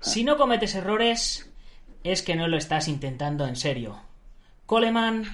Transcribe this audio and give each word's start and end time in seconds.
Si 0.00 0.24
no 0.24 0.38
cometes 0.38 0.74
errores, 0.74 1.50
es 2.04 2.22
que 2.22 2.34
no 2.34 2.48
lo 2.48 2.56
estás 2.56 2.88
intentando 2.88 3.46
en 3.46 3.56
serio. 3.56 3.96
Coleman 4.64 5.26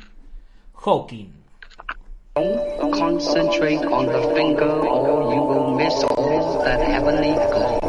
Hawking. 0.74 1.32
Concentrate 2.34 3.84
on 3.86 4.06
the 4.06 4.34
finger 4.34 4.68
or 4.68 5.34
you 5.34 5.42
will 5.42 5.76
miss 5.76 5.94
all 6.04 6.62
that 6.64 6.80
heavenly 6.80 7.32
glory. 7.32 7.85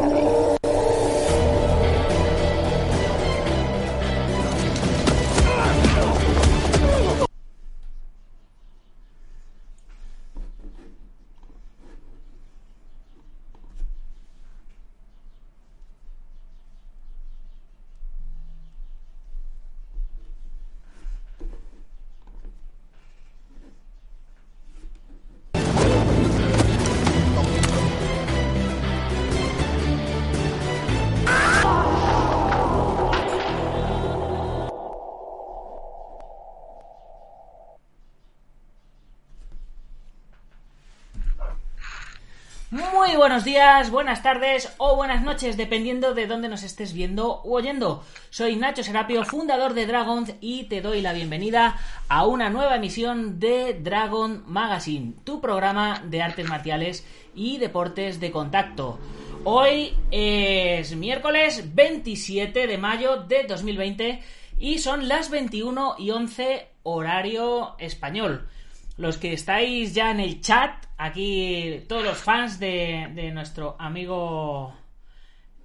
Buenos 43.28 43.44
días, 43.44 43.90
buenas 43.90 44.22
tardes 44.22 44.72
o 44.78 44.96
buenas 44.96 45.22
noches, 45.22 45.58
dependiendo 45.58 46.14
de 46.14 46.26
dónde 46.26 46.48
nos 46.48 46.62
estés 46.62 46.94
viendo 46.94 47.42
o 47.42 47.56
oyendo. 47.56 48.02
Soy 48.30 48.56
Nacho 48.56 48.82
Serapio, 48.82 49.22
fundador 49.22 49.74
de 49.74 49.84
Dragons, 49.84 50.32
y 50.40 50.64
te 50.64 50.80
doy 50.80 51.02
la 51.02 51.12
bienvenida 51.12 51.76
a 52.08 52.26
una 52.26 52.48
nueva 52.48 52.76
emisión 52.76 53.38
de 53.38 53.74
Dragon 53.74 54.44
Magazine, 54.46 55.12
tu 55.24 55.42
programa 55.42 56.02
de 56.06 56.22
artes 56.22 56.48
marciales 56.48 57.06
y 57.34 57.58
deportes 57.58 58.18
de 58.18 58.30
contacto. 58.30 58.98
Hoy 59.44 59.94
es 60.10 60.96
miércoles 60.96 61.74
27 61.74 62.66
de 62.66 62.78
mayo 62.78 63.24
de 63.24 63.42
2020 63.42 64.22
y 64.58 64.78
son 64.78 65.06
las 65.06 65.28
21 65.28 65.96
y 65.98 66.12
11 66.12 66.66
horario 66.82 67.76
español 67.78 68.48
los 68.98 69.16
que 69.16 69.32
estáis 69.32 69.94
ya 69.94 70.10
en 70.10 70.20
el 70.20 70.40
chat, 70.40 70.84
aquí 70.96 71.84
todos 71.88 72.04
los 72.04 72.18
fans 72.18 72.60
de, 72.60 73.30
nuestro 73.32 73.76
amigo 73.78 74.74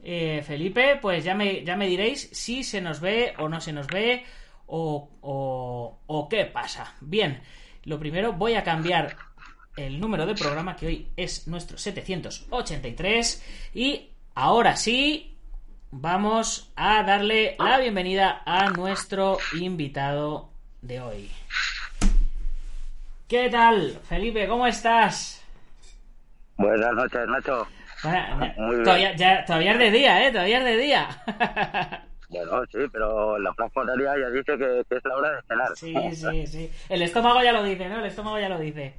eh, 0.02 0.42
Felipe, 0.46 0.98
pues 1.02 1.24
ya 1.24 1.36
me, 1.36 1.88
diréis 1.88 2.30
si 2.32 2.64
se 2.64 2.80
nos 2.80 3.02
ve 3.02 3.34
o 3.38 3.50
no 3.50 3.60
se 3.60 3.74
nos 3.74 3.88
ve 3.88 4.24
o 4.68 6.28
qué 6.30 6.46
pasa. 6.46 6.96
Bien, 7.02 7.42
lo 7.84 8.00
primero 8.00 8.34
voy 8.34 8.54
a 8.54 8.64
cambiar 8.64 9.18
el 9.76 10.00
número 10.00 10.26
de 10.26 10.36
programa 10.36 10.76
que 10.76 10.88
hoy 10.88 11.08
es 11.18 11.48
nuestro 11.48 11.78
783 11.78 13.72
y 13.74 14.12
ahora 14.36 14.76
sí 14.76 15.38
vamos 15.92 16.72
a 16.76 17.04
darle 17.04 17.56
la 17.58 17.80
bienvenida 17.80 18.44
a 18.46 18.70
nuestro 18.70 19.38
invitado 19.60 20.52
de 20.82 21.02
hoy. 21.02 21.32
¿Qué 23.28 23.50
tal, 23.50 24.00
Felipe? 24.08 24.48
¿Cómo 24.48 24.68
estás? 24.68 25.44
Buenas 26.58 26.94
noches, 26.94 27.22
Nacho. 27.28 27.68
Bueno, 28.04 28.54
Muy 28.58 28.72
bien. 28.76 28.84
todavía, 28.84 29.16
ya- 29.16 29.46
todavía 29.46 29.72
es 29.74 29.80
de 29.80 29.92
día, 29.92 30.28
¿eh? 30.28 30.32
Todavía 30.32 30.58
es 30.60 30.66
de 30.66 30.78
día. 30.78 32.04
Bueno, 32.30 32.64
sí, 32.72 32.80
pero 32.92 33.38
la 33.38 33.54
franja 33.54 33.82
horaria 33.82 34.14
ya 34.20 34.30
dice 34.32 34.58
que, 34.58 34.84
que 34.90 34.96
es 34.98 35.06
la 35.06 35.16
hora 35.18 35.32
de 35.34 35.42
cenar. 35.48 35.76
sí, 35.76 35.96
sí, 36.16 36.48
sí. 36.48 36.72
El 36.90 37.04
estómago 37.04 37.44
ya 37.44 37.52
lo 37.52 37.62
dice, 37.62 37.88
¿no? 37.88 38.00
El 38.00 38.08
estómago 38.08 38.40
ya 38.40 38.50
lo 38.50 38.58
dice. 38.58 38.96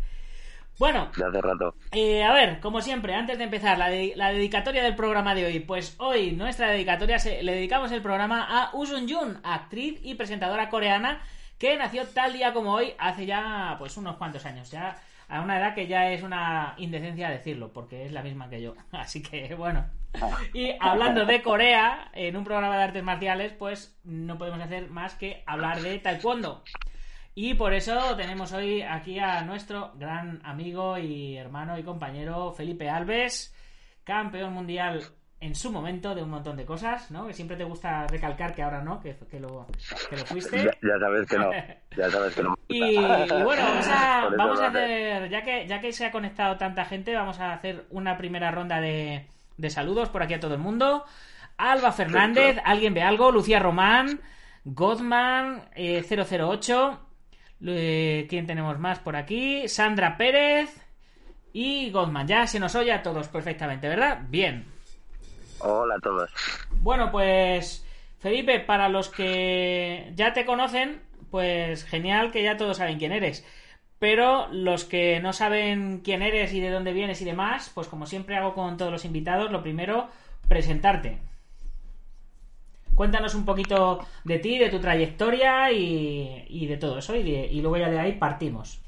Bueno, 0.79 1.11
De 1.17 1.25
hace 1.25 1.41
rato. 1.41 1.75
Eh, 1.91 2.23
a 2.23 2.33
ver, 2.33 2.61
como 2.61 2.81
siempre, 2.81 3.13
antes 3.17 3.37
de 3.39 3.43
empezar 3.43 3.77
la, 3.77 3.89
de- 3.91 4.13
la 4.15 4.31
dedicatoria 4.31 4.85
del 4.85 4.95
programa 4.95 5.35
de 5.35 5.47
hoy, 5.47 5.59
pues 5.59 5.97
hoy 5.99 6.31
nuestra 6.31 6.69
dedicatoria 6.71 7.19
se- 7.19 7.43
le 7.43 7.55
dedicamos 7.57 7.91
el 7.91 8.03
programa 8.03 8.47
a 8.49 8.71
Usun 8.73 9.09
Jun, 9.09 9.41
actriz 9.43 9.99
y 10.05 10.15
presentadora 10.15 10.69
coreana 10.69 11.21
que 11.59 11.77
nació 11.77 12.07
tal 12.09 12.33
día 12.33 12.53
como 12.53 12.73
hoy 12.73 12.95
hace 12.99 13.27
ya 13.27 13.77
pues 13.79 13.97
unos 13.97 14.17
cuantos 14.17 14.45
años, 14.47 14.71
ya 14.71 14.97
a 15.29 15.41
una 15.41 15.59
edad 15.59 15.75
que 15.75 15.87
ya 15.87 16.11
es 16.11 16.23
una 16.23 16.75
indecencia 16.77 17.31
decirlo, 17.31 17.73
porque 17.73 18.05
es 18.05 18.13
la 18.13 18.23
misma 18.23 18.49
que 18.49 18.63
yo. 18.63 18.75
Así 18.93 19.23
que 19.23 19.55
bueno. 19.55 19.85
Y 20.53 20.71
hablando 20.81 21.25
de 21.25 21.43
Corea, 21.43 22.11
en 22.13 22.37
un 22.37 22.45
programa 22.45 22.77
de 22.77 22.85
artes 22.85 23.03
marciales, 23.03 23.53
pues 23.53 23.99
no 24.05 24.39
podemos 24.39 24.61
hacer 24.61 24.89
más 24.89 25.15
que 25.15 25.43
hablar 25.47 25.81
de 25.81 25.99
taekwondo. 25.99 26.63
Y 27.35 27.55
por 27.55 27.75
eso 27.75 28.15
tenemos 28.17 28.53
hoy 28.53 28.83
aquí 28.83 29.19
a 29.19 29.43
nuestro 29.43 29.93
gran 29.97 30.41
amigo 30.45 30.99
y 30.99 31.37
hermano 31.37 31.77
y 31.77 31.83
compañero 31.83 32.53
Felipe 32.53 32.89
Alves, 32.89 33.53
campeón 34.05 34.53
mundial 34.53 35.03
en 35.45 35.55
su 35.55 35.71
momento 35.71 36.15
de 36.15 36.23
un 36.23 36.31
montón 36.31 36.57
de 36.57 36.65
cosas, 36.65 37.11
¿no? 37.11 37.27
Que 37.27 37.35
siempre 37.35 37.59
te 37.59 37.65
gusta 37.65 38.07
recalcar 38.07 38.55
que 38.55 38.63
ahora 38.63 38.83
no, 38.83 38.99
que, 38.99 39.15
que 39.31 39.39
lo, 39.39 39.67
que 40.09 40.17
lo 40.17 40.25
fuiste. 40.25 40.57
Ya, 40.57 40.71
ya 40.81 40.99
sabes 40.99 41.29
que 41.29 41.39
no. 41.39 41.51
Ya 41.97 42.11
sabes 42.11 42.35
que 42.35 42.43
no. 42.43 42.55
Y, 42.67 42.83
y 42.83 42.97
bueno, 42.97 43.63
vamos 43.63 43.89
a, 43.89 44.29
vamos 44.39 44.61
hacer, 44.61 45.29
ya 45.29 45.43
que, 45.43 45.67
ya 45.69 45.81
que 45.81 45.93
se 45.93 46.07
ha 46.07 46.11
conectado 46.11 46.57
tanta 46.57 46.87
gente, 46.87 47.15
vamos 47.15 47.41
a 47.41 47.53
hacer 47.53 47.85
una 47.91 48.17
primera 48.17 48.51
ronda 48.51 48.81
de, 48.81 49.27
de 49.59 49.71
saludos 49.71 50.09
por 50.09 50.23
aquí 50.23 50.33
a 50.33 50.41
todo 50.41 50.55
el 50.55 50.61
mundo. 50.61 51.05
Alba 51.59 51.93
Fernández, 51.93 52.57
alguien 52.65 52.95
ve 52.95 53.03
algo, 53.03 53.31
Lucía 53.31 53.59
Román, 53.59 54.21
Godman, 54.65 55.69
eh, 55.75 56.03
008, 56.09 57.01
eh, 57.67 58.27
¿quién 58.31 58.47
tenemos 58.47 58.79
más 58.79 58.99
por 58.99 59.15
aquí? 59.15 59.69
Sandra 59.69 60.17
Pérez 60.17 60.75
y 61.53 61.91
Godman. 61.91 62.27
Ya 62.27 62.47
se 62.47 62.59
nos 62.59 62.75
oye 62.75 62.93
a 62.93 63.03
todos 63.03 63.29
perfectamente, 63.29 63.89
¿verdad? 63.89 64.23
Bien. 64.27 64.74
Hola 65.67 65.95
a 65.95 65.99
todos. 65.99 66.31
Bueno, 66.83 67.11
pues 67.11 67.87
Felipe, 68.19 68.61
para 68.61 68.91
los 68.91 69.09
que 69.09 70.13
ya 70.15 70.35
te 70.35 70.45
conocen, 70.45 71.01
pues 71.31 71.85
genial 71.85 72.31
que 72.33 72.43
ya 72.43 72.59
todos 72.59 72.77
saben 72.77 72.99
quién 72.99 73.13
eres. 73.13 73.47
Pero 73.99 74.49
los 74.53 74.85
que 74.85 75.21
no 75.21 75.33
saben 75.33 76.03
quién 76.05 76.21
eres 76.21 76.53
y 76.53 76.61
de 76.61 76.71
dónde 76.71 76.93
vienes 76.93 77.23
y 77.23 77.25
demás, 77.25 77.71
pues 77.75 77.89
como 77.89 78.05
siempre 78.05 78.37
hago 78.37 78.53
con 78.53 78.77
todos 78.77 78.93
los 78.93 79.07
invitados, 79.07 79.51
lo 79.51 79.63
primero, 79.63 80.09
presentarte. 80.49 81.19
Cuéntanos 82.95 83.35
un 83.35 83.47
poquito 83.47 84.07
de 84.25 84.39
ti, 84.39 84.59
de 84.59 84.69
tu 84.69 84.81
trayectoria 84.81 85.73
y, 85.73 86.67
de 86.67 86.77
todo 86.77 86.99
eso, 86.99 87.17
y, 87.17 87.21
y 87.21 87.61
luego 87.63 87.79
ya 87.79 87.89
de 87.89 87.99
ahí 87.99 88.13
partimos. 88.13 88.84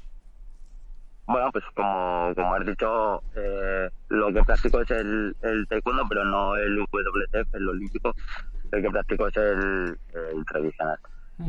Bueno, 1.27 1.51
pues 1.51 1.65
como, 1.75 2.33
como 2.35 2.55
has 2.55 2.65
dicho, 2.65 3.21
eh, 3.35 3.89
lo 4.07 4.31
que 4.31 4.41
practico 4.43 4.79
es 4.81 4.91
el, 4.91 5.35
el 5.41 5.67
taekwondo, 5.67 6.03
pero 6.07 6.23
no 6.23 6.55
el 6.55 6.79
WTF, 6.79 7.53
el 7.53 7.67
olímpico. 7.69 8.15
El 8.71 8.81
que 8.81 8.89
practico 8.89 9.27
es 9.27 9.37
el, 9.37 9.97
el 10.13 10.45
tradicional. 10.45 10.97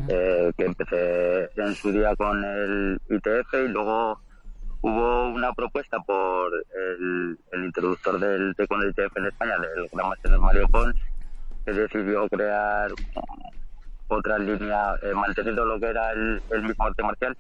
Eh, 0.09 0.53
que 0.57 0.65
empecé 0.65 1.49
en 1.57 1.75
su 1.75 1.91
día 1.91 2.15
con 2.17 2.45
el 2.45 3.01
ITF 3.09 3.55
y 3.55 3.69
luego 3.69 4.21
hubo 4.83 5.29
una 5.29 5.53
propuesta 5.55 5.99
por 6.01 6.53
el, 6.77 7.39
el 7.53 7.65
introductor 7.65 8.19
del 8.19 8.55
taekwondo 8.57 8.89
ITF 8.89 9.17
en 9.17 9.27
España, 9.27 9.55
del 9.59 9.89
gran 9.93 10.09
maestro 10.09 10.41
Mario 10.41 10.69
Pons, 10.69 10.95
que 11.65 11.73
decidió 11.73 12.29
crear 12.29 12.91
otra 14.09 14.39
línea, 14.39 14.95
eh, 15.03 15.15
manteniendo 15.15 15.65
lo 15.65 15.79
que 15.79 15.87
era 15.87 16.11
el, 16.13 16.43
el 16.51 16.63
mismo 16.65 16.85
arte 16.85 17.03
marcial. 17.03 17.37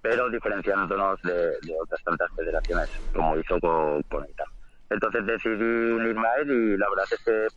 Pero 0.00 0.30
diferenciándonos 0.30 1.20
de, 1.22 1.34
de 1.34 1.76
otras 1.80 2.02
tantas 2.04 2.28
federaciones, 2.36 2.88
como 3.12 3.36
hizo 3.36 3.58
con, 3.60 4.02
con 4.04 4.24
ETA. 4.24 4.44
Entonces 4.90 5.26
decidí 5.26 5.92
unirme 5.92 6.26
a 6.26 6.36
él 6.36 6.50
y 6.50 6.76
la 6.76 6.88
verdad 6.88 7.04
es 7.10 7.20
que 7.24 7.48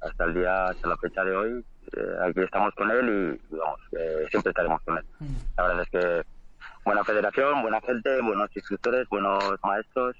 hasta 0.00 0.24
el 0.24 0.34
día, 0.34 0.68
hasta 0.68 0.88
la 0.88 0.96
fecha 0.96 1.24
de 1.24 1.36
hoy, 1.36 1.64
eh, 1.96 2.16
aquí 2.22 2.40
estamos 2.40 2.74
con 2.74 2.90
él 2.90 3.38
y, 3.50 3.56
vamos, 3.56 3.80
eh, 3.92 4.26
siempre 4.30 4.50
estaremos 4.50 4.80
con 4.84 4.98
él. 4.98 5.04
Ujú. 5.20 5.32
La 5.56 5.62
verdad 5.68 5.82
es 5.82 5.90
que 5.90 6.22
buena 6.84 7.04
federación, 7.04 7.62
buena 7.62 7.80
gente, 7.82 8.20
buenos 8.20 8.48
instructores, 8.54 9.08
buenos 9.08 9.54
maestros. 9.62 10.16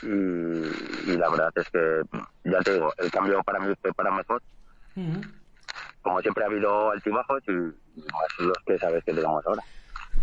Y, 0.00 0.06
y 0.06 1.16
la 1.18 1.28
verdad 1.28 1.50
es 1.56 1.68
que, 1.70 2.02
ya 2.44 2.60
te 2.60 2.74
digo, 2.74 2.92
el 2.98 3.10
cambio 3.10 3.42
para 3.42 3.58
mí 3.58 3.74
fue 3.82 3.92
para 3.92 4.10
mejor. 4.10 4.40
Ujú. 4.96 5.22
Como 6.00 6.20
siempre 6.22 6.44
ha 6.44 6.46
habido 6.46 6.92
altibajos 6.92 7.42
y, 7.48 7.52
y 7.52 8.02
más 8.12 8.28
los 8.38 8.56
que 8.64 8.78
sabes 8.78 9.04
que 9.04 9.12
tenemos 9.12 9.44
ahora. 9.44 9.62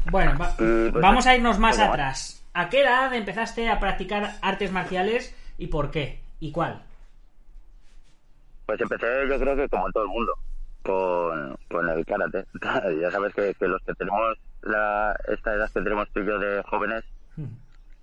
Bueno, 0.05 0.37
va- 0.39 0.51
Y, 0.59 0.91
pues, 0.91 1.01
vamos 1.01 1.25
a 1.27 1.35
irnos 1.35 1.59
más 1.59 1.79
atrás. 1.79 2.43
¿A 2.53 2.69
qué 2.69 2.81
edad 2.81 3.13
empezaste 3.13 3.69
a 3.69 3.79
practicar 3.79 4.35
artes 4.41 4.71
marciales 4.71 5.35
y 5.57 5.67
por 5.67 5.91
qué? 5.91 6.21
¿Y 6.39 6.51
cuál? 6.51 6.81
Pues 8.65 8.79
empecé 8.81 9.27
yo 9.29 9.39
creo 9.39 9.55
que 9.55 9.69
como 9.69 9.91
todo 9.91 10.03
el 10.03 10.09
mundo, 10.09 10.33
con, 10.83 11.57
con 11.69 11.89
el 11.89 12.05
karate. 12.05 12.45
ya 13.01 13.11
sabes 13.11 13.33
que, 13.33 13.53
que 13.55 13.67
los 13.67 13.81
que 13.83 13.93
tenemos 13.93 14.37
la, 14.61 15.15
esta 15.27 15.53
edad 15.53 15.69
que 15.71 15.81
tenemos 15.81 16.09
tú 16.11 16.21
y 16.21 16.25
yo 16.25 16.39
de 16.39 16.63
jóvenes, 16.63 17.03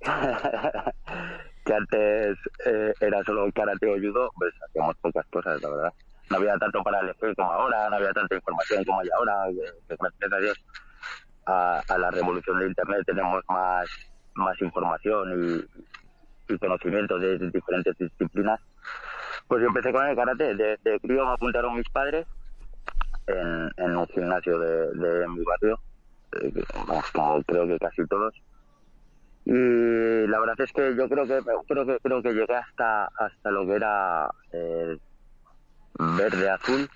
que 1.64 1.74
antes 1.74 2.36
eh, 2.66 2.92
era 3.00 3.22
solo 3.24 3.50
karate 3.54 3.86
o 3.86 3.94
judo, 3.94 4.30
pues 4.36 4.52
hacíamos 4.68 4.96
pocas 4.96 5.26
cosas, 5.30 5.60
la 5.62 5.68
verdad. 5.68 5.92
No 6.30 6.36
había 6.38 6.56
tanto 6.58 6.82
para 6.82 7.00
elegir 7.00 7.34
como 7.36 7.52
ahora, 7.52 7.88
no 7.90 7.96
había 7.96 8.12
tanta 8.12 8.34
información 8.34 8.84
como 8.84 9.00
hay 9.00 9.08
ahora, 9.16 9.34
que, 9.48 9.60
que 9.88 9.96
gracias 9.98 10.32
a 10.32 10.38
Dios 10.38 10.64
a, 11.46 11.82
a 11.88 11.98
la 11.98 12.10
revolución 12.10 12.58
de 12.60 12.66
Internet 12.68 13.02
tenemos 13.06 13.42
más, 13.48 13.86
más 14.34 14.60
información 14.60 15.66
y, 16.48 16.52
y 16.52 16.58
conocimiento 16.58 17.18
de 17.18 17.38
diferentes 17.38 17.96
disciplinas. 17.98 18.60
Pues 19.48 19.62
yo 19.62 19.68
empecé 19.68 19.92
con 19.92 20.06
el 20.06 20.16
karate. 20.16 20.54
De, 20.54 20.78
de 20.82 21.00
crío 21.00 21.26
me 21.26 21.32
apuntaron 21.32 21.74
mis 21.76 21.88
padres 21.90 22.26
en, 23.26 23.96
un 23.96 24.06
gimnasio 24.08 24.58
de, 24.58 25.28
mi 25.28 25.44
barrio, 25.44 25.78
eh, 26.40 26.64
como 27.12 27.42
creo 27.42 27.66
que 27.66 27.78
casi 27.78 28.06
todos. 28.06 28.34
Y 29.44 30.26
la 30.28 30.38
verdad 30.38 30.60
es 30.60 30.72
que 30.72 30.94
yo 30.94 31.08
creo 31.08 31.26
que 31.26 31.40
creo 31.66 31.86
que 31.86 31.98
creo 31.98 32.22
que 32.22 32.32
llegué 32.32 32.54
hasta 32.54 33.06
hasta 33.06 33.50
lo 33.50 33.66
que 33.66 33.74
era 33.74 34.30
eh, 34.52 34.96
verde 35.98 36.50
azul 36.50 36.88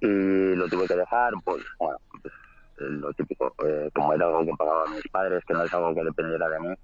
y 0.00 0.54
lo 0.56 0.68
tuve 0.68 0.88
que 0.88 0.96
dejar, 0.96 1.32
pues 1.44 1.64
bueno, 1.78 1.98
pues, 2.20 2.34
lo 2.78 3.12
típico, 3.14 3.54
eh, 3.64 3.90
como 3.94 4.12
era 4.14 4.26
algo 4.26 4.44
que 4.44 4.52
pagaban 4.58 4.94
mis 4.94 5.08
padres, 5.10 5.42
que 5.46 5.54
no 5.54 5.64
es 5.64 5.72
algo 5.72 5.94
que 5.94 6.04
dependiera 6.04 6.48
de 6.48 6.60
mí 6.60 6.74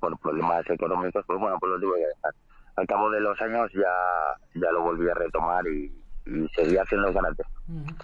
por 0.00 0.18
problemas 0.18 0.68
económicos, 0.68 1.24
pues 1.26 1.38
bueno, 1.40 1.56
pues 1.58 1.72
lo 1.72 1.80
tuve 1.80 1.98
que 2.00 2.06
dejar. 2.06 2.32
Al 2.76 2.86
cabo 2.86 3.10
de 3.10 3.20
los 3.20 3.40
años 3.40 3.70
ya 3.72 4.60
ya 4.60 4.70
lo 4.72 4.82
volví 4.82 5.08
a 5.08 5.14
retomar 5.14 5.66
y, 5.66 5.86
y 6.26 6.48
seguí 6.54 6.76
haciendo 6.76 7.12
karate. 7.14 7.42
Ujú. 7.68 7.94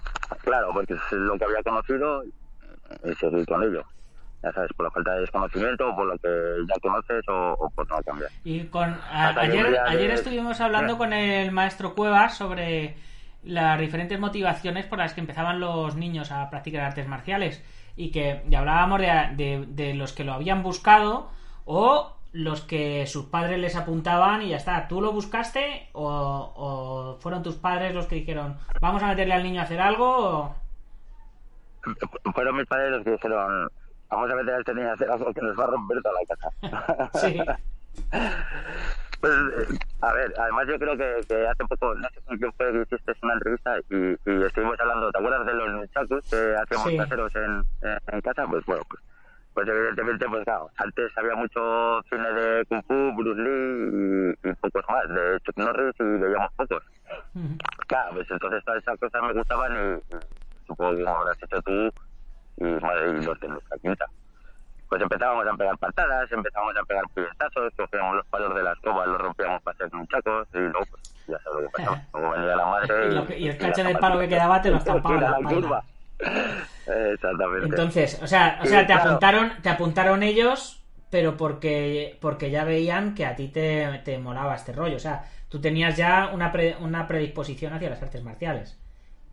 Claro, 0.43 0.71
porque 0.73 0.95
es 0.95 1.01
lo 1.13 1.37
que 1.39 1.45
había 1.45 1.63
conocido 1.63 2.25
y 2.25 3.15
seguir 3.21 3.45
con 3.47 3.63
ello. 3.63 3.83
Ya 4.43 4.53
sabes, 4.53 4.73
por 4.75 4.85
la 4.87 4.91
falta 4.91 5.13
de 5.15 5.21
desconocimiento, 5.21 5.89
o 5.89 5.95
por 5.95 6.07
lo 6.07 6.19
que 6.19 6.57
ya 6.69 6.75
conoces, 6.81 7.23
o, 7.29 7.53
o 7.61 7.71
por 7.71 7.89
no 7.91 8.03
cambiar. 8.03 8.31
Y 8.43 8.65
con 8.67 8.91
a- 8.91 9.29
ayer, 9.39 9.69
día 9.71 9.85
ayer 9.87 10.09
de- 10.09 10.15
estuvimos 10.15 10.61
hablando 10.61 10.99
con 10.99 11.13
el 11.13 11.53
maestro 11.53 11.95
Cuevas 11.95 12.37
sobre 12.37 12.97
las 13.45 13.79
diferentes 13.81 14.19
motivaciones 14.21 14.87
por 14.87 14.99
las 14.99 15.15
que 15.15 15.21
empezaban 15.21 15.59
los 15.61 15.97
niños 15.97 16.31
a 16.33 16.49
practicar 16.51 16.83
artes 16.83 17.09
marciales 17.09 17.63
y 17.97 18.11
que 18.11 18.43
y 18.49 18.55
hablábamos 18.55 19.01
de, 19.01 19.07
de- 19.37 19.65
de 19.69 19.95
los 19.95 20.13
que 20.13 20.25
lo 20.25 20.33
habían 20.33 20.63
buscado 20.63 21.31
o 21.65 22.17
los 22.33 22.63
que 22.63 23.07
sus 23.07 23.27
padres 23.27 23.59
les 23.59 23.77
apuntaban 23.77 24.41
y 24.43 24.49
ya 24.49 24.57
está. 24.57 24.89
¿Tú 24.89 25.01
lo 25.03 25.13
buscaste 25.13 25.89
o, 25.93 26.07
o 26.57 27.19
fueron 27.21 27.43
tus 27.43 27.57
padres 27.57 27.95
los 27.95 28.07
que 28.07 28.15
dijeron 28.17 28.57
vamos 28.81 29.03
a 29.03 29.09
meterle 29.09 29.35
al 29.35 29.43
niño 29.43 29.61
a 29.61 29.65
hacer 29.65 29.81
algo? 29.81 30.07
o- 30.41 30.55
Fueron 32.33 32.57
mis 32.57 32.67
padres 32.67 32.93
los 32.93 33.05
que 33.05 33.11
dijeron, 33.11 33.69
vamos 34.09 34.31
a 34.31 34.35
meter 34.37 34.55
a 34.55 34.59
este 34.61 34.73
niño 34.75 34.89
a 34.89 34.93
hacer 34.93 35.11
algo 35.11 35.35
que 35.35 35.41
nos 35.43 35.59
va 35.59 35.65
a 35.65 35.67
romper 35.67 35.99
toda 36.01 36.15
la 36.21 36.27
casa. 36.37 37.19
Sí. 37.19 37.41
Pues, 39.23 39.33
eh, 39.33 39.79
a 40.01 40.13
ver, 40.15 40.35
además 40.37 40.67
yo 40.67 40.77
creo 40.81 40.97
que, 40.97 41.25
que 41.29 41.47
hace 41.47 41.65
poco, 41.69 41.95
no 41.95 42.09
sé 42.13 42.21
con 42.23 42.37
quién 42.39 42.53
fue 42.55 42.73
que 42.73 42.83
hiciste 42.83 43.15
una 43.23 43.35
entrevista 43.35 43.79
y, 43.89 43.95
y 44.27 44.43
estuvimos 44.43 44.81
hablando, 44.81 45.13
¿te 45.13 45.19
acuerdas 45.19 45.47
de 45.47 45.55
los 45.55 45.71
nunchakus 45.71 46.25
que 46.29 46.57
hacíamos 46.57 46.89
Sí. 46.89 46.97
caseros 46.97 47.37
en, 47.37 47.63
en, 47.83 48.21
casa? 48.21 48.45
Pues 48.49 48.67
bueno, 48.67 48.83
pues, 48.89 49.01
pues 49.55 49.69
evidentemente, 49.69 50.27
pues 50.29 50.43
claro, 50.43 50.69
antes 50.77 51.17
había 51.17 51.37
mucho 51.37 52.03
cine 52.11 52.33
de 52.33 52.65
Kung 52.67 52.83
Fu, 52.85 53.15
Bruce 53.15 53.41
Lee 53.41 54.35
y, 54.43 54.49
y 54.51 54.55
pocos 54.55 54.83
más, 54.89 55.09
de 55.09 55.39
Chuck 55.45 55.57
Norris 55.57 55.95
y 56.01 56.03
veíamos 56.03 56.51
pocos. 56.57 56.83
Ujú. 57.37 57.57
Claro, 57.87 58.15
pues 58.15 58.29
entonces 58.29 58.65
todas 58.65 58.83
esas 58.83 58.99
cosas 58.99 59.23
me 59.23 59.33
gustaban 59.35 59.73
y, 59.73 60.17
y 60.17 60.19
supongo 60.67 60.97
que 60.97 61.05
como 61.05 61.17
habrás 61.19 61.39
hecho 61.41 61.63
tú 61.63 61.91
y, 62.57 62.65
madre, 62.65 63.11
y 63.21 63.25
los 63.25 63.39
de 63.39 63.47
nuestra 63.47 63.79
quinta. 63.79 64.07
Pues 64.93 65.01
empezábamos 65.01 65.47
a 65.47 65.57
pegar 65.57 65.79
patadas, 65.79 66.31
empezábamos 66.31 66.77
a 66.77 66.85
pegar 66.85 67.05
puñetazos, 67.15 67.73
cogíamos 67.79 68.17
los 68.17 68.27
palos 68.27 68.55
de 68.55 68.63
la 68.63 68.73
escoba, 68.75 69.07
los 69.07 69.19
rompíamos 69.19 69.63
para 69.63 69.75
hacer 69.75 69.91
muchachos 69.95 70.49
y 70.53 70.59
luego, 70.59 70.85
pues 70.91 71.03
ya 71.27 71.39
sabes 71.39 71.63
lo 71.65 71.71
que 71.71 71.79
pasaba. 71.79 72.03
Luego 72.13 72.31
venía 72.33 72.57
la 72.57 72.67
madre 72.67 73.07
Y 73.07 73.09
y... 73.09 73.15
lo 73.15 73.27
que- 73.27 73.39
y 73.39 73.49
el 73.49 73.57
cacho 73.57 73.85
del 73.85 73.97
palo 73.99 74.21
que 74.21 74.29
quedaba 74.29 74.61
te 74.61 74.71
lo 74.71 74.77
estampaba 74.77 75.17
la 75.19 75.37
curva. 75.49 75.83
Exactamente. 76.87 77.67
Entonces, 77.69 78.21
o 78.23 78.27
sea, 78.27 78.59
o 78.61 78.65
Sí, 78.65 78.71
sea, 78.71 78.81
te 78.81 78.93
claro. 78.93 79.09
apuntaron, 79.11 79.53
te 79.63 79.69
apuntaron 79.71 80.23
ellos, 80.23 80.85
pero 81.11 81.39
porque, 81.39 82.19
porque 82.21 82.51
ya 82.51 82.65
veían 82.65 83.15
que 83.15 83.25
a 83.25 83.35
ti 83.35 83.49
te, 83.49 84.01
te 84.05 84.19
molaba 84.19 84.55
este 84.57 84.73
rollo. 84.73 84.97
O 84.97 85.01
sea, 85.01 85.25
tú 85.49 85.59
tenías 85.61 85.97
ya 85.97 86.31
una, 86.35 86.53
pre- 86.53 86.77
una 86.81 87.07
predisposición 87.07 87.73
hacia 87.73 87.89
las 87.91 88.03
artes 88.03 88.23
marciales. 88.23 88.79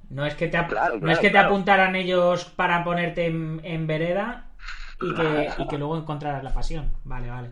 No 0.09 0.25
es 0.25 0.35
que 0.35 0.47
te, 0.47 0.57
Claro, 0.65 0.95
no 0.95 0.99
claro, 1.01 1.11
es 1.11 1.19
que 1.19 1.29
te 1.29 1.37
apuntaran 1.37 1.95
ellos 1.95 2.45
para 2.45 2.83
ponerte 2.83 3.25
en, 3.27 3.61
en 3.63 3.87
vereda 3.87 4.48
y 5.01 5.13
que, 5.15 5.49
y 5.57 5.67
que 5.67 5.77
luego 5.77 5.97
encontraras 5.97 6.43
la 6.43 6.53
pasión. 6.53 6.91
Vale, 7.03 7.29
vale. 7.29 7.51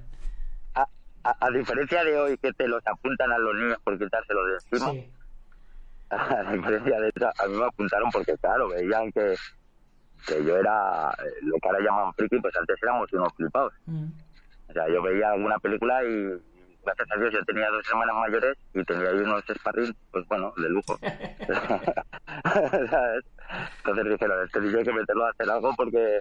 a, 0.76 0.82
a- 1.24 1.38
a 1.40 1.50
diferencia 1.52 2.04
de 2.04 2.18
hoy 2.20 2.38
que 2.38 2.54
te 2.54 2.68
los 2.68 2.86
apuntan 2.88 3.32
a 3.32 3.38
los 3.38 3.56
niños 3.56 3.78
por 3.84 3.98
quitárselo 3.98 4.46
de 4.46 4.54
encima, 4.56 4.92
Sí. 4.92 5.12
a 6.10 6.52
diferencia 6.54 7.00
de 7.02 7.12
eso, 7.16 7.28
a 7.28 7.48
mí 7.48 7.56
me 7.58 7.66
apuntaron 7.66 8.10
porque, 8.12 8.38
claro, 8.38 8.70
veían 8.70 9.12
que, 9.12 9.36
que 10.26 10.44
yo 10.46 10.58
era 10.58 11.10
eh, 11.20 11.32
lo 11.42 11.58
que 11.62 11.68
ahora 11.68 11.80
llaman 11.84 12.14
friki, 12.14 12.40
pues 12.40 12.56
antes 12.56 12.82
éramos 12.82 13.12
unos 13.14 13.34
flipados. 13.34 13.74
Mm. 13.86 14.06
O 14.70 14.74
sea, 14.74 14.88
yo 14.90 15.02
veía 15.02 15.32
alguna 15.32 15.60
película 15.60 16.04
y, 16.04 16.30
gracias 16.86 17.08
a 17.12 17.20
Dios, 17.20 17.34
yo 17.34 17.44
tenía 17.46 17.70
dos 17.70 17.86
hermanas 17.90 18.16
mayores 18.16 18.58
y 18.74 18.84
tenía 18.86 19.10
ahí 19.10 19.18
unos 19.20 19.44
sparring, 19.54 19.94
pues 20.12 20.26
bueno, 20.28 20.54
de 20.58 20.70
lujo. 20.70 20.98
Entonces 23.78 24.06
dijeron, 24.10 24.46
este 24.46 24.62
niño 24.62 24.78
hay 24.80 24.84
que 24.84 24.94
meterlo 24.94 25.26
a 25.26 25.30
hacer 25.32 25.50
algo 25.50 25.74
porque, 25.76 26.20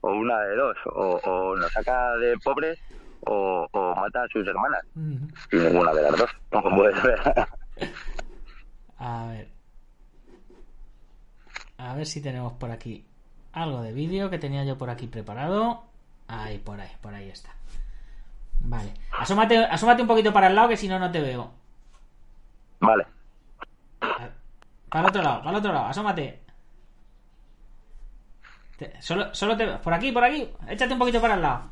o 0.00 0.10
una 0.12 0.38
de 0.40 0.56
dos, 0.56 0.76
o, 0.86 1.20
o 1.24 1.56
nos 1.56 1.72
saca 1.72 2.16
de 2.16 2.36
pobres 2.38 2.78
o, 3.26 3.66
o 3.72 3.94
mata 3.94 4.22
a 4.22 4.28
sus 4.28 4.46
hermanas. 4.46 4.82
Y 5.52 5.56
ninguna 5.56 5.92
de 5.92 6.02
las 6.02 6.16
dos, 6.16 6.30
como 6.50 6.76
puedes 6.76 7.02
ver. 7.02 7.20
A 8.98 9.26
ver. 9.26 9.48
A 11.78 11.94
ver 11.94 12.06
si 12.06 12.20
tenemos 12.20 12.52
por 12.54 12.70
aquí 12.70 13.04
algo 13.52 13.82
de 13.82 13.92
vídeo 13.92 14.30
que 14.30 14.38
tenía 14.38 14.64
yo 14.64 14.76
por 14.78 14.90
aquí 14.90 15.06
preparado. 15.06 15.82
Ahí, 16.26 16.58
por 16.58 16.80
ahí, 16.80 16.90
por 17.00 17.14
ahí 17.14 17.28
está. 17.30 17.50
Vale. 18.60 18.92
Asómate, 19.18 19.58
asómate 19.64 20.02
un 20.02 20.08
poquito 20.08 20.32
para 20.32 20.48
el 20.48 20.54
lado 20.54 20.68
que 20.68 20.76
si 20.76 20.88
no, 20.88 20.98
no 20.98 21.10
te 21.10 21.20
veo. 21.20 21.50
vale. 22.80 23.06
Para 24.00 25.02
el 25.04 25.06
otro 25.06 25.22
lado, 25.22 25.38
para 25.38 25.50
el 25.50 25.56
otro 25.56 25.72
lado, 25.72 25.86
asómate. 25.86 26.40
Te- 28.78 29.02
solo, 29.02 29.34
solo 29.34 29.56
te 29.56 29.66
Por 29.66 29.92
aquí, 29.92 30.12
por 30.12 30.24
aquí. 30.24 30.48
Échate 30.68 30.92
un 30.94 30.98
poquito 31.00 31.20
para 31.20 31.34
el 31.34 31.42
lado. 31.42 31.70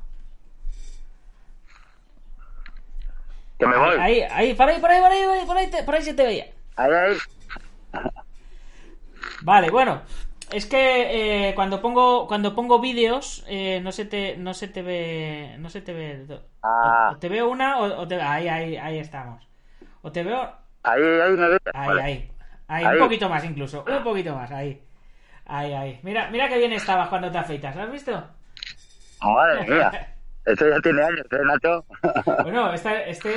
Que 3.59 3.67
me 3.67 3.77
voy. 3.79 3.97
Ahí, 3.99 4.21
ahí, 4.21 4.55
por 4.55 4.69
ahí, 4.69 4.81
por 4.81 4.91
ahí, 4.91 5.01
por 5.01 5.11
ahí, 5.11 5.25
por 5.25 5.33
ahí, 5.39 5.47
por 5.47 5.57
ahí, 5.57 5.71
te- 5.71 5.83
por 5.83 5.95
ahí 5.95 6.03
se 6.03 6.15
te 6.15 6.25
veía. 6.27 6.47
Ahí, 6.77 6.93
ahí. 6.93 7.17
Vale, 9.43 9.71
bueno, 9.71 10.03
es 10.51 10.67
que 10.67 11.49
eh, 11.51 11.55
cuando 11.55 11.81
pongo 11.81 12.27
cuando 12.27 12.55
pongo 12.55 12.81
vídeos 12.81 13.45
eh, 13.49 13.81
no 13.83 13.93
se 13.93 14.05
te 14.05 14.37
no 14.37 14.55
se 14.55 14.69
te 14.69 14.83
ve 14.83 15.57
no 15.59 15.71
se 15.71 15.81
te 15.83 15.93
ve 15.93 16.27
Ah. 16.63 17.11
o, 17.13 17.15
o 17.15 17.19
te 17.19 17.29
veo 17.29 17.49
una 17.49 17.79
o, 17.79 18.03
o 18.03 18.09
te 18.09 18.21
ahí 18.21 18.49
ahí 18.49 18.77
ahí 18.77 18.99
estamos 18.99 19.47
o 20.03 20.11
te 20.13 20.23
veo 20.25 20.51
Ahí, 20.83 21.03
ahí 21.03 21.37
ahí 21.39 21.59
Vale. 21.75 22.03
ahí 22.03 22.31
ahí 22.69 22.85
Ahí. 22.85 22.97
un 22.97 23.03
poquito 23.05 23.29
más 23.29 23.45
incluso 23.45 23.85
un 23.87 24.03
poquito 24.05 24.35
más 24.35 24.51
ahí 24.51 24.81
ahí 25.47 25.73
ahí 25.73 26.01
mira 26.03 26.29
mira 26.31 26.49
qué 26.49 26.59
bien 26.59 26.73
estabas 26.73 27.09
cuando 27.09 27.31
te 27.31 27.39
afeitas 27.39 27.75
¿lo 27.77 27.83
has 27.83 27.93
visto? 27.93 28.25
Madre 29.23 29.67
mía. 29.69 30.09
Esto 30.45 30.69
ya 30.69 30.79
tiene 30.81 31.03
años, 31.03 31.27
¿eh, 31.33 31.39
Nacho? 31.45 31.85
Bueno 32.45 32.73
este 32.73 33.11
este 33.11 33.31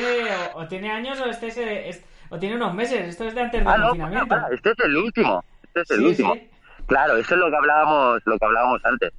o, 0.55 0.59
o 0.59 0.67
tiene 0.67 0.91
años 0.91 1.19
o 1.19 1.25
este 1.25 1.47
es, 1.47 1.57
es- 1.57 2.05
o 2.29 2.37
tiene 2.37 2.55
unos 2.55 2.73
meses 2.75 3.07
esto 3.07 3.23
es 3.27 3.33
de 3.33 3.41
antes 3.41 3.59
del 3.59 3.67
ah, 3.67 3.77
no, 3.77 3.87
confinamiento 3.87 4.27
para, 4.27 4.41
para, 4.43 4.55
este 4.55 4.69
es 4.69 4.79
el 4.85 4.97
último. 4.97 5.43
Este 5.63 5.81
es 5.81 5.89
el 5.91 5.97
Sí, 6.01 6.05
último. 6.05 6.33
sí. 6.35 6.49
Claro, 6.85 7.17
eso 7.17 7.33
es 7.33 7.39
lo 7.39 7.49
que 7.49 7.55
hablábamos, 7.57 8.21
lo 8.25 8.37
que 8.37 8.45
hablábamos 8.45 8.79
antes. 8.85 9.11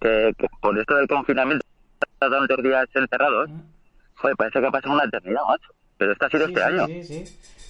Que, 0.00 0.32
que 0.36 0.46
por 0.60 0.78
esto 0.78 0.96
del 0.96 1.08
confinamiento, 1.08 1.64
tantos 2.18 2.62
días 2.62 2.86
encerrados, 2.94 3.48
joder, 4.16 4.36
parece 4.36 4.60
que 4.60 4.66
ha 4.66 4.70
pasado 4.70 4.94
una 4.94 5.04
eternidad, 5.04 5.40
macho. 5.48 5.68
Pero 5.96 6.12
esto 6.12 6.26
ha 6.26 6.30
sido 6.30 6.46
Sí, 6.46 6.52
este 6.52 6.62
año. 6.62 6.86
sí, 6.86 7.04
sí. 7.04 7.24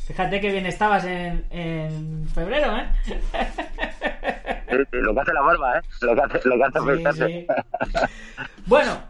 Fíjate 0.08 0.40
que 0.40 0.50
bien 0.50 0.66
estabas 0.66 1.04
en, 1.04 1.44
en 1.50 2.28
febrero, 2.34 2.76
¿eh? 2.76 2.88
Lo 4.92 5.14
que 5.14 5.20
hace 5.20 5.32
la 5.32 5.42
barba, 5.42 5.78
¿eh? 5.78 5.82
Lo 6.00 6.14
que 6.14 6.20
hace, 6.22 6.40
lo 6.48 6.56
que 6.56 6.64
hace 6.64 6.78
Sí, 6.78 6.78
afeitarse. 6.80 7.28
sí. 7.28 7.46
Bueno, 8.64 9.02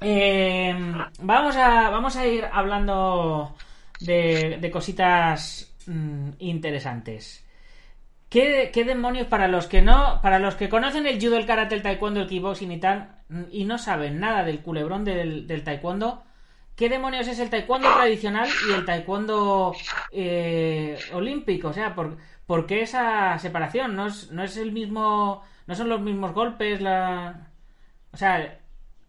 eh, 0.00 0.74
vamos, 1.20 1.56
a, 1.56 1.90
vamos 1.90 2.16
a 2.16 2.26
ir 2.26 2.44
hablando 2.50 3.56
de, 4.00 4.58
de 4.60 4.70
cositas 4.70 5.74
mm, 5.86 6.30
interesantes. 6.38 7.46
¿Qué, 8.28 8.70
qué 8.72 8.84
demonios 8.84 9.26
para 9.26 9.48
los 9.48 9.66
que 9.66 9.82
no, 9.82 10.20
para 10.22 10.38
los 10.38 10.54
que 10.56 10.68
conocen 10.68 11.06
el 11.06 11.20
judo, 11.20 11.36
el 11.36 11.46
karate, 11.46 11.74
el 11.74 11.82
taekwondo, 11.82 12.20
el 12.20 12.28
kickboxing 12.28 12.72
y 12.72 12.80
tal, 12.80 13.22
mm, 13.28 13.42
y 13.52 13.64
no 13.64 13.78
saben 13.78 14.20
nada 14.20 14.44
del 14.44 14.62
culebrón 14.62 15.04
del, 15.04 15.46
del 15.46 15.64
taekwondo? 15.64 16.24
¿Qué 16.76 16.88
demonios 16.88 17.28
es 17.28 17.38
el 17.40 17.50
taekwondo 17.50 17.92
tradicional 17.92 18.48
y 18.68 18.72
el 18.72 18.84
taekwondo 18.86 19.74
eh, 20.12 20.98
olímpico? 21.12 21.68
O 21.68 21.72
sea, 21.72 21.94
¿por, 21.94 22.16
por 22.50 22.66
qué 22.66 22.82
esa 22.82 23.38
separación? 23.38 23.94
¿No 23.94 24.08
es, 24.08 24.32
no 24.32 24.42
es 24.42 24.56
el 24.56 24.72
mismo, 24.72 25.40
no 25.68 25.74
son 25.76 25.88
los 25.88 26.00
mismos 26.00 26.32
golpes, 26.32 26.80
la, 26.80 27.46
o 28.10 28.16
sea, 28.16 28.58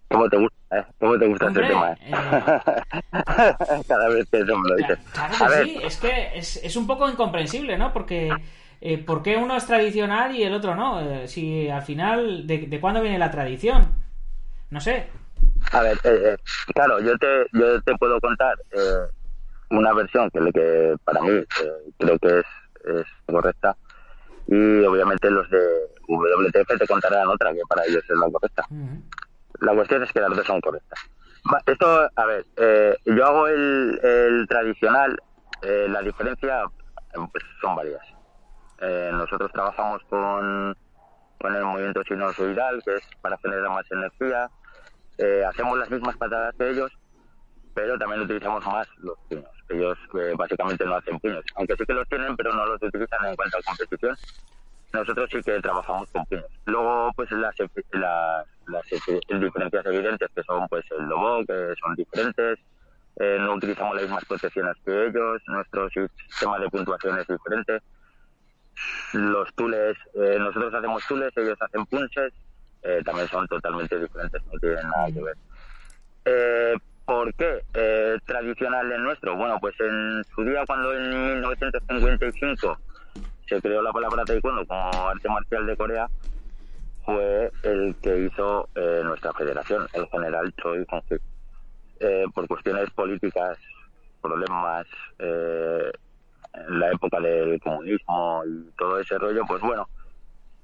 ¿Cómo 0.10 0.29
te 0.29 0.38
gusta, 0.38 0.77
eh? 0.77 0.86
¿Cómo 1.00 1.17
te 1.17 1.25
gusta 1.25 1.48
Hombre, 1.48 1.63
este 1.63 1.74
tema, 1.74 1.91
eh? 1.93 2.12
Cada 3.88 4.10
vez 4.10 4.29
que 4.29 4.41
eso 4.41 4.55
me 4.60 4.69
lo 4.69 4.75
dices. 4.75 5.00
Claro 5.13 5.55
que 5.55 5.63
sí, 5.63 5.79
es 5.81 5.98
que 5.98 6.38
es, 6.38 6.57
es 6.63 6.75
un 6.75 6.86
poco 6.86 7.10
incomprensible, 7.10 7.79
¿no? 7.79 7.91
Porque 7.91 8.29
eh, 8.79 9.00
¿por 9.00 9.24
qué 9.24 9.38
uno 9.38 9.55
es 9.55 9.65
tradicional 9.65 10.36
y 10.36 10.43
el 10.43 10.53
otro 10.53 10.75
no? 10.75 11.01
Eh, 11.01 11.27
si 11.27 11.67
al 11.67 11.81
final, 11.81 12.45
¿de, 12.45 12.67
de 12.67 12.79
cuándo 12.79 13.01
viene 13.01 13.17
la 13.17 13.31
tradición? 13.31 13.88
No 14.69 14.79
sé. 14.79 15.07
A 15.71 15.81
ver, 15.81 15.98
eh, 16.03 16.33
eh, 16.33 16.38
claro, 16.75 17.00
yo 17.00 17.17
te, 17.17 17.48
yo 17.53 17.81
te 17.81 17.95
puedo 17.95 18.19
contar 18.19 18.53
eh, 18.71 19.10
una 19.71 19.93
versión 19.93 20.29
que, 20.29 20.39
que 20.51 20.95
para 21.03 21.21
mí 21.21 21.31
eh, 21.31 21.45
creo 21.98 22.19
que 22.19 22.39
es, 22.39 22.45
es 22.85 23.05
correcta 23.25 23.75
y 24.47 24.83
obviamente 24.83 25.29
los 25.29 25.50
de 25.50 25.59
WTF 26.07 26.77
te 26.77 26.88
contarán 26.88 27.27
otra 27.27 27.53
que 27.53 27.61
para 27.69 27.85
ellos 27.85 28.03
es 28.03 28.17
la 28.17 28.29
correcta. 28.29 28.65
La 29.59 29.73
cuestión 29.73 30.03
es 30.03 30.11
que 30.11 30.19
las 30.19 30.35
dos 30.35 30.45
son 30.45 30.59
correctas. 30.61 31.00
Esto, 31.65 32.09
a 32.15 32.25
ver, 32.25 32.45
eh, 32.57 32.95
yo 33.05 33.25
hago 33.25 33.47
el, 33.47 34.00
el 34.03 34.47
tradicional, 34.47 35.17
eh, 35.61 35.88
la 35.89 36.01
diferencia 36.01 36.63
eh, 36.63 37.27
pues, 37.31 37.43
son 37.61 37.75
varias. 37.75 38.01
Eh, 38.79 39.09
nosotros 39.13 39.51
trabajamos 39.51 40.01
con, 40.09 40.75
con 41.39 41.55
el 41.55 41.63
movimiento 41.63 42.03
sinusoidal, 42.03 42.81
que 42.83 42.95
es 42.95 43.03
para 43.21 43.38
generar 43.38 43.69
más 43.69 43.91
energía. 43.91 44.50
Eh, 45.17 45.43
hacemos 45.47 45.77
las 45.77 45.89
mismas 45.89 46.17
patadas 46.17 46.55
que 46.57 46.69
ellos, 46.69 46.91
pero 47.73 47.97
también 47.97 48.21
utilizamos 48.21 48.65
más 48.65 48.87
los 48.99 49.17
puños. 49.29 49.49
Ellos 49.69 49.97
eh, 50.15 50.33
básicamente 50.37 50.85
no 50.85 50.95
hacen 50.95 51.19
puños, 51.19 51.43
aunque 51.55 51.75
sí 51.77 51.85
que 51.85 51.93
los 51.93 52.07
tienen, 52.09 52.35
pero 52.35 52.53
no 52.53 52.65
los 52.65 52.81
utilizan 52.81 53.25
en 53.25 53.35
cuanto 53.35 53.57
a 53.57 53.61
competición. 53.61 54.15
Nosotros 54.93 55.29
sí 55.31 55.41
que 55.41 55.61
trabajamos 55.61 56.09
con 56.11 56.25
puños. 56.25 56.45
Luego, 56.65 57.11
pues 57.15 57.31
las, 57.31 57.55
las, 57.91 58.45
las 58.67 58.85
diferencias 59.39 59.85
evidentes 59.85 60.29
que 60.35 60.43
son 60.43 60.67
pues 60.67 60.83
el 60.91 61.05
lobo, 61.05 61.45
que 61.45 61.73
son 61.81 61.95
diferentes. 61.95 62.59
Eh, 63.17 63.37
no 63.39 63.53
utilizamos 63.55 63.95
las 63.95 64.03
mismas 64.03 64.25
protecciones 64.25 64.75
que 64.85 65.05
ellos. 65.07 65.41
Nuestro 65.47 65.89
sistema 65.89 66.59
de 66.59 66.69
puntuación 66.69 67.19
es 67.19 67.27
diferente. 67.27 67.79
Los 69.13 69.53
tules, 69.55 69.97
eh, 70.15 70.37
nosotros 70.39 70.73
hacemos 70.73 71.05
tules, 71.07 71.31
ellos 71.37 71.61
hacen 71.61 71.85
punches. 71.85 72.33
eh, 72.83 73.01
también 73.05 73.27
son 73.27 73.47
totalmente 73.47 73.99
diferentes, 73.99 74.41
no 74.45 74.59
tienen 74.59 74.89
nada 74.89 75.07
que 75.11 75.21
ver. 75.21 76.81
¿Por 77.05 77.34
qué? 77.36 77.62
Eh, 77.74 78.17
tradicional 78.25 78.91
en 78.91 79.03
nuestro. 79.03 79.36
Bueno, 79.36 79.58
pues 79.60 79.75
en 79.79 80.24
su 80.36 80.43
día, 80.43 80.63
cuando 80.65 80.93
en 80.93 81.10
1955 81.41 82.77
se 83.48 83.62
creó 83.62 83.81
la 83.81 83.91
palabra 83.91 84.24
taekwondo 84.24 84.65
como 84.65 85.10
arte 85.10 85.27
marcial 85.27 85.65
de 85.65 85.75
Corea, 85.75 86.08
fue 87.05 87.51
el 87.63 87.96
que 88.01 88.25
hizo 88.25 88.70
eh, 88.75 89.01
nuestra 89.03 89.34
federación, 89.34 89.88
el 89.93 90.08
general 90.08 90.53
Choi 90.62 90.86
Hong-sik. 90.89 91.22
Eh, 92.00 92.25
por 92.34 92.48
cuestiones 92.48 92.89
políticas, 92.91 93.60
problemas, 94.22 94.88
eh, 95.20 95.91
en 96.53 96.79
la 96.79 96.91
época 96.91 97.20
del 97.20 97.60
comunismo 97.62 98.43
y 98.46 98.72
todo 98.77 99.00
ese 99.00 99.17
rollo, 99.17 99.43
pues 99.48 99.62
bueno, 99.62 99.88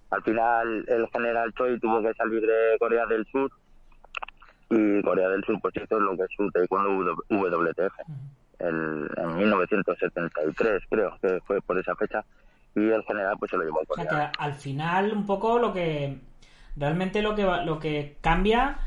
al 0.10 0.24
final 0.24 0.86
el 0.88 1.08
general 1.10 1.54
Choi 1.54 1.80
tuvo 1.80 2.02
que 2.02 2.14
salir 2.14 2.42
de 2.42 2.78
Corea 2.80 3.06
del 3.06 3.26
Sur 3.28 3.52
y 4.70 5.02
Corea 5.02 5.30
del 5.30 5.44
Sur 5.46 5.60
pues 5.62 5.74
hizo 5.78 6.00
lo 6.00 6.16
que 6.18 6.24
es 6.24 6.30
su 6.36 6.50
taekwondo 6.52 7.16
WTF 7.30 7.94
el- 8.60 9.10
en 9.18 9.38
1973 9.38 10.84
creo 10.90 11.18
que 11.22 11.40
fue 11.46 11.62
por 11.62 11.78
esa 11.80 11.96
fecha 11.96 12.24
y 12.76 12.90
el 12.90 13.04
general 13.04 13.36
pues 13.40 13.52
se 13.52 13.58
lo 13.58 13.64
llevó 13.64 13.80
a 13.80 13.84
O 13.88 13.96
sea 13.96 14.06
Corea 14.08 14.32
que 14.32 14.44
al 14.44 14.54
final 14.54 15.12
un 15.14 15.26
poco 15.26 15.58
lo 15.60 15.72
que 15.74 16.18
realmente 16.76 17.22
lo 17.22 17.34
que 17.36 17.44
lo 17.44 17.80
que 17.80 18.18
cambia 18.22 18.78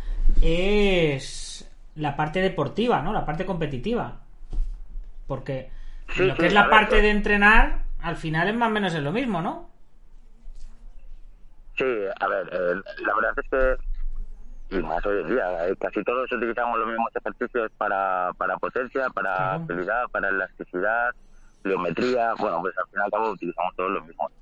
es 0.42 1.68
la 1.96 2.14
parte 2.16 2.40
deportiva, 2.40 3.02
¿no? 3.02 3.12
La 3.12 3.24
parte 3.24 3.44
competitiva. 3.44 4.20
Porque 5.26 5.70
Sí, 6.14 6.24
lo 6.24 6.34
que 6.34 6.42
sí, 6.42 6.46
es 6.48 6.54
la 6.54 6.62
ver, 6.62 6.70
parte 6.70 6.90
pues- 6.90 7.02
de 7.02 7.10
entrenar, 7.10 7.82
al 8.00 8.16
final 8.16 8.48
es 8.48 8.54
más 8.54 8.68
o 8.68 8.72
menos 8.72 8.94
es 8.94 9.02
lo 9.02 9.12
mismo, 9.12 9.40
¿no? 9.42 9.70
Sí, 11.76 11.84
a 12.20 12.28
ver, 12.28 12.48
eh, 12.52 12.80
la 13.04 13.14
verdad 13.14 13.32
es 13.36 13.48
que, 13.50 13.89
y 14.70 14.78
más 14.82 15.04
hoy 15.04 15.20
en 15.20 15.28
día, 15.28 15.68
eh, 15.68 15.74
casi 15.80 16.02
todos 16.04 16.30
utilizamos 16.30 16.78
los 16.78 16.88
mismos 16.88 17.10
ejercicios 17.14 17.70
para, 17.76 18.32
para 18.38 18.56
potencia, 18.56 19.10
para 19.10 19.54
agilidad, 19.54 20.04
para 20.12 20.28
elasticidad, 20.28 21.10
geometría, 21.64 22.34
bueno, 22.38 22.60
pues 22.60 22.76
al 22.78 22.84
fin 22.86 23.00
y 23.00 23.04
al 23.04 23.10
cabo 23.10 23.30
utilizamos 23.30 23.74
todos 23.76 23.90
los 23.90 24.06
mismos. 24.06 24.32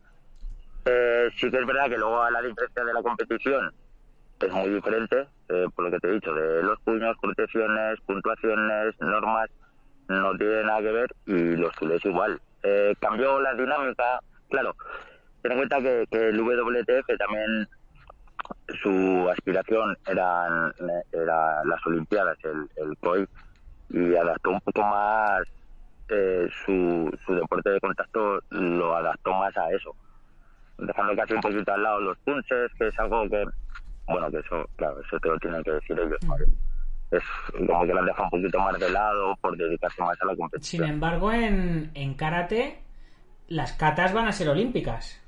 Eh, 0.84 1.28
sí 1.36 1.50
que 1.50 1.58
es 1.58 1.66
verdad 1.66 1.88
que 1.88 1.96
luego 1.96 2.22
a 2.22 2.30
la 2.30 2.42
diferencia 2.42 2.84
de 2.84 2.92
la 2.92 3.02
competición 3.02 3.72
es 4.40 4.52
muy 4.52 4.68
diferente, 4.68 5.26
eh, 5.48 5.66
por 5.74 5.86
lo 5.86 5.90
que 5.90 5.98
te 5.98 6.08
he 6.08 6.12
dicho, 6.12 6.32
de 6.34 6.62
los 6.62 6.78
puños, 6.80 7.16
protecciones, 7.20 7.98
puntuaciones, 8.06 8.94
normas, 9.00 9.50
no 10.08 10.36
tiene 10.36 10.64
nada 10.64 10.80
que 10.80 10.92
ver 10.92 11.10
y 11.26 11.56
los 11.56 11.74
tules 11.76 12.04
igual. 12.04 12.40
Eh, 12.62 12.94
cambió 13.00 13.40
la 13.40 13.54
dinámica, 13.54 14.20
claro, 14.50 14.76
ten 15.42 15.52
en 15.52 15.58
cuenta 15.58 15.80
que, 15.80 16.06
que 16.10 16.28
el 16.28 16.40
WTF 16.40 17.16
también 17.18 17.68
su 18.82 19.28
aspiración 19.30 19.96
eran 20.06 20.72
era 21.12 21.64
las 21.64 21.86
Olimpiadas, 21.86 22.36
el, 22.44 22.68
el 22.76 22.96
COI, 22.98 23.26
y 23.90 24.14
adaptó 24.16 24.50
un 24.50 24.60
poco 24.60 24.82
más 24.82 25.42
eh, 26.08 26.48
su, 26.64 27.10
su 27.24 27.34
deporte 27.34 27.70
de 27.70 27.80
contacto, 27.80 28.40
lo 28.50 28.96
adaptó 28.96 29.32
más 29.34 29.56
a 29.56 29.70
eso, 29.70 29.94
dejando 30.78 31.16
casi 31.16 31.34
un 31.34 31.40
poquito 31.40 31.72
al 31.72 31.82
lado 31.82 32.00
los 32.00 32.18
punches, 32.18 32.70
que 32.78 32.88
es 32.88 32.98
algo 32.98 33.28
que, 33.28 33.44
bueno, 34.06 34.30
que 34.30 34.38
eso, 34.38 34.68
claro, 34.76 35.00
eso 35.00 35.18
te 35.20 35.28
lo 35.28 35.38
tienen 35.38 35.62
que 35.62 35.72
decir 35.72 35.98
ellos, 35.98 36.18
¿vale? 36.26 36.46
Es 37.10 37.22
como 37.52 37.86
que 37.86 37.92
lo 37.94 38.00
han 38.00 38.06
dejado 38.06 38.24
un 38.24 38.30
poquito 38.30 38.58
más 38.60 38.78
de 38.78 38.90
lado 38.90 39.34
por 39.40 39.56
dedicarse 39.56 40.02
más 40.02 40.20
a 40.20 40.26
la 40.26 40.32
Sin 40.32 40.38
competición. 40.38 40.88
embargo, 40.90 41.32
en, 41.32 41.90
en 41.94 42.14
karate 42.14 42.82
las 43.48 43.72
katas 43.72 44.12
van 44.12 44.28
a 44.28 44.32
ser 44.32 44.50
olímpicas. 44.50 45.18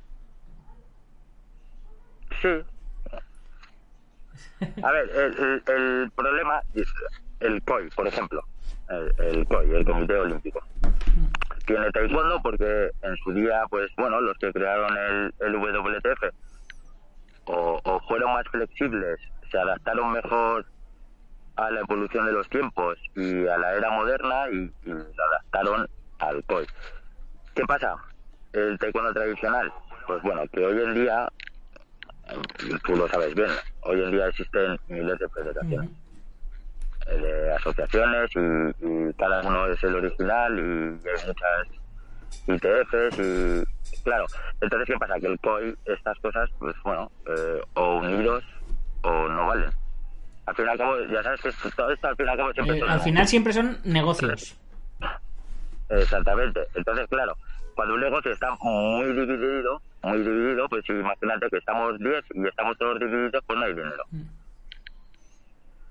Sí. 2.42 2.48
A 4.82 4.92
ver, 4.92 5.10
el, 5.66 6.10
problema 6.14 6.62
es 6.74 6.88
el 7.40 7.62
COI, 7.62 7.88
por 7.90 8.06
ejemplo. 8.06 8.42
El, 8.88 9.12
el 9.18 9.46
COI, 9.46 9.70
el 9.74 9.84
Comité 9.84 10.16
Olímpico. 10.16 10.60
Tiene 11.66 11.90
taekwondo 11.92 12.40
porque 12.42 12.90
en 13.02 13.16
su 13.18 13.32
día, 13.32 13.62
pues 13.70 13.90
bueno, 13.96 14.20
los 14.20 14.36
que 14.38 14.52
crearon 14.52 14.96
el, 14.96 15.34
el 15.40 15.56
WTF 15.56 16.24
o, 17.46 17.80
o 17.84 18.00
fueron 18.08 18.32
más 18.34 18.46
flexibles, 18.48 19.20
se 19.50 19.58
adaptaron 19.58 20.12
mejor 20.12 20.66
a 21.56 21.70
la 21.70 21.80
evolución 21.80 22.26
de 22.26 22.32
los 22.32 22.48
tiempos 22.48 22.98
y 23.14 23.46
a 23.46 23.58
la 23.58 23.74
era 23.74 23.90
moderna 23.90 24.48
y, 24.50 24.72
y 24.84 24.90
lo 24.90 25.24
adaptaron 25.30 25.88
al 26.18 26.44
COI. 26.44 26.66
¿Qué 27.54 27.64
pasa? 27.66 27.96
El 28.52 28.78
taekwondo 28.78 29.12
tradicional, 29.12 29.72
pues 30.06 30.22
bueno, 30.22 30.42
que 30.52 30.64
hoy 30.64 30.82
en 30.82 30.94
día 30.94 31.28
tú 32.84 32.96
lo 32.96 33.08
sabes 33.08 33.34
bien, 33.34 33.48
hoy 33.82 34.02
en 34.02 34.10
día 34.10 34.26
existen 34.28 34.78
miles 34.88 35.18
de 35.18 35.28
federaciones, 35.28 35.90
eh, 37.06 37.16
de 37.16 37.52
asociaciones 37.54 38.30
y, 38.34 38.86
y 38.86 39.12
cada 39.14 39.42
uno 39.42 39.66
es 39.66 39.82
el 39.84 39.96
original 39.96 40.58
y 40.58 41.08
hay 41.08 41.26
muchas 41.26 41.68
ITFs 42.46 43.18
y 43.18 44.02
claro, 44.02 44.26
entonces 44.60 44.86
¿qué 44.86 44.98
pasa? 44.98 45.18
Que 45.20 45.26
el 45.26 45.38
COI, 45.40 45.76
estas 45.86 46.18
cosas, 46.20 46.48
pues 46.58 46.74
bueno, 46.84 47.10
eh, 47.26 47.60
o 47.74 47.96
unidos 47.98 48.44
o 49.02 49.28
no 49.28 49.46
valen. 49.46 49.70
Al 50.46 50.56
fin 50.56 50.66
y 50.66 50.68
al 50.68 50.78
cabo, 50.78 50.96
ya 51.10 51.22
sabes 51.22 51.40
que 51.40 51.50
todo 51.76 51.90
esto 51.90 52.08
al 52.08 52.16
fin 52.16 52.26
y 52.26 52.28
al 52.30 52.36
cabo 52.36 52.52
siempre 52.52 52.76
Eh, 52.76 52.80
son 52.80 52.90
al 52.90 53.00
final 53.00 53.28
siempre 53.28 53.52
son 53.52 53.78
negocios. 53.84 54.56
Exactamente. 55.88 56.60
Entonces, 56.74 57.06
claro, 57.08 57.36
cuando 57.74 57.94
un 57.94 58.00
negocio 58.00 58.32
está 58.32 58.54
muy 58.60 59.06
dividido, 59.12 59.80
muy 60.02 60.18
dividido, 60.18 60.68
pues 60.68 60.88
imagínate 60.88 61.48
que 61.50 61.58
estamos 61.58 61.98
10 61.98 62.24
y 62.34 62.46
estamos 62.46 62.78
todos 62.78 62.98
divididos, 62.98 63.44
pues 63.46 63.58
no 63.58 63.64
hay 63.64 63.74
dinero. 63.74 64.04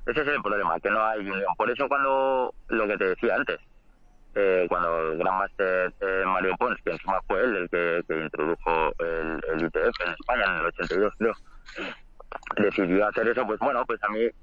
Ese 0.05 0.21
es 0.21 0.27
el 0.27 0.41
problema, 0.41 0.79
que 0.79 0.89
no 0.89 1.05
hay 1.05 1.19
unión. 1.19 1.53
Por 1.57 1.69
eso 1.69 1.87
cuando, 1.87 2.53
lo 2.69 2.87
que 2.87 2.97
te 2.97 3.09
decía 3.09 3.35
antes, 3.35 3.59
eh, 4.35 4.65
cuando 4.67 5.11
el 5.11 5.17
Gran 5.17 5.37
Master 5.37 5.93
eh, 6.01 6.23
Mario 6.25 6.55
Pons, 6.57 6.79
que 6.83 6.91
encima 6.91 7.21
fue 7.27 7.43
él 7.43 7.55
el 7.55 7.69
que, 7.69 8.03
que 8.07 8.19
introdujo 8.19 8.93
el, 8.99 9.41
el 9.53 9.65
ITF 9.65 10.01
en 10.05 10.13
España 10.13 10.45
en 10.45 10.55
el 10.55 10.65
82, 10.65 11.13
creo, 11.17 11.33
decidió 12.57 13.07
hacer 13.07 13.27
eso, 13.27 13.45
pues 13.45 13.59
bueno, 13.59 13.85
pues 13.85 14.03
a 14.03 14.09
mí 14.09 14.21
eh, 14.21 14.33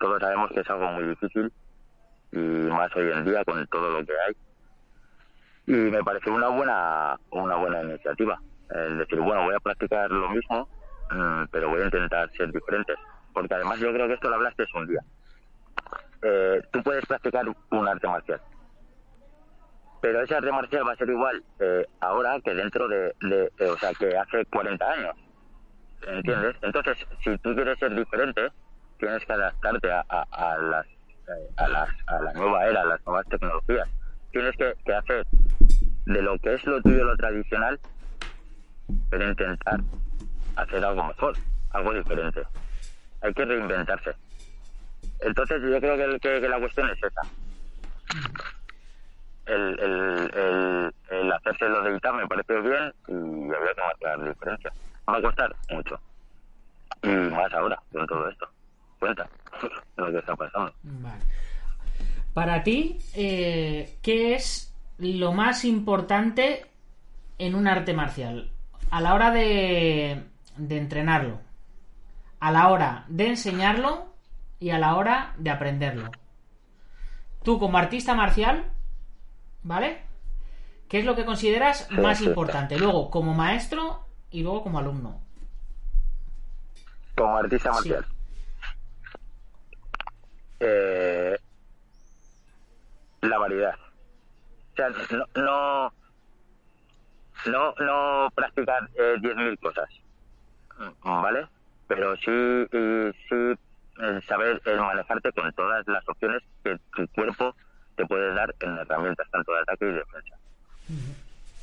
todos 0.00 0.20
sabemos 0.20 0.50
que 0.52 0.60
es 0.60 0.70
algo 0.70 0.90
muy 0.92 1.04
difícil 1.04 1.52
y 2.32 2.38
más 2.38 2.94
hoy 2.96 3.10
en 3.10 3.24
día 3.24 3.44
con 3.44 3.66
todo 3.66 3.90
lo 3.90 4.06
que 4.06 4.12
hay. 4.26 4.36
Y 5.66 5.90
me 5.90 6.02
pareció 6.02 6.34
una 6.34 6.48
buena 6.48 7.18
una 7.30 7.56
buena 7.56 7.82
iniciativa. 7.82 8.40
El 8.74 8.98
decir, 8.98 9.20
bueno, 9.20 9.44
voy 9.44 9.54
a 9.54 9.60
practicar 9.60 10.10
lo 10.10 10.28
mismo, 10.30 10.68
mm, 11.10 11.44
pero 11.50 11.68
voy 11.70 11.82
a 11.82 11.84
intentar 11.84 12.30
ser 12.32 12.50
diferente. 12.52 12.94
Porque 13.34 13.54
además 13.54 13.78
yo 13.80 13.92
creo 13.92 14.06
que 14.08 14.14
esto 14.14 14.28
lo 14.28 14.36
hablaste 14.36 14.64
un 14.74 14.86
día. 14.86 15.00
Eh, 16.22 16.62
tú 16.72 16.82
puedes 16.82 17.04
practicar 17.06 17.44
un 17.70 17.88
arte 17.88 18.06
marcial. 18.06 18.40
Pero 20.00 20.20
ese 20.22 20.34
arte 20.34 20.50
marcial 20.50 20.86
va 20.86 20.92
a 20.92 20.96
ser 20.96 21.08
igual 21.08 21.42
eh, 21.60 21.86
ahora 22.00 22.38
que 22.44 22.54
dentro 22.54 22.88
de, 22.88 23.14
de- 23.20 23.52
eh, 23.58 23.68
o 23.68 23.76
sea, 23.78 23.92
que 23.94 24.16
hace 24.16 24.44
40 24.46 24.84
años. 24.90 25.14
¿Entiendes? 26.06 26.56
Entonces, 26.62 26.98
si 27.22 27.38
tú 27.38 27.54
quieres 27.54 27.78
ser 27.78 27.94
diferente, 27.94 28.48
tienes 28.98 29.24
que 29.24 29.32
adaptarte 29.32 29.90
a, 29.92 30.04
a, 30.08 30.22
a 30.32 30.58
las, 30.58 30.86
eh, 30.86 31.48
a, 31.56 31.68
las, 31.68 31.88
a 32.08 32.20
la 32.20 32.32
nueva 32.32 32.66
era, 32.66 32.80
a 32.82 32.84
las 32.84 33.06
nuevas 33.06 33.26
tecnologías. 33.28 33.88
Tienes 34.32 34.56
que, 34.56 34.74
que 34.84 34.94
hacer 34.94 35.26
de 36.06 36.22
lo 36.22 36.36
que 36.38 36.54
es 36.54 36.64
lo 36.66 36.82
tuyo, 36.82 37.04
lo 37.04 37.16
tradicional, 37.16 37.78
pero 39.10 39.28
intentar 39.30 39.80
hacer 40.56 40.84
algo 40.84 41.04
mejor, 41.04 41.36
algo 41.70 41.92
diferente. 41.94 42.42
Hay 43.22 43.32
que 43.34 43.44
reinventarse. 43.44 44.12
Entonces, 45.20 45.62
yo 45.62 45.78
creo 45.80 45.96
que, 45.96 46.18
que- 46.20 46.40
que 46.40 46.48
la 46.48 46.58
cuestión 46.58 46.90
es 46.90 46.98
esa. 47.02 47.22
El, 49.46 51.32
hacerse 51.32 51.68
lo 51.68 51.82
de 51.82 51.96
ITA 51.96 52.12
me 52.12 52.26
parece 52.26 52.60
bien 52.60 52.92
y 53.08 53.52
habría 53.54 53.74
que 53.74 53.80
marcar 53.80 54.28
diferencia. 54.28 54.72
Va 55.08 55.16
a 55.18 55.22
costar 55.22 55.54
mucho. 55.70 55.98
Y 57.02 57.08
más 57.08 57.52
ahora, 57.52 57.78
con 57.92 58.06
todo 58.06 58.28
esto. 58.28 58.48
Cuenta 58.98 59.28
lo 59.96 60.10
que 60.12 60.18
está 60.18 60.36
pasando. 60.36 60.72
Vale. 60.82 61.22
Para 62.34 62.62
ti, 62.62 62.98
eh, 63.14 63.96
¿qué 64.02 64.34
es 64.34 64.72
lo 64.98 65.32
más 65.32 65.64
importante 65.64 66.66
en 67.38 67.54
un 67.54 67.66
arte 67.66 67.92
marcial? 67.94 68.50
A 68.92 69.00
la 69.00 69.14
hora 69.14 69.30
de, 69.30 70.22
de 70.58 70.76
entrenarlo, 70.78 71.40
a 72.40 72.52
la 72.52 72.68
hora 72.68 73.04
de 73.08 73.28
enseñarlo 73.28 74.14
y 74.60 74.68
a 74.70 74.78
la 74.78 74.96
hora 74.96 75.32
de 75.38 75.48
aprenderlo. 75.50 76.10
Tú 77.42 77.58
como 77.58 77.78
artista 77.78 78.14
marcial, 78.14 78.70
¿vale? 79.62 80.02
¿Qué 80.88 80.98
es 80.98 81.04
lo 81.06 81.16
que 81.16 81.24
consideras 81.24 81.90
más 81.90 82.20
importante? 82.20 82.78
Luego 82.78 83.10
como 83.10 83.32
maestro 83.32 84.06
y 84.30 84.42
luego 84.42 84.62
como 84.62 84.78
alumno. 84.78 85.22
Como 87.16 87.36
artista 87.38 87.70
Sí. 87.70 87.88
marcial. 87.88 88.06
Eh, 90.60 91.36
la 93.22 93.38
variedad. 93.38 93.74
O 93.74 94.76
sea, 94.76 94.88
no, 94.90 95.42
no, 95.42 95.92
no, 97.46 97.74
no 97.78 98.28
practicar 98.34 98.88
eh, 98.94 99.16
10.000 99.20 99.58
cosas, 99.58 99.88
mm, 100.76 101.22
¿vale? 101.22 101.48
Pero 101.86 102.16
sí, 102.16 102.30
y 102.30 103.12
sí 103.28 103.54
eh, 104.00 104.20
saber 104.26 104.60
eh, 104.64 104.76
manejarte 104.76 105.32
con 105.32 105.52
todas 105.52 105.86
las 105.86 106.08
opciones 106.08 106.42
que 106.64 106.76
tu 106.92 107.06
cuerpo 107.08 107.54
te 107.96 108.06
puede 108.06 108.32
dar 108.34 108.54
en 108.60 108.78
herramientas, 108.78 109.28
tanto 109.30 109.52
de 109.52 109.60
ataque 109.60 109.84
y 109.86 109.92
defensa. 109.92 110.36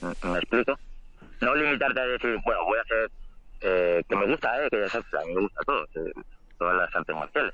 ¿Me- 0.02 0.30
¿Me 0.32 0.38
explico? 0.40 0.78
No 1.42 1.56
limitarte 1.56 2.00
a 2.00 2.06
decir, 2.06 2.38
bueno, 2.46 2.66
voy 2.66 2.78
a 2.78 2.82
hacer, 2.82 3.12
eh, 3.62 4.04
que 4.08 4.16
me 4.16 4.28
gusta, 4.28 4.64
eh, 4.64 4.70
que 4.70 4.80
ya 4.82 4.90
sabes, 4.90 5.08
a 5.14 5.26
mí 5.26 5.34
me 5.34 5.42
gusta 5.42 5.62
todo, 5.66 5.84
eh, 5.96 6.12
todas 6.58 6.76
las 6.78 6.96
artes 6.96 7.16
marciales. 7.16 7.54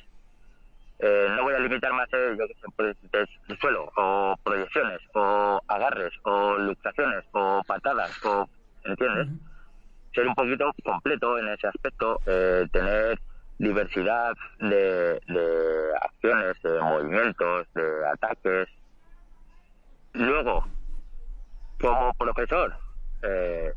Eh, 1.00 1.27
no 1.36 1.44
voy 1.44 1.53
a 1.53 1.60
limitarme 1.60 2.01
a 2.01 2.03
hacer, 2.03 2.38
yo 2.38 2.48
que 2.48 2.53
sé, 2.53 2.68
pues, 2.75 2.96
de, 3.12 3.27
de 3.48 3.58
suelo, 3.58 3.92
o 3.98 4.36
proyecciones, 4.44 5.01
o 5.14 5.62
agarres, 5.68 6.14
o 6.24 6.58
luxaciones, 6.58 7.24
o 7.34 7.62
patadas, 7.68 8.24
o, 8.25 8.48
¿entiendes? 8.86 9.27
Ser 10.14 10.27
un 10.27 10.36
poquito 10.36 10.72
completo 10.84 11.38
en 11.38 11.50
ese 11.50 11.68
aspecto, 11.68 12.22
eh, 12.25 12.66
tener 12.72 13.20
diversidad 13.58 14.34
de, 14.60 15.20
de 15.27 15.92
acciones, 16.01 16.62
de 16.62 16.79
movimientos, 16.81 17.68
de 17.74 18.08
ataques. 18.14 18.70
Luego, 20.14 20.66
como 21.81 22.14
profesor, 22.14 22.74
eh, 23.22 23.74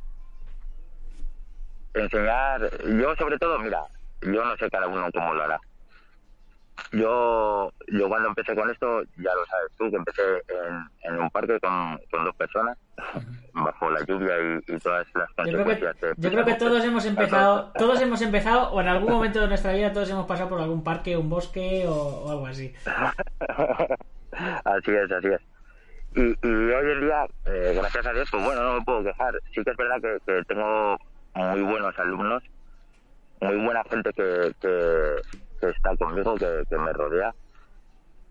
enseñar, 1.95 2.71
yo 2.85 3.17
sobre 3.17 3.39
todo, 3.39 3.59
mira, 3.59 3.83
yo 4.23 4.45
no 4.45 4.57
sé 4.57 4.71
cada 4.71 4.87
uno 4.87 5.11
cómo 5.13 5.35
lo 5.35 5.43
hará. 5.43 5.61
Yo, 6.93 7.73
yo 7.89 8.09
cuando 8.09 8.29
empecé 8.29 8.55
con 8.55 8.71
esto, 8.71 9.03
ya 9.17 9.35
lo 9.35 9.45
sabes 9.47 9.73
tú, 9.77 9.91
que 9.91 9.97
empecé 9.97 10.23
en, 10.49 11.13
en 11.13 11.21
un 11.21 11.31
parque 11.31 11.59
con, 11.61 12.01
con 12.11 12.25
dos 12.25 12.35
personas, 12.37 12.79
bajo 13.53 13.91
la 13.91 14.05
lluvia 14.05 14.35
y, 14.41 14.73
y 14.73 14.79
todas 14.79 15.07
las 15.15 15.29
Yo 15.29 15.45
creo, 15.45 15.59
que, 15.59 15.65
consecuencias. 15.65 16.17
yo 16.17 16.31
creo 16.31 16.45
que 16.45 16.55
todos 16.55 16.85
hemos 16.85 17.05
empezado, 17.05 17.73
todos 17.77 18.01
hemos 18.01 18.23
empezado, 18.23 18.71
o 18.71 18.81
en 18.81 18.89
algún 18.89 19.13
momento 19.13 19.41
de 19.41 19.49
nuestra 19.49 19.73
vida 19.73 19.93
todos 19.93 20.09
hemos 20.11 20.27
pasado 20.27 20.49
por 20.49 20.61
algún 20.61 20.83
parque, 20.83 21.17
un 21.17 21.29
bosque 21.29 21.87
o, 21.87 21.93
o 21.95 22.31
algo 22.31 22.47
así. 22.47 22.73
así 24.65 24.91
es, 24.91 25.13
así 25.13 25.29
es. 25.29 25.41
Y, 26.15 26.23
y 26.47 26.51
hoy 26.51 26.93
en 26.93 27.01
día, 27.03 27.27
eh, 27.47 27.75
gracias 27.77 28.07
a 28.07 28.13
Dios, 28.13 28.29
pues 28.31 28.43
bueno, 28.43 28.63
no 28.63 28.75
me 28.79 28.85
puedo 28.85 29.05
quejar. 29.05 29.35
Sí 29.55 29.63
que 29.63 29.71
es 29.71 29.77
verdad 29.77 30.01
que, 30.01 30.19
que 30.25 30.43
tengo 30.45 30.97
muy 31.35 31.63
buenos 31.63 31.99
alumnos, 31.99 32.43
muy 33.41 33.57
buena 33.57 33.85
gente 33.85 34.11
que, 34.15 34.53
que, 34.61 35.17
que 35.61 35.69
está 35.71 35.97
conmigo, 35.97 36.35
que, 36.37 36.65
que 36.69 36.79
me 36.79 36.93
rodea. 36.93 37.35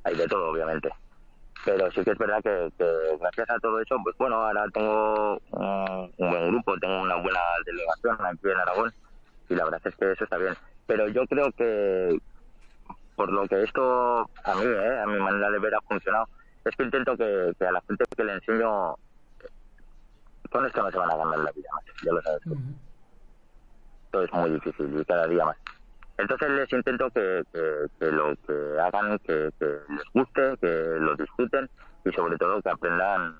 Hay 0.04 0.16
de 0.16 0.28
todo, 0.28 0.52
obviamente. 0.52 0.90
Pero 1.66 1.92
sí 1.92 2.04
que 2.04 2.12
es 2.12 2.18
verdad 2.18 2.42
que, 2.42 2.72
que 2.78 3.18
gracias 3.20 3.50
a 3.50 3.60
todo 3.60 3.82
eso, 3.82 3.98
pues 4.04 4.16
bueno, 4.18 4.36
ahora 4.38 4.66
tengo 4.74 5.38
un, 5.52 6.14
un 6.18 6.30
buen 6.30 6.48
grupo, 6.48 6.78
tengo 6.80 7.02
una 7.02 7.16
buena 7.16 7.40
delegación 7.66 8.18
aquí 8.26 8.50
en 8.50 8.58
Aragón 8.58 8.94
y 9.50 9.56
la 9.56 9.66
verdad 9.66 9.82
es 9.84 9.96
que 9.96 10.12
eso 10.12 10.24
está 10.24 10.38
bien. 10.38 10.56
Pero 10.86 11.08
yo 11.10 11.26
creo 11.28 11.52
que, 11.52 12.20
por 13.16 13.32
lo 13.32 13.48
que 13.48 13.64
esto 13.64 14.30
a 14.44 14.56
mí, 14.56 14.66
¿eh? 14.66 15.00
a 15.00 15.06
mi 15.08 15.20
manera 15.20 15.50
de 15.50 15.60
ver 15.60 15.76
ha 15.76 15.82
funcionado, 15.82 16.28
es 16.64 16.76
que 16.76 16.84
intento 16.84 17.18
que, 17.18 17.54
que 17.58 17.66
a 17.66 17.72
la 17.72 17.82
gente 17.82 18.06
que 18.16 18.24
le 18.24 18.34
enseño, 18.34 18.96
con 20.50 20.66
esto 20.66 20.84
no 20.84 20.92
se 20.92 20.98
van 20.98 21.12
a 21.12 21.18
ganar 21.18 21.40
la 21.40 21.52
vida, 21.52 21.70
macho, 21.74 21.94
ya 22.04 22.14
lo 22.14 22.22
sabes 22.22 22.42
tú. 22.44 22.58
Esto 24.06 24.24
es 24.24 24.34
muy 24.34 24.52
difícil 24.52 25.00
y 25.00 25.06
cada 25.06 25.28
día 25.28 25.44
más. 25.44 25.58
Entonces 26.18 26.50
les 26.50 26.74
intento 26.74 27.10
que, 27.12 27.44
que, 27.54 27.86
que 28.00 28.12
lo 28.12 28.36
que 28.48 28.80
hagan, 28.80 29.20
que, 29.20 29.52
que 29.60 29.66
les 29.66 30.04
guste, 30.14 30.58
que 30.60 30.98
lo 31.00 31.16
disfruten 31.16 31.70
y 32.06 32.12
sobre 32.12 32.38
todo 32.38 32.62
que 32.62 32.70
aprendan 32.70 33.36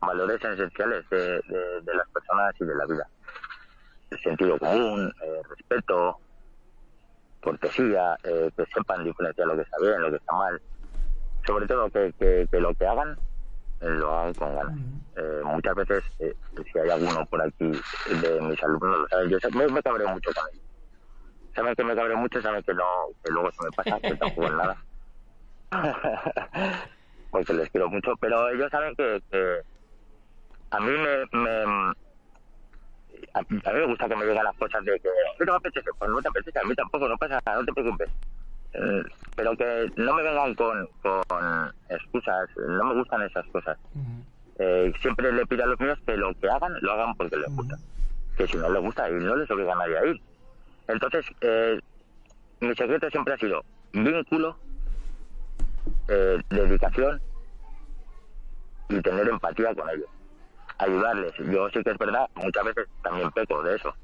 valores 0.00 0.42
esenciales 0.44 1.08
de, 1.08 1.40
de, 1.40 1.80
de 1.82 1.94
las 1.94 2.08
personas 2.08 2.54
y 2.60 2.64
de 2.64 2.74
la 2.74 2.86
vida. 2.86 3.06
El 4.10 4.18
sentido 4.20 4.58
común, 4.58 5.12
eh, 5.22 5.42
respeto, 5.48 6.18
cortesía, 7.42 8.16
eh, 8.24 8.50
que 8.56 8.66
sepan 8.66 9.04
diferenciar 9.04 9.46
lo 9.46 9.56
que 9.56 9.62
está 9.62 9.76
bien, 9.80 10.02
lo 10.02 10.10
que 10.10 10.16
está 10.16 10.32
mal. 10.32 10.60
Sobre 11.46 11.66
todo 11.66 11.88
que, 11.90 12.12
que, 12.18 12.46
que 12.50 12.60
lo 12.60 12.74
que 12.74 12.86
hagan, 12.86 13.16
eh, 13.80 13.88
lo 13.88 14.12
hagan 14.12 14.34
con 14.34 14.54
ganas. 14.54 14.78
Eh, 15.16 15.40
muchas 15.44 15.74
veces, 15.74 16.04
eh, 16.18 16.34
si 16.70 16.78
hay 16.78 16.90
alguno 16.90 17.24
por 17.26 17.40
aquí 17.40 17.70
de 18.20 18.40
mis 18.42 18.62
alumnos, 18.62 19.08
yo 19.28 19.38
me, 19.52 19.66
me 19.68 19.82
cabreo 19.82 20.08
mucho 20.08 20.30
con 20.34 20.44
ellos. 20.52 20.64
Saben 21.60 21.74
que 21.74 21.84
me 21.84 21.94
cabreo 21.94 22.16
mucho, 22.16 22.40
saben 22.40 22.62
que 22.62 22.72
no, 22.72 22.84
que 23.22 23.30
luego 23.30 23.50
se 23.52 23.64
me 23.64 23.70
pasa, 23.72 24.00
que 24.00 24.14
tampoco 24.14 24.46
es 24.46 24.52
nada. 24.52 24.76
Porque 27.30 27.52
les 27.52 27.68
quiero 27.68 27.90
mucho, 27.90 28.14
pero 28.18 28.48
ellos 28.48 28.70
saben 28.70 28.96
que, 28.96 29.20
que 29.30 29.58
a 30.70 30.80
mí 30.80 30.90
me, 30.90 31.38
me 31.38 31.62
a, 33.34 33.42
mí 33.42 33.60
me 33.74 33.86
gusta 33.88 34.08
que 34.08 34.16
me 34.16 34.24
lleguen 34.24 34.42
las 34.42 34.56
cosas 34.56 34.82
de 34.86 34.98
que 35.00 35.08
"Oye, 35.08 35.44
no 35.46 35.52
me 35.52 35.56
apetece, 35.58 35.90
pues 35.98 36.10
no 36.10 36.22
te 36.22 36.28
apetece, 36.28 36.58
a 36.58 36.62
mí 36.66 36.74
tampoco, 36.74 37.06
no 37.06 37.18
pasa 37.18 37.38
nada, 37.44 37.58
no 37.60 37.66
te 37.66 37.72
preocupes. 37.74 38.08
Eh, 38.72 39.02
pero 39.36 39.54
que 39.54 39.92
no 39.96 40.14
me 40.14 40.22
vengan 40.22 40.54
con, 40.54 40.88
con 41.02 41.74
excusas, 41.90 42.48
no 42.56 42.84
me 42.86 42.94
gustan 42.94 43.20
esas 43.20 43.44
cosas. 43.48 43.76
Eh, 44.58 44.94
siempre 45.02 45.30
le 45.30 45.44
pido 45.44 45.64
a 45.64 45.66
los 45.66 45.78
míos 45.78 45.98
que 46.06 46.16
lo 46.16 46.32
que 46.40 46.48
hagan, 46.48 46.72
lo 46.80 46.92
hagan 46.92 47.14
porque 47.16 47.36
les 47.36 47.54
gusta. 47.54 47.76
Que 48.38 48.46
si 48.48 48.56
no 48.56 48.70
les 48.70 48.80
gusta, 48.80 49.10
y 49.10 49.12
no 49.12 49.36
les 49.36 49.50
obliga 49.50 49.74
a 49.74 49.76
nadie 49.76 49.98
a 49.98 50.06
ir. 50.06 50.20
Entonces, 50.92 51.24
eh, 51.40 51.80
mi 52.60 52.74
secreto 52.74 53.08
siempre 53.10 53.34
ha 53.34 53.38
sido 53.38 53.64
vínculo, 53.92 54.56
eh, 56.08 56.40
dedicación 56.50 57.20
y 58.88 59.00
tener 59.00 59.28
empatía 59.28 59.74
con 59.74 59.88
ellos. 59.90 60.08
Ayudarles. 60.78 61.32
Yo 61.38 61.68
sí 61.70 61.82
que 61.82 61.90
es 61.90 61.98
verdad, 61.98 62.28
muchas 62.36 62.64
veces 62.64 62.88
también 63.02 63.30
peco 63.30 63.62
de 63.62 63.76
eso. 63.76 63.94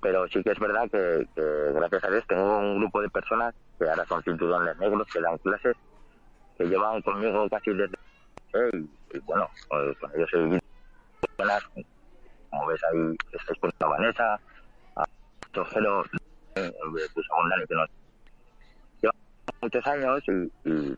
Pero 0.00 0.28
sí 0.28 0.42
que 0.42 0.50
es 0.52 0.58
verdad 0.58 0.88
que, 0.90 1.26
que, 1.34 1.72
gracias 1.72 2.04
a 2.04 2.10
Dios 2.10 2.24
tengo 2.28 2.58
un 2.58 2.78
grupo 2.78 3.00
de 3.00 3.08
personas 3.08 3.54
que 3.78 3.88
ahora 3.88 4.04
son 4.06 4.22
cinturones 4.22 4.76
negros, 4.78 5.08
que 5.12 5.20
dan 5.20 5.38
clases, 5.38 5.76
que 6.56 6.64
llevan 6.64 7.02
conmigo 7.02 7.48
casi 7.48 7.72
desde 7.72 7.96
y, 8.72 8.76
y 9.16 9.18
bueno, 9.20 9.48
pues, 9.68 9.98
con 9.98 10.10
ellos 10.14 10.30
he 10.32 10.60
buenas, 11.36 11.62
como 12.50 12.66
ves 12.66 12.80
ahí, 12.84 13.16
estáis 13.32 13.58
con 13.58 13.70
la 13.78 13.86
Vanessa, 13.86 14.40
eh, 16.56 16.72
pues 17.14 17.26
que 17.68 17.74
nos 17.74 17.88
lleva 19.02 19.12
muchos 19.62 19.86
años 19.86 20.22
y, 20.28 20.68
y 20.68 20.94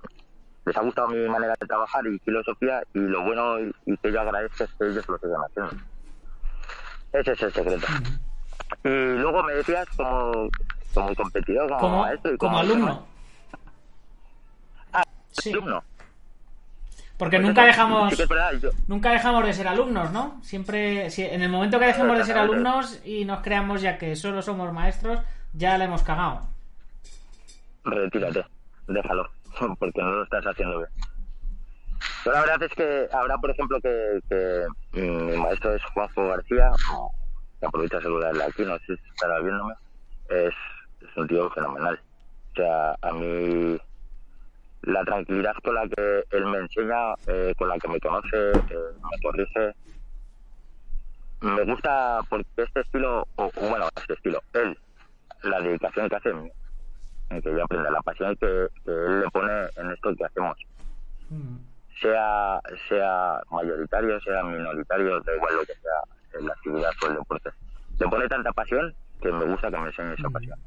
les 0.64 0.76
ha 0.76 0.82
gustado 0.82 1.08
mi 1.08 1.28
manera 1.28 1.54
de 1.60 1.66
trabajar 1.66 2.06
y 2.06 2.18
filosofía 2.20 2.82
y 2.94 3.00
lo 3.00 3.22
bueno 3.24 3.60
y, 3.60 3.70
y 3.86 3.96
que 3.98 4.12
yo 4.12 4.20
agradezco 4.20 4.64
es 4.64 4.70
que 4.78 4.86
ellos 4.88 5.04
lo 5.08 5.18
sigan 5.18 5.40
haciendo. 5.46 5.84
Ese 7.12 7.32
es 7.32 7.42
el 7.42 7.52
secreto. 7.52 7.86
Y 8.84 8.88
luego 8.88 9.42
me 9.42 9.54
decías 9.54 9.86
como, 9.96 10.48
como 10.94 11.14
competidor, 11.14 11.68
como, 11.68 11.80
Como, 11.80 12.02
maestro 12.02 12.32
y 12.34 12.36
como 12.36 12.52
como 12.52 12.60
alumno. 12.60 13.08
Ah, 14.92 15.02
Sí. 15.30 15.52
alumno. 15.52 15.82
Porque 17.18 17.38
nunca 17.40 17.64
dejamos 17.64 18.14
nunca 18.86 19.10
dejamos 19.10 19.44
de 19.44 19.52
ser 19.52 19.66
alumnos, 19.68 20.12
¿no? 20.12 20.40
Siempre, 20.42 21.10
si- 21.10 21.24
en 21.24 21.42
el 21.42 21.48
momento 21.50 21.78
que 21.78 21.86
dejemos 21.86 22.16
de 22.16 22.24
ser 22.24 22.38
alumnos 22.38 23.00
y 23.04 23.24
nos 23.24 23.40
creamos 23.40 23.82
ya 23.82 23.98
que 23.98 24.14
solo 24.16 24.40
somos 24.40 24.72
maestros, 24.72 25.18
ya 25.52 25.76
la 25.78 25.84
hemos 25.84 26.02
cagado. 26.02 26.42
retírate, 27.84 28.44
déjalo, 28.86 29.28
porque 29.78 30.00
no 30.02 30.12
lo 30.12 30.22
estás 30.24 30.44
haciendo 30.46 30.78
bien. 30.78 30.90
Pero 32.24 32.36
la 32.36 32.40
verdad 32.42 32.62
es 32.62 32.72
que 32.74 33.08
ahora, 33.12 33.36
por 33.38 33.50
ejemplo, 33.50 33.80
que, 33.80 34.20
que 34.28 34.66
mm, 35.00 35.26
mi 35.30 35.36
maestro 35.38 35.74
es 35.74 35.82
Juanjo 35.94 36.28
García, 36.28 36.70
que 37.58 37.66
aprovecha 37.66 37.96
de 37.96 38.02
saludarle 38.04 38.44
aquí, 38.44 38.62
no 38.64 38.76
sé 38.80 38.96
si 38.96 39.08
estará 39.10 39.40
viéndome, 39.40 39.74
es, 40.28 40.54
es 41.00 41.16
un 41.16 41.26
tío 41.26 41.50
fenomenal. 41.50 41.98
O 42.52 42.54
sea, 42.56 42.96
a 43.02 43.12
mí 43.12 43.78
la 44.82 45.04
tranquilidad 45.04 45.54
con 45.62 45.74
la 45.74 45.88
que 45.88 46.24
él 46.30 46.46
me 46.46 46.58
enseña, 46.58 47.14
eh, 47.26 47.54
con 47.58 47.68
la 47.68 47.78
que 47.78 47.88
me 47.88 48.00
conoce, 48.00 48.58
eh, 48.58 48.92
me 49.10 49.20
corrige, 49.22 49.74
me 51.40 51.64
gusta 51.64 52.20
porque 52.28 52.46
este 52.56 52.80
estilo, 52.80 53.26
o 53.36 53.50
bueno, 53.60 53.88
este 53.96 54.14
estilo, 54.14 54.40
él, 54.54 54.76
la 55.42 55.60
dedicación 55.60 56.08
que 56.08 56.16
hace, 56.16 56.30
en 56.30 57.42
que 57.42 57.50
yo 57.50 57.64
aprenda, 57.64 57.90
la 57.90 58.02
pasión 58.02 58.34
que, 58.36 58.68
que 58.84 58.90
él 58.90 59.20
le 59.20 59.30
pone 59.30 59.52
en 59.76 59.90
esto 59.90 60.14
que 60.14 60.24
hacemos, 60.24 60.56
Mm. 61.30 61.58
sea 62.00 62.58
sea 62.88 63.38
mayoritario, 63.50 64.18
sea 64.20 64.42
minoritario, 64.42 65.20
da 65.20 65.36
igual 65.36 65.56
lo 65.56 65.60
que 65.60 65.74
sea, 65.74 66.38
en 66.40 66.46
la 66.46 66.54
actividad 66.54 66.90
o 67.02 67.06
el 67.06 67.14
deporte. 67.16 67.50
Le 67.98 68.08
pone 68.08 68.28
tanta 68.28 68.50
pasión 68.52 68.94
que 69.20 69.30
me 69.30 69.44
gusta 69.44 69.70
que 69.70 69.76
me 69.76 69.88
enseñe 69.88 70.14
esa 70.14 70.30
pasión. 70.30 70.58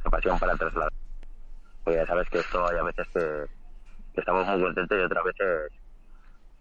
Esa 0.00 0.10
pasión 0.10 0.38
para 0.38 0.54
trasladar. 0.54 0.92
Porque 1.86 2.00
ya 2.00 2.06
sabes 2.06 2.28
que 2.30 2.40
esto 2.40 2.68
hay 2.68 2.78
a 2.78 2.82
veces 2.82 3.06
que, 3.14 3.20
que 4.12 4.20
estamos 4.20 4.44
muy 4.48 4.60
contentos 4.60 4.98
y 4.98 5.02
otras 5.02 5.22
veces 5.24 5.72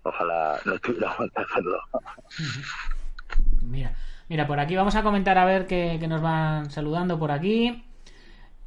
ojalá 0.03 0.59
no 0.65 0.77
tuviéramos 0.77 1.17
que 1.17 1.41
hacerlo. 1.41 1.79
Mira, 3.63 3.95
mira, 4.29 4.45
por 4.45 4.59
aquí 4.59 4.75
vamos 4.75 4.95
a 4.95 5.01
comentar 5.01 5.35
a 5.39 5.45
ver 5.45 5.65
que, 5.65 5.97
que 5.99 6.07
nos 6.07 6.21
van 6.21 6.69
saludando 6.69 7.17
por 7.17 7.31
aquí. 7.31 7.83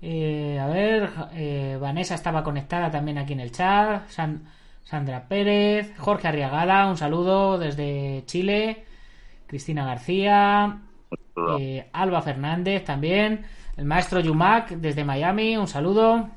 Eh, 0.03 0.59
a 0.61 0.67
ver, 0.67 1.11
eh, 1.33 1.79
Vanessa 1.81 2.17
estaba 2.17 2.43
conectada 2.43 2.91
también 2.91 3.19
aquí 3.19 3.35
en 3.35 3.41
el 3.41 3.53
chat. 3.53 4.09
San- 4.09 4.49
Sandra 4.83 5.29
Pérez, 5.29 5.97
Jorge 5.99 6.27
Arriagada, 6.27 6.87
un 6.89 6.97
saludo 6.97 7.57
desde 7.57 8.25
Chile. 8.27 8.85
Cristina 9.47 9.85
García, 9.87 10.81
eh, 11.61 11.89
Alba 11.93 12.21
Fernández 12.21 12.85
también. 12.85 13.47
El 13.77 13.85
maestro 13.85 14.19
Yumac 14.19 14.71
desde 14.71 15.05
Miami, 15.05 15.57
un 15.57 15.69
saludo. 15.69 16.31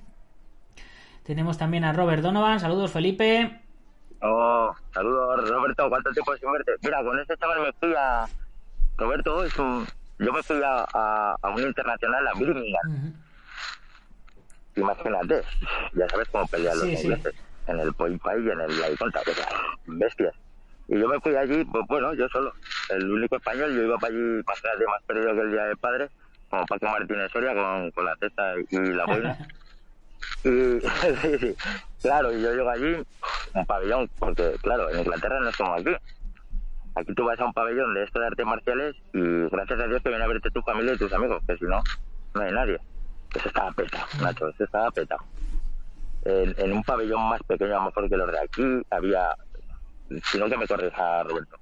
Tenemos 1.23 1.57
también 1.57 1.83
a 1.83 1.93
Robert 1.93 2.21
Donovan, 2.21 2.59
saludos 2.59 2.91
Felipe. 2.91 3.61
Oh, 4.21 4.73
saludos 4.93 5.49
Roberto, 5.49 5.89
¿cuánto 5.89 6.11
tiempo 6.11 6.35
sin 6.37 6.51
verte? 6.51 6.71
Mira, 6.83 7.03
con 7.03 7.19
este 7.19 7.37
chaval 7.37 7.61
me 7.61 7.71
fui 7.73 7.93
a... 7.97 8.25
Roberto 8.97 9.43
es 9.43 9.57
un... 9.57 9.85
Yo 10.19 10.31
me 10.31 10.43
fui 10.43 10.61
a, 10.63 10.85
a, 10.93 11.35
a 11.41 11.49
un 11.49 11.61
internacional 11.61 12.27
a 12.27 12.33
Birmingham. 12.33 12.87
Ujú. 12.87 13.13
Imagínate, 14.75 15.41
ya 15.93 16.07
sabes 16.09 16.29
cómo 16.29 16.47
pelean 16.47 16.75
los 16.77 16.85
Sí, 16.87 16.97
sí. 16.97 17.03
ingleses. 17.07 17.35
En 17.67 17.79
el 17.79 17.93
Point 17.93 18.21
Pie 18.21 18.39
y 18.43 18.49
en 18.49 18.61
el 18.61 18.79
La 18.79 18.89
Iconta, 18.89 19.19
o 19.21 19.31
sea, 19.31 19.47
bestias. 19.85 20.33
Y 20.87 20.99
yo 20.99 21.07
me 21.07 21.19
fui 21.19 21.35
allí, 21.35 21.63
pues 21.65 21.83
bueno, 21.87 22.13
yo 22.13 22.27
solo. 22.29 22.53
El 22.89 23.09
único 23.11 23.35
español, 23.37 23.73
yo 23.75 23.83
iba 23.83 23.97
para 23.97 24.13
allí 24.13 24.41
más 24.45 24.61
tarde, 24.61 24.85
más 24.87 25.01
perdido 25.03 25.33
que 25.33 25.41
el 25.41 25.51
día 25.51 25.63
del 25.65 25.77
padre, 25.77 26.09
como 26.49 26.65
Paco 26.65 26.85
Martínez 26.85 27.31
Soria 27.31 27.53
con, 27.53 27.91
con 27.91 28.05
la 28.05 28.15
cesta 28.17 28.53
y 28.69 28.77
la 28.93 29.05
boina. 29.05 29.37
Y 30.43 30.79
claro, 32.01 32.33
y 32.33 32.41
yo 32.41 32.53
llego 32.53 32.69
allí, 32.69 32.95
un 33.53 33.65
pabellón, 33.65 34.09
porque 34.19 34.55
claro, 34.61 34.89
en 34.89 34.99
Inglaterra 34.99 35.39
no 35.39 35.49
es 35.49 35.57
como 35.57 35.73
aquí. 35.73 35.95
Aquí 36.95 37.13
tú 37.13 37.23
vas 37.23 37.39
a 37.39 37.45
un 37.45 37.53
pabellón 37.53 37.93
de 37.93 38.03
esto 38.03 38.19
de 38.19 38.27
artes 38.27 38.45
marciales 38.45 38.95
y 39.13 39.49
gracias 39.49 39.79
a 39.79 39.87
Dios 39.87 40.01
que 40.03 40.09
viene 40.09 40.23
a 40.23 40.27
verte 40.27 40.49
tu 40.51 40.61
familia 40.61 40.93
y 40.93 40.97
tus 40.97 41.13
amigos, 41.13 41.41
que 41.47 41.57
si 41.57 41.65
no, 41.65 41.81
no 42.33 42.41
hay 42.41 42.51
nadie. 42.51 42.79
Eso 43.33 43.47
estaba 43.47 43.71
petado, 43.71 44.05
Nacho, 44.21 44.49
eso 44.49 44.63
estaba 44.63 44.91
petado. 44.91 45.23
En, 46.25 46.53
en 46.57 46.73
un 46.73 46.83
pabellón 46.83 47.29
más 47.29 47.41
pequeño, 47.43 47.75
a 47.75 47.79
lo 47.79 47.85
mejor 47.85 48.09
que 48.09 48.17
los 48.17 48.31
de 48.31 48.39
aquí, 48.39 48.81
había, 48.89 49.29
si 50.25 50.37
no 50.37 50.49
que 50.49 50.57
me 50.57 50.67
corrija 50.67 51.23
Roberto, 51.23 51.57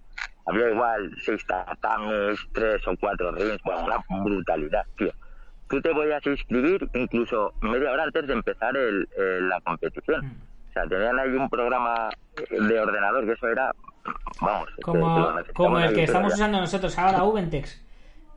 había 0.47 0.71
igual 0.71 1.15
seis 1.23 1.45
tatames, 1.45 2.39
tres 2.53 2.81
o 2.87 2.95
cuatro 2.99 3.31
rings, 3.31 3.61
bueno, 3.63 3.85
una 3.85 4.03
brutalidad, 4.23 4.83
tío. 4.97 5.11
Tú 5.69 5.81
te 5.81 5.91
podías 5.93 6.25
inscribir 6.25 6.89
incluso 6.93 7.53
media 7.61 7.91
hora 7.91 8.03
antes 8.03 8.25
de 8.27 8.33
empezar 8.33 8.75
el, 8.75 9.07
el- 9.17 9.47
la 9.49 9.61
competición. 9.61 10.25
O 10.69 10.73
sea, 10.73 10.87
tenían 10.87 11.17
ahí 11.19 11.29
un 11.29 11.49
programa 11.49 12.09
de 12.49 12.79
ordenador 12.79 13.25
que 13.25 13.33
eso 13.33 13.47
era, 13.47 13.71
vamos, 14.41 14.67
que- 14.69 14.81
que 14.81 14.97
lo 14.97 15.03
como, 15.03 15.33
como 15.53 15.79
el 15.79 15.93
que 15.93 16.03
estamos 16.03 16.29
ya. 16.31 16.35
usando 16.35 16.59
nosotros 16.59 16.97
ahora, 16.97 17.23
Ubentex. 17.23 17.85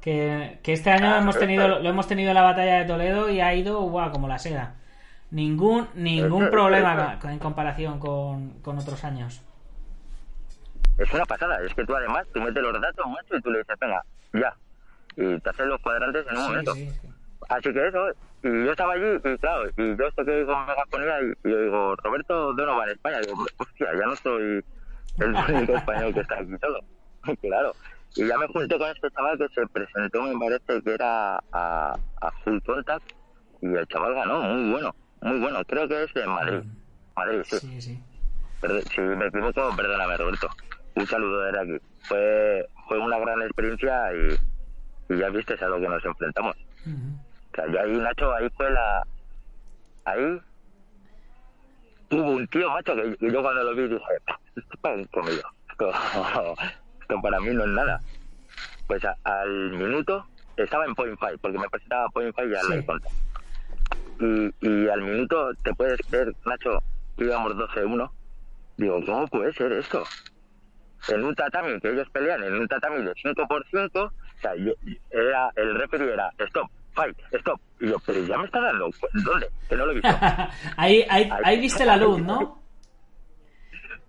Que, 0.01 0.59
que 0.63 0.73
este 0.73 0.91
año 0.91 1.07
Ah, 1.15 1.19
hemos 1.19 1.39
tenido, 1.39 1.79
lo 1.79 1.89
hemos 1.89 2.09
tenido 2.09 2.31
en 2.31 2.35
la 2.35 2.43
batalla 2.43 2.79
de 2.81 2.85
Toledo 2.87 3.31
y 3.31 3.41
ha 3.41 3.55
ido 3.55 3.81
guau, 3.83 4.11
como 4.11 4.27
la 4.29 4.39
seda. 4.39 4.75
Ningún, 5.31 5.89
ningún 5.95 6.51
problema 6.51 7.19
en 7.23 7.39
comparación 7.39 7.99
con, 7.99 8.51
con 8.63 8.79
otros 8.79 9.05
años. 9.05 9.41
Es 10.99 11.11
una 11.15 11.25
pasada, 11.25 11.59
es 11.65 11.73
que 11.75 11.85
tú 11.87 11.95
además, 11.97 12.27
tú 12.35 12.41
metes 12.41 12.63
los 12.63 12.79
datos, 12.81 13.07
macho, 13.07 13.37
y 13.37 13.41
tú 13.41 13.51
le 13.51 13.59
dices, 13.61 13.77
venga, 13.81 14.03
ya. 14.35 14.55
Y 15.17 15.39
te 15.41 15.51
haces 15.51 15.67
los 15.67 15.81
cuadrantes 15.81 16.27
en 16.27 16.37
un 16.37 16.43
Sí, 16.43 16.49
momento. 16.49 16.75
sí, 16.75 16.91
sí. 17.01 17.09
Así 17.49 17.73
que 17.73 17.87
eso, 17.87 18.09
y 18.43 18.65
yo 18.65 18.71
estaba 18.73 18.95
allí, 18.95 19.17
y 19.25 19.39
claro, 19.39 19.69
y 19.77 19.97
yo 19.97 20.07
esto 20.07 20.25
que 20.25 20.39
digo 20.39 20.57
megafonía, 20.67 21.21
y, 21.21 21.49
y 21.49 21.51
yo 21.51 21.63
digo, 21.63 21.97
Roberto 21.97 22.53
Donovan, 22.55 22.89
España, 22.91 23.21
digo, 23.21 23.45
hostia, 23.59 23.89
ya 23.99 24.07
no 24.07 24.17
soy 24.17 24.65
el 25.19 25.35
único 25.57 25.77
español 25.77 26.15
que 26.15 26.21
está 26.21 26.39
aquí 26.39 26.53
solo. 26.61 26.81
claro. 27.41 27.73
Y 28.15 28.27
ya 28.27 28.37
me 28.37 28.47
junté 28.49 28.79
con 28.79 28.91
este 28.91 29.11
chaval 29.11 29.39
que 29.39 29.49
se 29.49 29.67
presentó, 29.69 30.23
me 30.23 30.39
parece 30.39 30.83
que 30.83 30.95
era 30.95 31.37
a, 31.53 31.97
a 32.21 32.31
Full 32.45 32.59
Contact, 32.67 33.13
y 33.63 33.67
el 33.75 33.87
chaval 33.87 34.15
ganó, 34.15 34.43
muy 34.43 34.73
bueno, 34.73 34.95
muy 35.23 35.39
bueno, 35.39 35.65
creo 35.67 35.89
que 35.89 36.03
es 36.03 36.13
de 36.15 36.27
Madrid. 36.27 36.63
Madrid, 37.17 37.43
sí. 37.45 37.59
Sí, 37.59 37.81
sí. 37.81 38.03
Perdón, 38.61 38.83
si 38.83 39.01
me 39.01 39.27
equivoco, 39.27 39.75
perdóname, 39.77 40.17
Roberto. 40.17 40.49
Un 40.95 41.07
saludo 41.07 41.41
desde 41.43 41.61
aquí. 41.61 41.85
Fue, 42.03 42.67
fue 42.87 42.99
una 42.99 43.19
gran 43.19 43.41
experiencia 43.43 44.13
y, 44.15 45.15
y 45.15 45.19
ya 45.19 45.31
viste 45.31 45.55
a 45.55 45.69
lo 45.69 45.81
que 45.81 45.89
nos 45.89 46.05
enfrentamos. 46.05 46.57
Yo 47.73 47.81
ahí, 47.81 47.93
Nacho, 47.99 48.33
ahí 48.35 48.49
fue 48.57 48.71
la... 48.71 49.03
Ahí 50.05 50.41
hubo 52.11 52.31
un 52.33 52.47
tío, 52.49 52.71
macho, 52.71 52.95
que 52.95 53.17
que 53.17 53.31
yo 53.33 53.43
cuando 53.43 53.63
lo 53.63 53.75
vi 53.75 53.89
dije, 53.89 54.05
esto 54.57 54.77
para. 54.81 55.01
Esto, 55.01 55.25
mí 57.41 57.55
no 57.55 57.63
es 57.65 57.71
nada. 57.71 58.03
Pues 58.87 59.05
a- 59.05 59.17
al 59.25 59.71
minuto 59.71 60.27
estaba 60.57 60.85
en 60.87 60.95
Point 60.95 61.19
Five, 61.19 61.39
porque 61.39 61.59
me 61.59 61.69
presentaba 61.69 62.09
Point 62.09 62.35
Five 62.35 62.51
y 62.51 62.55
a 62.55 62.61
Sí. 62.61 62.87
conta. 62.87 63.09
Y, 64.19 64.51
y 64.61 64.89
al 64.89 65.03
minuto, 65.03 65.53
te 65.63 65.73
puedes 65.75 65.99
creer, 66.09 66.33
Nacho, 66.45 66.83
que 67.17 67.25
íbamos 67.25 67.55
12-1. 67.57 68.13
Digo, 68.77 69.01
¿cómo 69.07 69.27
puede 69.29 69.53
ser 69.55 69.73
esto? 69.73 70.07
En 71.09 71.25
un 71.25 71.35
tatami 71.35 71.81
que 71.81 71.91
ellos 71.91 72.09
pelean, 72.11 72.43
en 72.45 72.55
un 72.55 72.69
tatami 72.69 73.03
de 73.03 73.13
5 73.21 73.47
por 73.49 73.65
5 73.71 74.01
o 74.05 74.13
sea, 74.41 74.55
yo- 74.57 74.75
era, 75.11 75.51
el 75.57 75.75
referee 75.75 76.13
era 76.13 76.31
stop, 76.39 76.69
fight, 76.95 77.17
stop. 77.33 77.61
Y 77.81 77.89
yo, 77.89 77.97
pero 78.07 78.25
ya 78.25 78.39
me 78.39 78.45
está 78.45 78.61
dando, 78.61 78.91
¿dónde? 79.25 79.49
Que 79.69 79.77
no 79.77 79.87
lo 79.87 79.93
he 79.93 79.95
visto. 79.95 80.09
ahí, 80.77 81.05
ahí, 81.09 81.31
ahí 81.45 81.61
viste 81.61 81.85
la 81.85 81.97
luz, 81.97 82.21
¿no? 82.23 82.63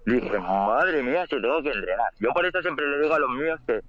Dije, 0.06 0.38
madre 0.39 1.02
mía, 1.02 1.26
si 1.30 1.41
tengo 1.41 1.62
que 1.62 1.72
entrenar. 1.72 2.12
Yo 2.19 2.30
por 2.34 2.46
eso 2.46 2.62
siempre 2.62 2.86
le 2.88 3.02
digo 3.02 3.13
a 3.13 3.19
los 3.19 3.30
míos 3.32 3.60
que, 3.65 3.80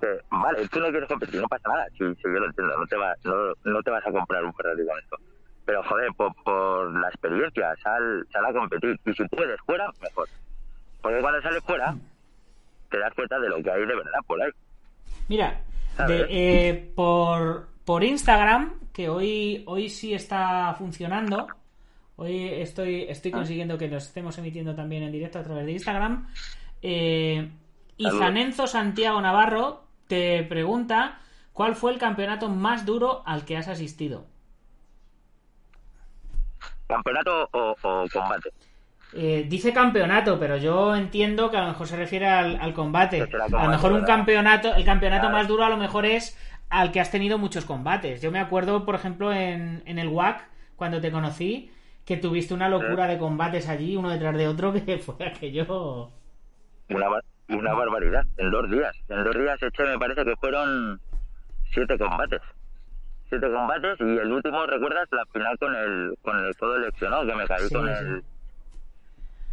que 0.00 0.06
vale, 0.30 0.66
tú 0.68 0.80
no 0.80 0.90
quieres 0.90 1.08
competir, 1.08 1.40
no 1.40 1.48
pasa 1.48 1.68
nada. 1.68 1.86
Sí, 1.90 2.04
sí, 2.14 2.22
yo 2.24 2.30
lo 2.30 2.46
entiendo, 2.46 2.76
no 2.76 2.86
te, 2.86 2.96
va, 2.96 3.14
no, 3.24 3.52
no 3.64 3.82
te 3.82 3.90
vas 3.90 4.06
a 4.06 4.12
comprar 4.12 4.44
un 4.44 4.54
Ferrari 4.54 4.86
con 4.86 4.98
esto. 4.98 5.16
Pero 5.66 5.82
joder, 5.84 6.10
por, 6.16 6.34
por 6.42 7.00
la 7.00 7.08
experiencia, 7.08 7.74
sal, 7.82 8.26
sal 8.32 8.46
a 8.46 8.52
competir. 8.52 8.98
Y 9.04 9.12
si 9.12 9.24
puedes 9.28 9.60
fuera, 9.60 9.90
mejor. 10.00 10.28
Porque 11.02 11.20
cuando 11.20 11.42
sales 11.42 11.62
fuera, 11.64 11.94
te 12.90 12.98
das 12.98 13.14
cuenta 13.14 13.38
de 13.38 13.48
lo 13.48 13.62
que 13.62 13.70
hay 13.70 13.80
de 13.86 13.94
verdad 13.94 14.20
por 14.26 14.40
ahí. 14.42 14.50
Mira, 15.28 15.60
eh, 16.08 16.92
por, 16.94 17.68
por 17.90 18.04
Instagram, 18.04 18.78
que 18.92 19.08
hoy, 19.08 19.64
hoy 19.66 19.88
sí 19.88 20.14
está 20.14 20.72
funcionando, 20.78 21.48
Hoy 22.14 22.46
estoy, 22.46 23.02
estoy 23.08 23.32
consiguiendo 23.32 23.76
que 23.76 23.88
nos 23.88 24.04
estemos 24.04 24.38
emitiendo 24.38 24.76
también 24.76 25.02
en 25.02 25.10
directo 25.10 25.40
a 25.40 25.42
través 25.42 25.66
de 25.66 25.72
Instagram. 25.72 26.28
Eh, 26.82 27.50
Izanenzo 27.96 28.68
Santiago 28.68 29.20
Navarro 29.20 29.82
te 30.06 30.44
pregunta 30.44 31.18
cuál 31.52 31.74
fue 31.74 31.90
el 31.90 31.98
campeonato 31.98 32.48
más 32.48 32.86
duro 32.86 33.24
al 33.26 33.44
que 33.44 33.56
has 33.56 33.66
asistido. 33.66 34.24
¿Campeonato 36.86 37.48
o, 37.50 37.74
o 37.82 38.04
combate? 38.12 38.50
Eh, 39.14 39.46
dice 39.48 39.72
campeonato, 39.72 40.38
pero 40.38 40.56
yo 40.56 40.94
entiendo 40.94 41.50
que 41.50 41.56
a 41.56 41.62
lo 41.62 41.68
mejor 41.68 41.88
se 41.88 41.96
refiere 41.96 42.28
al, 42.28 42.60
al 42.60 42.72
combate. 42.72 43.20
A 43.22 43.64
lo 43.64 43.70
mejor 43.70 43.92
un 43.92 44.04
campeonato, 44.04 44.74
el 44.76 44.84
campeonato 44.84 45.28
más 45.30 45.48
duro 45.48 45.64
a 45.64 45.68
lo 45.68 45.76
mejor 45.76 46.06
es 46.06 46.38
al 46.70 46.92
que 46.92 47.00
has 47.00 47.10
tenido 47.10 47.36
muchos 47.38 47.64
combates. 47.64 48.22
Yo 48.22 48.30
me 48.30 48.38
acuerdo, 48.38 48.86
por 48.86 48.94
ejemplo, 48.94 49.32
en, 49.32 49.82
en 49.86 49.98
el 49.98 50.08
WAC, 50.08 50.42
cuando 50.76 51.00
te 51.00 51.10
conocí, 51.12 51.70
que 52.04 52.16
tuviste 52.16 52.54
una 52.54 52.68
locura 52.68 53.06
de 53.06 53.18
combates 53.18 53.68
allí, 53.68 53.96
uno 53.96 54.08
detrás 54.10 54.36
de 54.36 54.48
otro, 54.48 54.72
que 54.86 54.98
fue 54.98 55.26
aquello... 55.26 56.10
Una, 56.88 57.08
bar- 57.08 57.24
una 57.48 57.74
barbaridad. 57.74 58.24
En 58.38 58.50
dos 58.50 58.70
días. 58.70 58.96
En 59.08 59.22
dos 59.24 59.34
días 59.36 59.62
eché, 59.62 59.84
me 59.84 59.98
parece 59.98 60.24
que 60.24 60.34
fueron 60.36 61.00
siete 61.72 61.98
combates. 61.98 62.40
Siete 63.28 63.48
combates 63.50 64.00
y 64.00 64.18
el 64.18 64.32
último, 64.32 64.66
¿recuerdas? 64.66 65.08
La 65.12 65.24
final 65.26 65.56
con 65.58 65.74
el, 65.76 66.14
con 66.22 66.36
el 66.44 66.56
codo 66.56 66.78
leccionado, 66.78 67.26
que 67.26 67.34
me 67.34 67.46
caí 67.46 67.68
Sí, 67.68 67.74
con 67.74 67.86
sí. 67.86 67.92
el 67.92 68.24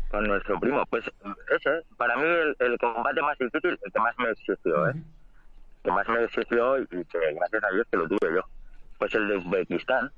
con 0.10 0.24
nuestro 0.24 0.60
primo. 0.60 0.84
Pues 0.90 1.04
ese, 1.06 1.70
para 1.98 2.16
mí 2.16 2.24
el, 2.24 2.56
el 2.60 2.78
combate 2.80 3.22
más 3.22 3.38
difícil, 3.38 3.78
el 3.84 3.92
que 3.92 4.00
más 4.00 4.16
me 4.18 4.30
exigió, 4.32 4.88
¿eh? 4.90 4.94
Que 5.88 5.92
más 5.94 6.08
me 6.10 6.22
exigió 6.26 6.78
y 6.82 6.86
que 6.88 7.20
gracias 7.34 7.64
a 7.64 7.74
Dios 7.74 7.88
que 7.90 7.98
lo 7.98 8.08
tuve 8.10 8.36
yo. 8.36 8.42
Pues 9.00 9.14
el 9.16 9.28
de 9.30 9.38
Uzbekistán. 9.38 10.12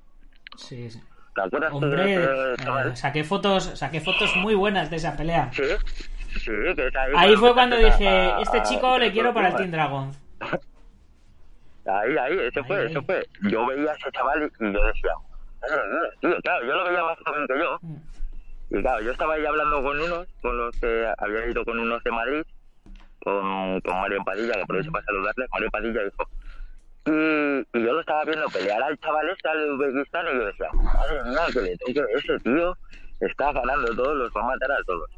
Sí, 0.58 0.90
sí. 0.90 1.00
¿Te 1.36 1.42
acuerdas? 1.42 1.72
Hombre, 1.72 2.18
de 2.18 2.54
eh, 2.56 2.96
saqué 2.96 3.24
fotos, 3.24 3.66
saqué 3.78 4.02
fotos 4.02 4.36
muy 4.38 4.56
buenas 4.56 4.90
de 4.90 4.96
esa 4.96 5.16
pelea. 5.16 5.52
Sí, 5.54 5.64
sí, 6.40 6.52
que 6.76 6.90
ahí. 7.16 7.36
Fue 7.36 7.54
cuando 7.54 7.76
dije, 7.78 8.08
a- 8.08 8.40
este 8.40 8.64
chico 8.64 8.98
le 8.98 9.12
quiero 9.12 9.32
para 9.32 9.50
el 9.50 9.56
Team 9.56 9.70
Dragon. 9.72 10.12
Ahí, 11.86 12.16
ahí, 12.18 12.38
eso 12.48 12.60
Ahí, 12.60 12.66
fue, 12.68 12.78
ahí. 12.82 12.92
eso 12.92 13.02
fue. 13.02 13.26
Yo 13.50 13.66
veía 13.66 13.92
a 13.92 13.96
ese 13.96 14.12
chaval 14.12 14.44
y, 14.60 14.64
yo 14.74 14.86
decía, 14.86 15.12
"Madre 15.62 15.88
mía, 15.90 16.10
tío, 16.22 16.38
claro, 16.44 16.66
yo 16.68 16.76
lo 16.76 16.84
veía 16.86 17.04
más 17.04 17.18
joven 17.26 17.48
que 17.48 17.58
yo. 17.60 17.78
Mm. 17.82 17.96
Y 18.78 18.82
claro, 18.84 19.02
yo 19.02 19.12
estaba 19.12 19.34
ahí 19.34 19.46
hablando 19.46 19.82
con 19.82 20.00
unos, 20.00 20.28
con 20.44 20.56
los 20.58 20.80
que 20.80 21.12
había 21.18 21.48
ido 21.48 21.66
con 21.66 21.80
unos 21.80 22.04
de 22.04 22.12
Madrid, 22.12 22.44
con, 23.24 23.80
con 23.82 24.00
Mario 24.02 24.24
Padilla, 24.24 24.54
que 24.54 24.62
aprovecho 24.62 24.92
para 24.92 25.06
saludarle. 25.06 25.46
Mario 25.52 25.70
Padilla 25.72 26.02
dijo, 26.04 26.24
y, 27.06 27.78
y 27.78 27.84
yo 27.84 27.94
lo 27.94 28.00
estaba 28.02 28.24
viendo 28.26 28.46
pelear 28.50 28.82
al 28.84 28.98
chaval 29.00 29.30
este, 29.30 29.50
al 29.50 29.58
de 29.60 29.72
Uzbekistán, 29.74 30.26
y 30.28 30.38
yo 30.38 30.46
decía, 30.46 30.68
madre 30.74 31.24
mía, 31.26 31.40
que 31.54 31.62
le 31.62 31.78
toque 31.78 32.04
ese 32.16 32.40
tío, 32.40 32.78
está 33.22 33.52
ganando 33.54 33.96
todos, 33.96 34.16
los 34.16 34.32
va 34.32 34.42
a 34.42 34.48
matar 34.48 34.72
a 34.72 34.84
todos. 34.86 35.10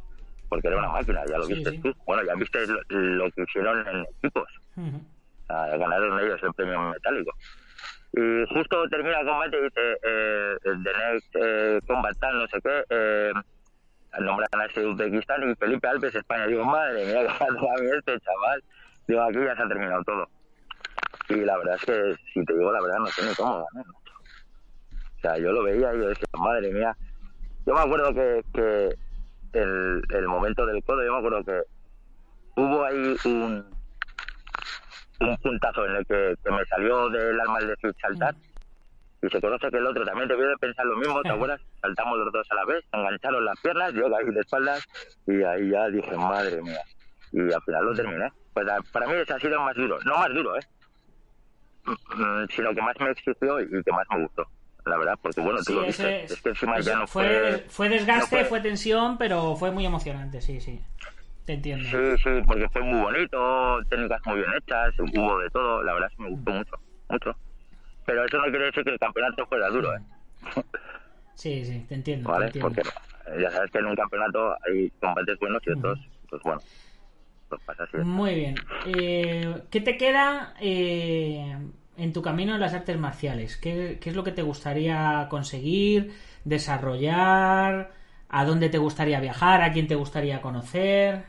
Porque 0.49 0.67
era 0.67 0.77
una 0.77 0.89
máquina, 0.89 1.21
ya 1.29 1.37
lo 1.37 1.45
Sí, 1.45 1.53
viste 1.53 1.71
sí. 1.71 1.79
tú. 1.81 1.93
Bueno, 2.05 2.23
ya 2.23 2.35
viste 2.35 2.67
lo, 2.67 2.79
lo 2.89 3.31
que 3.31 3.43
hicieron 3.43 3.87
en 3.87 4.05
equipos. 4.17 4.49
Ujú. 4.75 5.01
Ah, 5.47 5.67
ganaron 5.77 6.19
ellos 6.19 6.39
el 6.43 6.53
premio 6.53 6.81
metálico. 6.89 7.31
Y 8.13 8.43
justo 8.53 8.89
termina 8.89 9.21
el 9.21 9.27
combate 9.27 9.57
y 9.57 9.63
dice, 9.63 9.97
eh, 10.03 10.55
The 10.63 10.73
Next 10.77 11.35
eh, 11.35 11.79
Combat 11.87 12.17
tal, 12.19 12.39
no 12.39 12.47
sé 12.47 12.59
qué, 12.61 12.83
eh, 12.89 13.10
Uzbekistán 15.01 15.49
y 15.49 15.55
Felipe 15.55 15.87
Alves 15.87 16.15
España. 16.15 16.47
Digo, 16.47 16.65
madre 16.65 17.05
mía, 17.05 17.27
que 17.37 17.43
a 17.43 17.81
mí 17.81 17.89
este 17.97 18.19
chaval. 18.19 18.63
Digo, 19.07 19.21
aquí 19.23 19.39
ya 19.43 19.55
se 19.55 19.63
ha 19.63 19.67
terminado 19.67 20.03
todo. 20.03 20.29
Y 21.29 21.35
la 21.45 21.57
verdad 21.57 21.75
es 21.75 21.85
que, 21.85 22.15
si 22.33 22.45
te 22.45 22.53
digo 22.53 22.71
la 22.71 22.81
verdad, 22.81 22.99
no 22.99 23.07
sé 23.07 23.25
ni 23.25 23.35
cómo 23.35 23.65
ganar. 23.71 23.85
macho. 23.85 24.13
O 25.17 25.19
sea, 25.21 25.37
yo 25.37 25.51
lo 25.51 25.63
veía 25.63 25.93
y 25.93 25.97
yo 25.97 26.07
decía, 26.07 26.25
madre 26.37 26.71
mía. 26.71 26.95
Yo 27.65 27.73
me 27.73 27.81
acuerdo 27.81 28.13
que, 28.13 28.43
que 28.53 28.89
el, 29.53 30.01
el 30.09 30.27
momento 30.27 30.65
del 30.65 30.83
codo, 30.83 31.03
yo 31.03 31.11
me 31.13 31.17
acuerdo 31.19 31.43
que 31.43 31.61
hubo 32.55 32.83
ahí 32.83 33.15
un, 33.25 33.65
un 35.19 35.37
puntazo 35.37 35.85
en 35.85 35.95
el 35.97 36.05
que, 36.05 36.35
que 36.43 36.51
me 36.51 36.65
salió 36.65 37.09
del 37.09 37.39
alma 37.39 37.59
el 37.59 37.67
decir 37.67 37.95
saltar. 38.01 38.35
Y 39.21 39.29
se 39.29 39.39
conoce 39.39 39.69
que 39.69 39.77
el 39.77 39.85
otro 39.85 40.03
también 40.05 40.27
debió 40.27 40.47
de 40.47 40.57
pensar 40.57 40.85
lo 40.85 40.97
mismo, 40.97 41.21
¿te 41.21 41.29
acuerdas? 41.33 41.61
Saltamos 41.81 42.17
los 42.17 42.31
dos 42.33 42.47
a 42.49 42.55
la 42.55 42.65
vez, 42.65 42.83
engancharon 42.91 43.45
las 43.45 43.59
piernas, 43.61 43.93
yo 43.93 44.09
caí 44.11 44.25
de 44.33 44.39
espaldas 44.41 44.83
y 45.27 45.43
ahí 45.43 45.69
ya 45.69 45.87
dije, 45.89 46.15
madre 46.17 46.61
mía. 46.61 46.81
Y 47.31 47.39
al 47.53 47.61
final 47.63 47.85
lo 47.85 47.95
terminé. 47.95 48.29
Pues 48.53 48.67
a- 48.67 48.81
para 48.91 49.07
mí 49.07 49.13
ese 49.13 49.33
ha 49.33 49.39
sido 49.39 49.53
el 49.53 49.59
más 49.65 49.75
duro. 49.75 49.99
No 50.05 50.17
más 50.17 50.29
duro, 50.33 50.57
¿eh? 50.57 50.61
Mm, 51.85 52.21
mm, 52.43 52.47
Sino 52.55 52.73
que 52.75 52.81
más 52.81 52.95
me 52.99 53.11
exigió 53.11 53.59
y 53.61 53.83
que 53.83 53.91
más 53.91 54.05
me 54.11 54.23
gustó. 54.23 54.45
La 54.85 54.97
verdad, 54.97 55.15
porque 55.21 55.41
bueno, 55.41 55.59
tú 55.59 55.65
Sí, 55.65 55.73
lo 55.73 55.85
viste. 55.85 56.25
Es 56.25 56.41
que 56.41 56.49
encima 56.49 56.79
ya 56.79 56.95
no 56.95 57.07
fue, 57.07 57.23
fue... 57.59 57.65
fue 57.69 57.89
desgaste, 57.89 58.39
no 58.41 58.45
fue... 58.45 58.61
tensión, 58.61 59.17
pero 59.19 59.55
fue 59.55 59.71
muy 59.71 59.85
emocionante, 59.85 60.41
sí, 60.41 60.59
sí. 60.59 60.81
Te 61.45 61.53
entiendo. 61.53 61.87
Sí, 61.89 62.17
sí, 62.23 62.29
porque 62.47 62.67
fue 62.69 62.81
muy 62.81 62.99
bonito, 63.01 63.79
técnicas 63.89 64.19
muy 64.25 64.37
bien 64.37 64.51
hechas, 64.57 64.93
hubo 64.99 65.39
de 65.39 65.49
todo, 65.51 65.83
la 65.83 65.93
verdad 65.93 66.09
es 66.11 66.17
que 66.17 66.23
me 66.23 66.29
gustó 66.31 66.51
mucho, 66.51 66.75
mucho. 67.09 67.35
Pero 68.05 68.25
eso 68.25 68.37
no 68.37 68.43
quiere 68.45 68.65
decir 68.65 68.83
que 68.83 68.91
el 68.91 68.99
campeonato 68.99 69.45
fuera 69.45 69.69
duro, 69.69 69.95
¿eh? 69.95 69.99
Sí, 71.35 71.65
sí, 71.65 71.85
te 71.87 71.95
entiendo. 71.95 72.27
te 72.27 72.33
¿Vale? 72.33 72.45
entiendo. 72.47 72.69
Porque 72.69 72.81
eh, 72.81 73.41
ya 73.41 73.51
sabes 73.51 73.71
que 73.71 73.79
en 73.79 73.85
un 73.85 73.95
campeonato 73.95 74.55
hay 74.67 74.89
combates 74.99 75.39
buenos 75.39 75.61
y 75.65 75.71
otros, 75.71 75.99
pues 76.29 76.41
bueno, 76.43 76.61
pues 77.49 77.61
pasa 77.65 77.83
así. 77.83 77.97
Muy 77.97 78.35
bien. 78.35 78.55
Eh, 78.95 79.63
¿Qué 79.69 79.81
te 79.81 79.97
queda 79.97 80.53
eh, 80.59 81.57
en 81.97 82.13
tu 82.13 82.21
camino 82.21 82.53
en 82.55 82.59
las 82.59 82.73
artes 82.73 82.97
marciales? 82.97 83.57
¿Qué, 83.57 83.97
qué 84.01 84.09
es 84.09 84.15
lo 84.15 84.23
que 84.23 84.31
te 84.31 84.41
gustaría 84.41 85.27
conseguir, 85.29 86.13
desarrollar? 86.43 87.91
¿A 88.29 88.45
dónde 88.45 88.69
te 88.69 88.77
gustaría 88.77 89.19
viajar? 89.19 89.61
¿A 89.61 89.71
quién 89.71 89.87
te 89.87 89.95
gustaría 89.95 90.41
conocer? 90.41 91.25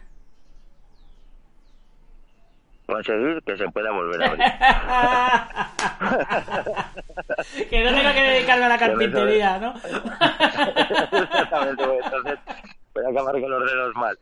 Conseguir 2.92 3.42
que 3.42 3.56
se 3.56 3.68
pueda 3.70 3.90
volver 3.90 4.22
a 4.22 4.26
abrir. 4.26 4.44
que 7.70 7.84
no 7.84 7.90
tengo 7.96 8.12
que 8.12 8.22
dedicarme 8.22 8.66
a 8.66 8.68
la 8.68 8.78
carpintería, 8.78 9.58
¿no? 9.58 9.74
Exactamente, 11.22 11.84
pues, 11.84 12.04
entonces 12.04 12.38
voy 12.94 13.04
a 13.06 13.08
acabar 13.08 13.40
con 13.40 13.50
los 13.50 13.64
dedos 13.64 13.94
mal. 13.94 14.18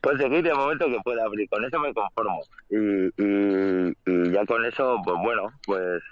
Conseguir 0.00 0.42
de 0.42 0.52
momento 0.52 0.86
que 0.86 0.98
pueda 1.04 1.22
abrir, 1.24 1.48
con 1.48 1.64
eso 1.64 1.78
me 1.78 1.94
conformo. 1.94 2.42
Y, 2.70 2.76
y, 2.76 3.96
y 4.04 4.32
ya 4.32 4.44
con 4.46 4.64
eso, 4.64 5.00
pues 5.04 5.16
bueno, 5.22 5.52
pues 5.64 6.02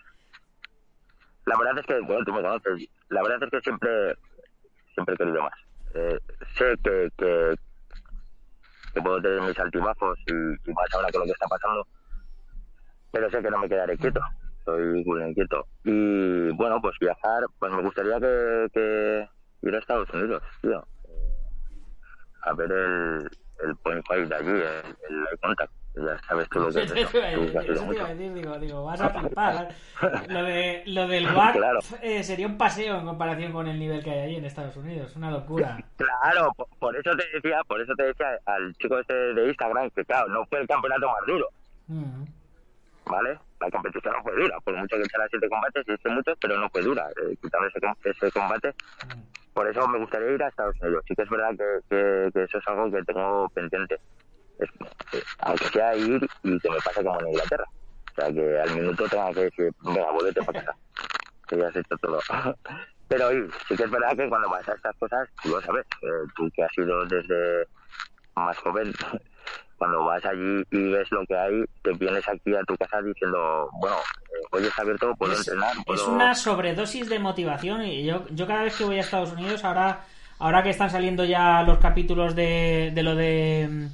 la 1.47 1.59
verdad 1.59 1.79
es 1.79 1.87
que, 1.87 1.99
bueno, 2.01 2.25
tú 2.25 2.33
me 2.33 2.43
conoces, 2.43 2.89
la 3.09 3.21
verdad 3.23 3.43
es 3.43 3.51
que 3.51 3.61
siempre, 3.63 4.15
siempre 4.95 5.17
he 5.17 5.19
querido 5.19 5.43
más. 5.43 5.55
Eh, 5.95 6.21
sé 6.57 6.77
que, 6.85 7.09
que, 7.19 7.57
que 8.95 9.03
puedo 9.03 9.21
tener 9.21 9.43
mis 9.43 9.59
altibajos 9.59 10.19
y, 10.27 10.33
y 10.33 10.73
más 10.73 10.95
ahora 10.95 11.11
con 11.11 11.21
lo 11.21 11.27
que 11.27 11.33
está 11.33 11.47
pasando, 11.49 11.87
pero 13.11 13.31
sé 13.31 13.43
que 13.43 13.51
no 13.51 13.59
me 13.59 13.69
quedaré 13.69 13.99
quieto, 13.99 14.21
soy 14.65 15.05
muy 15.05 15.23
inquieto. 15.23 15.67
Y 15.85 16.51
bueno, 16.53 16.81
pues 16.81 16.97
viajar, 17.01 17.45
pues 17.59 17.73
me 17.73 17.83
gustaría 17.83 18.19
que, 18.21 18.69
que 18.73 19.29
ir 19.63 19.75
a 19.75 19.79
Estados 19.79 20.09
Unidos, 20.11 20.43
tío, 20.63 20.87
a 22.43 22.53
ver 22.55 22.71
el, 22.71 23.31
el 23.65 23.77
Point 23.83 24.05
Fight 24.07 24.29
de 24.29 24.35
allí, 24.35 24.49
el, 24.49 25.27
el 25.31 25.39
ya 25.95 26.19
sabes 26.27 26.49
tú 26.49 26.59
lo 26.61 26.71
que 26.73 26.83
es 26.83 26.91
Eso 26.91 26.95
eso, 26.95 27.11
te 27.89 27.95
iba 27.95 28.05
a 28.05 28.15
decir, 28.15 28.35
digo, 28.35 28.59
digo, 28.59 28.85
vas 28.85 29.01
a 29.01 29.11
flipar. 29.21 29.69
Lo, 30.29 30.43
de, 30.43 30.83
lo 30.87 31.07
del 31.09 31.27
Claro. 31.53 31.79
eh, 32.03 32.23
sería 32.25 32.47
un 32.47 32.59
paseo 32.59 32.99
en 32.99 33.07
comparación 33.07 33.53
con 33.53 33.67
el 33.69 33.79
nivel 33.79 34.03
que 34.03 34.11
hay 34.11 34.19
allí 34.21 34.37
en 34.37 34.45
Estados 34.45 34.77
Unidos. 34.77 35.15
Una 35.17 35.31
locura. 35.31 35.79
Claro, 35.97 36.53
por, 36.57 36.67
por 36.79 36.97
eso 36.97 37.11
te 37.17 37.25
decía, 37.35 37.61
por 37.69 37.81
eso 37.81 37.93
te 37.97 38.05
decía 38.05 38.27
al 38.47 38.75
chico 38.77 38.99
este 38.99 39.15
de 39.15 39.49
Instagram 39.49 39.91
que 39.91 40.05
claro, 40.05 40.29
no 40.29 40.45
fue 40.47 40.61
el 40.61 40.67
campeonato 40.67 41.07
más 41.09 41.27
duro, 41.27 41.49
Mm. 41.87 42.25
¿vale? 43.07 43.39
La 43.61 43.71
competición 43.71 44.15
no 44.17 44.23
fue 44.23 44.35
dura, 44.35 44.59
por 44.61 44.75
mucho 44.75 44.97
que 44.97 45.03
echara 45.03 45.27
siete 45.29 45.49
combates, 45.51 45.87
hice 45.87 46.09
muchos, 46.09 46.37
pero 46.41 46.59
no 46.59 46.69
fue 46.71 46.81
dura, 46.83 47.07
eh, 47.11 47.37
quitando 47.43 47.69
ese, 47.69 47.79
ese 48.11 48.33
combate. 48.33 48.75
Por 49.53 49.69
eso 49.69 49.87
me 49.89 49.99
gustaría 49.99 50.31
ir 50.33 50.43
a 50.43 50.49
Estados 50.49 50.75
Unidos. 50.81 51.05
Sí 51.07 51.15
que 51.15 51.23
es 51.23 51.29
verdad 51.31 51.51
que, 51.51 51.79
que, 51.89 52.31
que 52.33 52.43
eso 52.45 52.59
es 52.59 52.67
algo 52.69 52.91
que 52.91 53.03
tengo 53.05 53.49
pendiente. 53.51 53.99
Es- 54.59 54.71
eh, 55.13 55.23
aunque 55.41 55.65
sea 55.69 55.97
ir 55.97 56.29
y 56.43 56.59
que 56.61 56.71
me 56.71 56.77
pase 56.81 57.05
como 57.05 57.21
en 57.21 57.29
Inglaterra. 57.29 57.65
O 58.13 58.15
sea, 58.21 58.33
que 58.33 58.61
al 58.61 58.75
minuto 58.77 59.09
tenga 59.09 59.33
que 59.33 59.41
decir, 59.45 59.71
venga, 59.83 60.11
volvete 60.13 60.43
para 60.43 60.61
casa. 60.65 60.77
Que 61.49 61.59
ya 61.59 61.69
has 61.69 61.77
hecho 61.77 61.97
todo. 62.01 62.21
Pero 63.09 63.33
ir, 63.33 63.51
sí 63.69 63.77
que 63.77 63.83
es 63.85 63.91
verdad 63.91 64.17
que 64.17 64.29
cuando 64.29 64.49
vas 64.49 64.67
a 64.69 64.73
estas 64.73 64.97
cosas, 64.97 65.29
tú 65.43 65.51
lo 65.51 65.61
sabes. 65.61 65.85
eh, 66.03 66.07
tú 66.37 66.49
que 66.55 66.63
has 66.65 66.79
ido 66.79 67.05
desde 67.07 67.67
más 68.35 68.57
joven, 68.59 68.93
cuando 69.77 70.05
vas 70.05 70.25
allí 70.25 70.63
y 70.71 70.89
ves 70.91 71.11
lo 71.11 71.25
que 71.27 71.37
hay, 71.37 71.65
te 71.83 71.93
vienes 71.93 72.27
aquí 72.29 72.55
a 72.55 72.63
tu 72.63 72.77
casa 72.77 73.03
diciendo, 73.03 73.69
bueno, 73.75 73.97
eh, 73.97 74.47
hoy 74.53 74.65
está 74.65 74.83
abierto, 74.83 75.15
puedo 75.17 75.33
es, 75.33 75.41
entrenar, 75.41 75.73
puedo... 75.85 76.01
es 76.01 76.09
una 76.09 76.35
sobredosis 76.35 77.09
de 77.09 77.19
motivación 77.19 77.85
y 77.85 78.05
yo, 78.05 78.25
yo 78.31 78.47
cada 78.47 78.63
vez 78.63 78.75
que 78.77 78.85
voy 78.85 78.97
a 78.97 79.01
Estados 79.01 79.33
Unidos, 79.33 79.65
ahora, 79.65 80.01
ahora 80.39 80.63
que 80.63 80.71
están 80.71 80.91
saliendo 80.91 81.25
ya 81.25 81.63
los 81.63 81.79
capítulos 81.79 82.35
de, 82.35 82.91
de 82.95 83.03
lo 83.03 83.15
de 83.15 83.69
mm, 83.71 83.87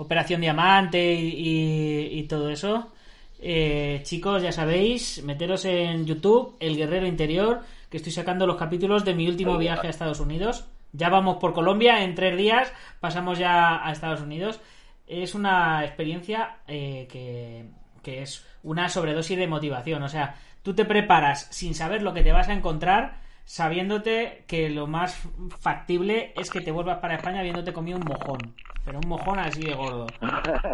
Operación 0.00 0.40
Diamante 0.40 1.12
y, 1.14 1.28
y- 1.28 2.18
y 2.18 2.22
todo 2.24 2.48
eso, 2.50 2.92
eh, 3.38 4.00
chicos, 4.02 4.42
ya 4.42 4.52
sabéis, 4.52 5.22
meteros 5.24 5.64
en 5.64 6.06
YouTube, 6.06 6.56
El 6.60 6.76
Guerrero 6.76 7.06
Interior, 7.06 7.60
que 7.90 7.98
estoy 7.98 8.12
sacando 8.12 8.46
los 8.46 8.56
capítulos 8.56 9.04
de 9.04 9.14
mi 9.14 9.28
último 9.28 9.52
viaje 9.58 9.86
a 9.86 9.90
Estados 9.90 10.20
Unidos. 10.20 10.64
Ya 10.92 11.08
vamos 11.08 11.36
por 11.36 11.52
Colombia, 11.52 12.02
en 12.02 12.14
tres 12.14 12.36
días 12.36 12.72
pasamos 13.00 13.38
ya 13.38 13.86
a 13.86 13.92
Estados 13.92 14.20
Unidos. 14.20 14.60
Es 15.06 15.34
una 15.34 15.84
experiencia 15.84 16.56
eh, 16.68 17.06
que, 17.10 17.64
que 18.02 18.22
es 18.22 18.44
una 18.62 18.88
sobredosis 18.88 19.36
de 19.38 19.46
motivación. 19.46 20.02
O 20.02 20.08
sea, 20.08 20.34
tú 20.62 20.74
te 20.74 20.84
preparas 20.84 21.46
sin 21.50 21.74
saber 21.74 22.02
lo 22.02 22.12
que 22.14 22.22
te 22.22 22.32
vas 22.32 22.48
a 22.48 22.52
encontrar, 22.54 23.20
sabiéndote 23.50 24.44
que 24.46 24.70
lo 24.70 24.86
más 24.86 25.18
factible 25.58 26.32
es 26.36 26.50
que 26.50 26.60
te 26.60 26.70
vuelvas 26.70 26.98
para 26.98 27.16
España 27.16 27.40
habiéndote 27.40 27.72
comido 27.72 27.98
un 27.98 28.04
mojón. 28.06 28.54
Pero 28.84 29.00
un 29.00 29.08
mojón 29.08 29.38
así 29.40 29.64
de 29.64 29.74
gordo. 29.74 30.16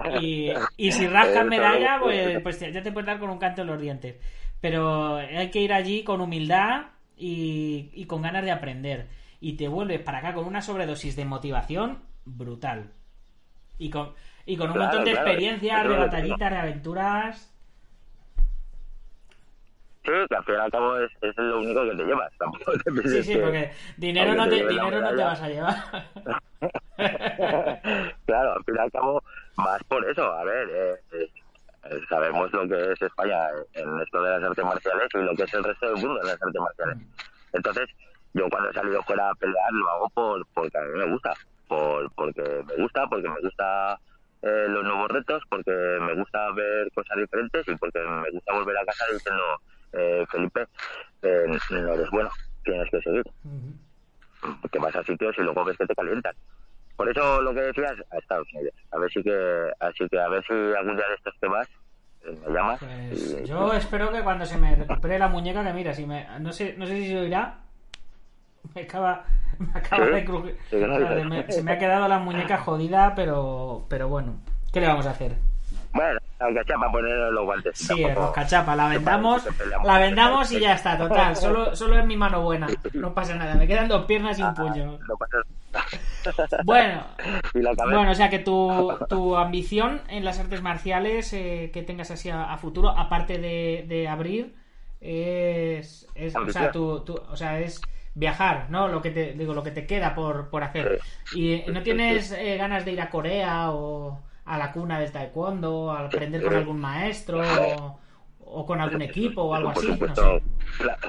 Y, 0.05 0.53
y 0.77 0.93
si 0.93 1.07
rascas 1.09 1.47
medalla, 1.47 1.99
pues, 2.01 2.41
pues 2.43 2.61
ya 2.61 2.83
te 2.83 2.93
puedes 2.93 3.07
dar 3.07 3.19
con 3.19 3.31
un 3.31 3.39
canto 3.39 3.63
en 3.63 3.69
los 3.69 3.81
dientes. 3.81 4.17
Pero 4.61 5.17
hay 5.17 5.51
que 5.51 5.61
ir 5.61 5.73
allí 5.73 6.05
con 6.05 6.21
humildad 6.21 6.87
y, 7.17 7.91
y 7.95 8.07
con 8.07 8.23
ganas 8.23 8.45
de 8.45 8.53
aprender. 8.53 9.09
Y 9.41 9.55
te 9.57 9.69
vuelves 9.69 10.01
para 10.01 10.19
acá 10.19 10.35
con 10.35 10.47
una 10.47 10.63
sobredosis 10.63 11.17
de 11.17 11.25
motivación 11.25 12.03
brutal. 12.25 12.93
Y 13.79 13.91
con, 13.91 14.13
y 14.47 14.57
con 14.57 14.71
un 14.71 14.77
Claro, 14.77 14.79
montón 14.79 15.05
de 15.05 15.13
claro, 15.13 15.13
experiencias, 15.13 15.89
de 15.89 15.97
batallitas, 15.97 16.51
de 16.51 16.59
aventuras. 16.59 17.56
Sí, 20.07 20.13
que 20.29 20.37
al 20.37 20.45
fin 20.45 20.55
y 20.55 20.59
al 20.59 20.71
cabo 20.71 20.97
es, 20.99 21.11
es 21.21 21.35
lo 21.37 21.59
único 21.59 21.83
que 21.85 21.97
te 21.97 22.05
llevas. 22.05 22.33
Tampoco 22.39 22.73
te 22.79 23.09
Sí, 23.09 23.23
sí, 23.25 23.33
que- 23.35 23.41
porque 23.41 23.73
dinero 23.97 24.35
no 24.35 24.45
te 24.49 24.67
dinero 24.69 25.01
no 25.01 25.15
te 25.17 25.25
vas 25.25 25.43
a 25.43 25.49
llevar. 25.49 25.77
claro, 28.27 28.53
al 28.55 28.65
fin 28.65 28.75
y 28.77 28.79
al 28.79 28.91
cabo, 28.93 29.23
más 29.57 29.83
por 29.89 30.09
eso. 30.09 30.23
A 30.33 30.45
ver, 30.45 30.69
eh, 30.71 30.95
eh, 31.13 32.01
sabemos 32.09 32.53
lo 32.53 32.69
que 32.69 32.93
es 32.93 33.03
España 33.03 33.49
en 33.75 34.01
esto 34.01 34.23
de 34.23 34.31
las 34.31 34.43
artes 34.45 34.65
marciales 34.65 35.09
y 35.15 35.19
lo 35.19 35.35
que 35.37 35.43
es 35.43 35.55
el 35.55 35.65
resto 35.65 35.87
del 35.87 35.97
mundo 35.97 36.21
en 36.21 36.27
las 36.29 36.43
artes 36.43 36.61
marciales. 36.61 36.99
Entonces, 37.53 37.87
yo 38.35 38.49
cuando 38.51 38.71
he 38.71 38.75
salido 38.75 39.03
fuera 39.03 39.31
a 39.31 39.35
pelear 39.35 39.73
lo 39.73 39.89
hago 39.91 40.09
por 40.11 40.47
porque 40.55 40.79
a 40.79 40.83
mí 40.83 40.99
me 40.99 41.11
gusta. 41.11 41.33
Por, 41.69 42.13
porque 42.15 42.43
me 42.65 42.77
gusta, 42.77 43.07
porque 43.09 43.29
me 43.29 43.41
gusta 43.41 43.99
eh, 44.43 44.67
los 44.69 44.85
nuevos 44.85 45.09
retos, 45.09 45.43
porque 45.49 45.73
me 45.73 46.15
gusta 46.15 46.53
ver 46.53 46.89
cosas 46.95 47.17
diferentes 47.19 47.67
y 47.67 47.75
porque 47.77 47.99
me 47.99 48.31
gusta 48.31 48.53
volver 48.53 48.79
a 48.79 48.85
casa 48.85 49.05
diciendo, 49.13 49.43
eh, 49.93 50.25
Felipe, 50.31 50.67
eh, 51.23 51.61
no 51.71 51.95
eres 51.95 52.11
bueno, 52.11 52.31
tienes 52.65 52.89
que 52.91 53.01
seguir 53.01 53.25
que 54.71 54.79
vas 54.79 54.95
a 54.95 55.03
sitios 55.05 55.35
y 55.39 55.43
luego 55.43 55.65
ves 55.65 55.77
que 55.77 55.87
te 55.87 55.95
calientan. 55.95 56.35
Por 56.97 57.11
eso 57.11 57.41
lo 57.43 57.53
que 57.53 57.61
decías, 57.63 57.95
a 58.11 58.19
Estados 58.19 58.47
Unidos. 58.55 58.73
A 58.91 58.99
ver 58.99 59.11
si 59.11 59.23
que, 59.23 59.71
así 59.81 60.09
que 60.09 60.19
a 60.19 60.29
ver 60.29 60.45
si 60.47 60.55
algún 60.55 60.97
día 60.97 61.09
de 61.09 61.15
estos 61.15 61.35
te 61.41 61.49
vas, 61.49 61.69
eh, 62.23 62.39
me 62.47 62.55
llamas. 62.55 62.79
Pues 62.81 63.41
y- 63.43 63.47
yo 63.47 63.73
espero 63.75 64.11
que 64.13 64.23
cuando 64.23 64.47
se 64.47 64.57
me 64.59 64.75
recupere 64.75 65.19
la 65.19 65.29
muñeca, 65.29 65.63
que 65.63 65.73
mira, 65.73 65.93
si 65.93 66.07
me, 66.07 66.27
no 66.41 66.53
sé, 66.53 66.75
no 66.79 66.87
sé 66.87 66.97
si 66.97 67.09
se 67.09 67.19
oirá, 67.21 67.59
me 68.75 68.83
acaba, 68.83 69.25
me 69.59 69.79
acaba 69.79 70.07
¿Sí? 70.07 70.13
de 70.13 70.25
crujir. 70.25 70.59
Sí, 70.71 70.77
no 70.77 70.97
se 70.97 71.63
me 71.63 71.73
ha 71.73 71.79
quedado 71.79 72.09
la 72.09 72.19
muñeca 72.19 72.59
jodida, 72.59 73.15
pero, 73.15 73.85
pero 73.89 74.09
bueno, 74.09 74.37
¿qué 74.73 74.81
le 74.81 74.87
vamos 74.87 75.07
a 75.07 75.11
hacer? 75.11 75.37
Bueno, 75.97 76.21
sea 76.39 76.77
para 76.79 76.93
poner 76.93 77.17
los 77.33 77.45
guantes. 77.45 77.79
Sí, 77.79 78.03
tampoco- 78.03 78.33
cachapa, 78.33 78.77
la 78.77 78.89
vendamos, 78.89 79.47
la 79.85 79.99
vendamos 79.99 80.53
y 80.53 80.61
ya 80.61 80.75
está, 80.75 80.97
total. 80.99 81.35
Solo, 81.37 81.75
solo 81.75 81.99
es 81.99 82.05
mi 82.07 82.17
mano 82.17 82.43
buena, 82.43 82.67
no 82.95 83.15
pasa 83.15 83.35
nada. 83.35 83.55
Me 83.55 83.67
quedan 83.67 83.89
dos 83.89 84.05
piernas 84.07 84.39
y 84.39 84.43
un 84.43 84.49
Ah, 84.49 84.55
puño. 84.55 84.99
Bueno, 86.65 87.03
la. 87.55 87.97
Bueno, 87.97 88.11
o 88.11 88.15
sea 88.15 88.31
que 88.31 88.39
tu, 88.41 88.93
tu 89.09 89.37
ambición 89.37 90.03
en 90.09 90.25
las 90.25 90.39
artes 90.39 90.63
marciales 90.63 91.33
que 91.33 91.71
que 91.73 91.83
tengas 91.83 92.11
así 92.11 92.31
a, 92.31 92.53
a 92.53 92.57
futuro, 92.59 92.89
aparte 92.91 93.39
de, 93.39 93.85
de 93.89 94.09
abrir, 94.09 94.55
es, 95.01 96.07
es 96.15 96.35
o, 96.37 96.49
sea, 96.51 96.71
tu- 97.05 97.15
o 97.31 97.37
sea, 97.37 97.61
es 97.61 97.81
viajar, 98.15 98.67
¿no? 98.71 98.89
Lo 98.89 99.03
que 99.03 99.11
te 99.11 99.33
digo, 99.35 99.53
lo 99.55 99.63
que 99.63 99.71
te 99.71 99.87
queda 99.87 100.15
por, 100.15 100.49
por 100.49 100.63
hacer. 100.65 101.01
Y 101.35 101.53
eh, 101.55 101.65
no 101.69 101.83
tienes 101.83 102.33
eh, 102.33 102.57
ganas 102.57 102.85
de 102.85 102.93
ir 102.93 103.01
a 103.01 103.11
Corea 103.11 103.71
o 103.73 104.19
a 104.47 104.59
la 104.59 104.73
cuna 104.73 104.99
del 105.01 105.13
taekwondo, 105.13 105.91
a 105.91 106.07
aprender 106.07 106.43
con 106.43 106.55
algún 106.55 106.81
maestro 106.81 107.41
o, 107.43 107.99
o 108.41 108.65
con 108.67 108.81
algún 108.81 109.03
equipo 109.03 109.43
o 109.43 109.55
algo 109.55 109.71
así, 109.71 109.87
no 109.89 109.93
supuesto, 109.95 110.23
sé. 110.39 110.43
Claro, 110.79 111.01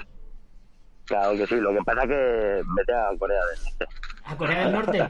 claro 1.06 1.32
que 1.38 1.48
sí. 1.48 1.56
Lo 1.56 1.72
que 1.72 1.80
pasa 1.86 2.02
es 2.04 2.08
que 2.10 2.62
vete 2.76 2.94
a 2.94 3.10
Corea 3.18 3.40
del 3.46 3.60
Norte. 3.64 3.88
A 4.26 4.36
Corea 4.38 4.60
del 4.64 4.72
Norte. 4.74 5.10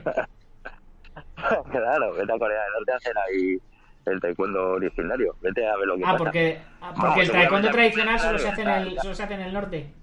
claro, 1.72 2.14
vete 2.14 2.34
a 2.34 2.38
Corea 2.40 2.62
del 2.64 2.74
Norte 2.74 2.92
a 2.92 2.96
hacer 2.98 3.18
ahí 3.18 3.58
el 4.06 4.22
taekwondo 4.22 4.70
originario. 4.72 5.36
Vete 5.42 5.68
a 5.68 5.76
ver 5.78 5.88
lo 5.88 5.96
que 5.98 6.04
Ah, 6.04 6.12
pasa. 6.12 6.18
porque, 6.18 6.62
ah, 6.82 6.92
Vamos, 6.96 7.06
porque 7.06 7.22
el 7.22 7.32
taekwondo 7.32 7.70
tradicional 7.72 8.20
solo 8.20 8.40
se 8.40 8.50
hace 8.50 8.62
en 8.62 8.70
el, 8.70 9.00
solo 9.00 9.16
se 9.16 9.24
hace 9.24 9.34
en 9.34 9.42
el 9.42 9.54
norte. 9.54 9.94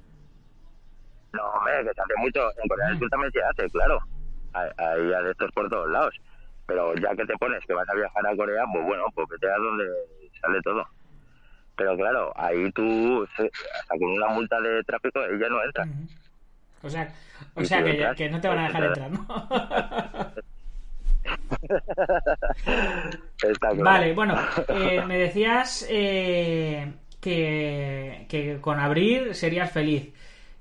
No, 1.32 1.42
hombre, 1.50 1.72
que 1.84 1.94
se 1.94 2.00
hace 2.00 2.14
mucho. 2.18 2.40
En 2.62 2.68
Corea 2.68 2.88
del 2.88 2.98
Sur 2.98 3.08
también 3.10 3.32
se 3.32 3.42
hace, 3.42 3.70
claro. 3.70 3.98
Hay, 4.52 4.70
hay 4.78 5.12
adeptos 5.12 5.50
por 5.52 5.68
todos 5.68 5.90
lados. 5.90 6.14
Pero 6.66 6.94
ya 6.94 7.14
que 7.14 7.27
te 7.27 7.37
pones 7.37 7.64
que 7.66 7.74
vas 7.74 7.88
a 7.88 7.94
viajar 7.94 8.27
a 8.27 8.37
Corea, 8.37 8.64
pues 8.72 8.85
bueno, 8.85 9.05
pues 9.14 9.29
vete 9.29 9.50
a 9.50 9.57
donde 9.57 9.85
sale 10.40 10.61
todo. 10.62 10.87
Pero 11.77 11.96
claro, 11.96 12.33
ahí 12.37 12.70
tú, 12.72 13.24
hasta 13.24 13.98
con 13.98 14.11
una 14.11 14.29
multa 14.29 14.61
de 14.61 14.83
tráfico, 14.85 15.20
ella 15.24 15.48
no 15.48 15.64
entra. 15.64 15.87
O 16.83 16.90
sea, 16.90 17.09
o 17.55 17.64
sea 17.64 18.14
que, 18.14 18.29
no 18.29 18.40
te 18.40 18.48
van 18.48 18.59
a 18.59 18.66
dejar 18.68 18.85
entrar. 18.85 19.11
¿no? 19.11 19.27
Está. 23.42 23.72
Vale, 23.72 24.12
bueno, 24.12 24.38
eh, 24.68 25.03
me 25.07 25.18
decías 25.18 25.87
eh, 25.90 26.92
que, 27.20 28.27
que 28.29 28.61
con 28.61 28.79
abrir 28.79 29.35
serías 29.35 29.72
feliz. 29.72 30.12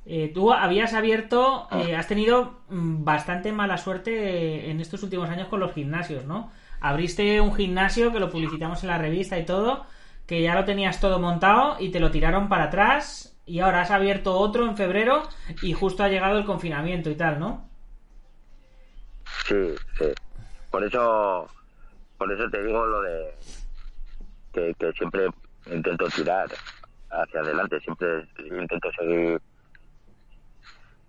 Eh, 0.05 0.31
tú 0.33 0.51
habías 0.51 0.93
abierto, 0.93 1.67
eh, 1.71 1.95
has 1.95 2.07
tenido 2.07 2.59
mm, 2.67 3.05
bastante 3.05 3.53
mala 3.53 3.77
suerte 3.77 4.69
en 4.69 4.81
estos 4.81 5.01
últimos 5.03 5.29
años 5.29 5.47
con 5.47 5.61
los 5.61 5.73
gimnasios, 5.73 6.25
¿no? 6.25 6.51
Abriste 6.81 7.39
un 7.39 7.55
gimnasio 7.55 8.11
que 8.11 8.19
lo 8.19 8.29
publicitamos 8.29 8.83
en 8.83 8.89
la 8.89 8.97
revista 8.97 9.39
y 9.39 9.45
todo, 9.45 9.85
que 10.27 10.41
ya 10.41 10.55
lo 10.55 10.65
tenías 10.65 10.99
todo 10.99 11.19
montado 11.19 11.77
y 11.79 11.89
te 11.89 12.01
lo 12.01 12.11
tiraron 12.11 12.49
para 12.49 12.65
atrás 12.65 13.39
y 13.45 13.59
ahora 13.59 13.81
has 13.81 13.91
abierto 13.91 14.37
otro 14.37 14.65
en 14.65 14.75
febrero 14.75 15.23
y 15.61 15.71
justo 15.71 16.03
ha 16.03 16.09
llegado 16.09 16.37
el 16.37 16.45
confinamiento 16.45 17.09
y 17.09 17.15
tal, 17.15 17.39
¿no? 17.39 17.69
Sí, 19.47 19.75
sí. 19.97 20.05
Por 20.69 20.83
eso, 20.83 21.47
por 22.17 22.31
eso 22.31 22.49
te 22.49 22.61
digo 22.61 22.85
lo 22.85 23.01
de 23.01 23.33
que, 24.53 24.73
que 24.77 24.91
siempre 24.93 25.27
intento 25.71 26.07
tirar 26.09 26.49
hacia 27.09 27.39
adelante, 27.39 27.79
siempre 27.79 28.27
intento 28.39 28.89
seguir 28.97 29.41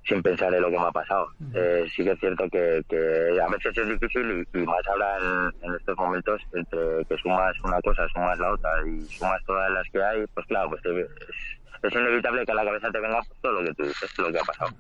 sin 0.07 0.23
pensar 0.23 0.53
en 0.55 0.63
lo 0.63 0.71
que 0.71 0.79
me 0.79 0.87
ha 0.87 0.91
pasado. 0.93 1.29
Eh, 1.53 1.87
sí 1.95 2.03
que 2.05 2.11
es 2.13 2.19
cierto 2.21 2.45
que, 2.51 2.83
que 2.89 3.41
a 3.41 3.49
veces 3.49 3.77
es 3.79 3.89
difícil 3.89 4.45
y, 4.53 4.59
y 4.59 4.67
más 4.67 4.81
ahora 4.89 5.17
en, 5.19 5.69
en 5.71 5.75
estos 5.77 5.97
momentos 5.97 6.41
entre 6.53 7.05
que 7.09 7.17
sumas 7.19 7.55
una 7.63 7.81
cosa, 7.81 8.07
sumas 8.13 8.39
la 8.39 8.53
otra 8.53 8.71
y 8.87 9.07
sumas 9.17 9.41
todas 9.47 9.71
las 9.71 9.85
que 9.93 10.03
hay, 10.03 10.25
pues 10.35 10.47
claro, 10.47 10.71
pues 10.71 10.83
te- 10.83 11.01
es, 11.01 11.09
es 11.83 11.93
inevitable 11.95 12.45
que 12.45 12.53
a 12.53 12.57
la 12.57 12.65
cabeza 12.65 12.91
te 12.91 13.01
venga 13.01 13.21
todo 13.41 13.53
lo 13.61 13.65
que 13.67 13.75
tú 13.75 13.85
dices, 13.85 14.11
lo 14.19 14.33
que 14.33 14.39
ha 14.39 14.43
pasado. 14.43 14.71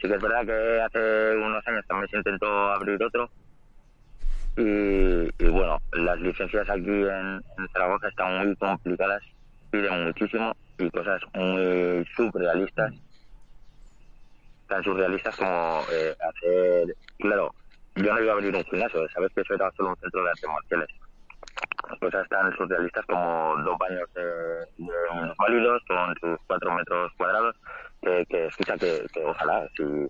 Sí 0.00 0.08
que 0.08 0.14
es 0.14 0.22
verdad 0.22 0.44
que 0.46 0.80
hace 0.80 1.36
unos 1.36 1.66
años 1.66 1.84
también 1.88 2.08
se 2.08 2.16
intentó 2.18 2.46
abrir 2.72 3.02
otro 3.02 3.30
y, 4.56 5.28
y 5.38 5.48
bueno, 5.50 5.78
las 5.92 6.18
licencias 6.20 6.68
aquí 6.70 6.88
en, 6.88 7.40
en 7.58 7.68
Zaragoza 7.72 8.08
están 8.08 8.46
muy 8.46 8.56
complicadas, 8.56 9.22
piden 9.70 10.04
muchísimo 10.04 10.52
y 10.78 10.90
cosas 10.90 11.20
muy 11.34 12.06
surrealistas, 12.14 12.92
tan 14.68 14.82
surrealistas 14.82 15.36
como 15.36 15.82
eh, 15.92 16.14
hacer, 16.20 16.96
claro, 17.18 17.54
yo 17.96 18.12
no 18.14 18.22
iba 18.22 18.32
a 18.32 18.34
abrir 18.34 18.54
un 18.54 18.64
gimnasio, 18.64 19.08
sabes 19.08 19.32
que 19.34 19.40
eso 19.40 19.54
era 19.54 19.70
solo 19.72 19.90
un 19.90 19.96
centro 19.96 20.22
de 20.22 20.30
artes 20.30 20.48
marciales. 20.48 20.88
Cosas 22.00 22.28
tan 22.28 22.54
surrealistas 22.56 23.06
como 23.06 23.56
dos 23.62 23.78
baños 23.78 24.12
de, 24.14 24.22
de 24.84 25.34
válidos 25.38 25.82
con 25.86 26.14
sus 26.20 26.38
cuatro 26.46 26.74
metros 26.74 27.12
cuadrados, 27.16 27.56
que, 28.02 28.26
que 28.26 28.46
escucha 28.46 28.76
que, 28.76 29.06
ojalá, 29.24 29.66
si 29.76 30.06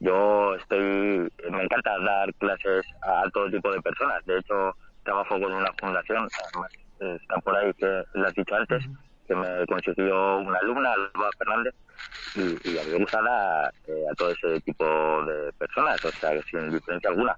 yo 0.00 0.54
estoy, 0.54 1.32
me 1.50 1.62
encanta 1.64 1.98
dar 2.00 2.32
clases 2.34 2.86
a 3.02 3.28
todo 3.32 3.50
tipo 3.50 3.72
de 3.72 3.80
personas. 3.82 4.24
De 4.26 4.38
hecho, 4.38 4.76
trabajo 5.02 5.40
con 5.40 5.52
una 5.52 5.72
fundación, 5.80 6.28
además, 6.48 6.72
eh, 7.00 7.18
está 7.20 7.36
por 7.40 7.56
ahí 7.56 7.72
que 7.74 8.04
lo 8.12 8.26
has 8.26 8.34
dicho 8.34 8.54
antes, 8.54 8.84
que 9.26 9.34
me 9.34 9.66
consiguió 9.66 10.38
una 10.38 10.58
alumna, 10.58 10.92
Alba 10.92 11.30
Fernández, 11.38 11.74
y, 12.34 12.40
y 12.70 12.78
a 12.78 12.82
mí 12.84 12.90
me 12.92 12.98
gusta 12.98 13.70
eh, 13.86 14.04
a 14.10 14.14
todo 14.14 14.30
ese 14.30 14.60
tipo 14.62 14.84
de 15.24 15.52
personas, 15.58 16.04
o 16.04 16.10
sea, 16.12 16.30
sin 16.50 16.70
diferencia 16.70 17.10
alguna. 17.10 17.36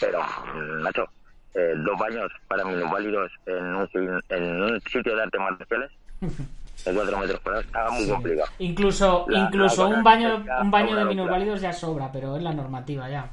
Pero, 0.00 0.20
mm, 0.22 0.82
Nacho, 0.82 1.04
eh, 1.54 1.74
dos 1.76 1.98
baños 1.98 2.30
para 2.48 2.64
minusválidos 2.64 3.30
en 3.46 3.64
un, 3.74 3.88
en 4.28 4.62
un 4.62 4.80
sitio 4.82 5.14
de 5.16 5.22
artes 5.22 5.40
marciales 5.40 5.90
de 6.20 6.94
cuatro 6.94 7.18
metros 7.18 7.40
cuadrados 7.40 7.66
estaba 7.66 7.90
muy 7.90 8.08
complicado. 8.08 8.48
Incluso, 8.58 9.24
La- 9.28 9.38
incluso 9.40 9.88
la 9.88 9.96
un 9.96 10.04
baño, 10.04 10.36
un 10.62 10.70
baño 10.70 10.86
de 10.86 10.92
sobrado, 10.92 11.08
minusválidos 11.08 11.60
ya 11.60 11.72
sobra, 11.72 12.10
pero 12.12 12.36
es 12.36 12.42
la 12.42 12.52
normativa 12.52 13.08
ya. 13.08 13.28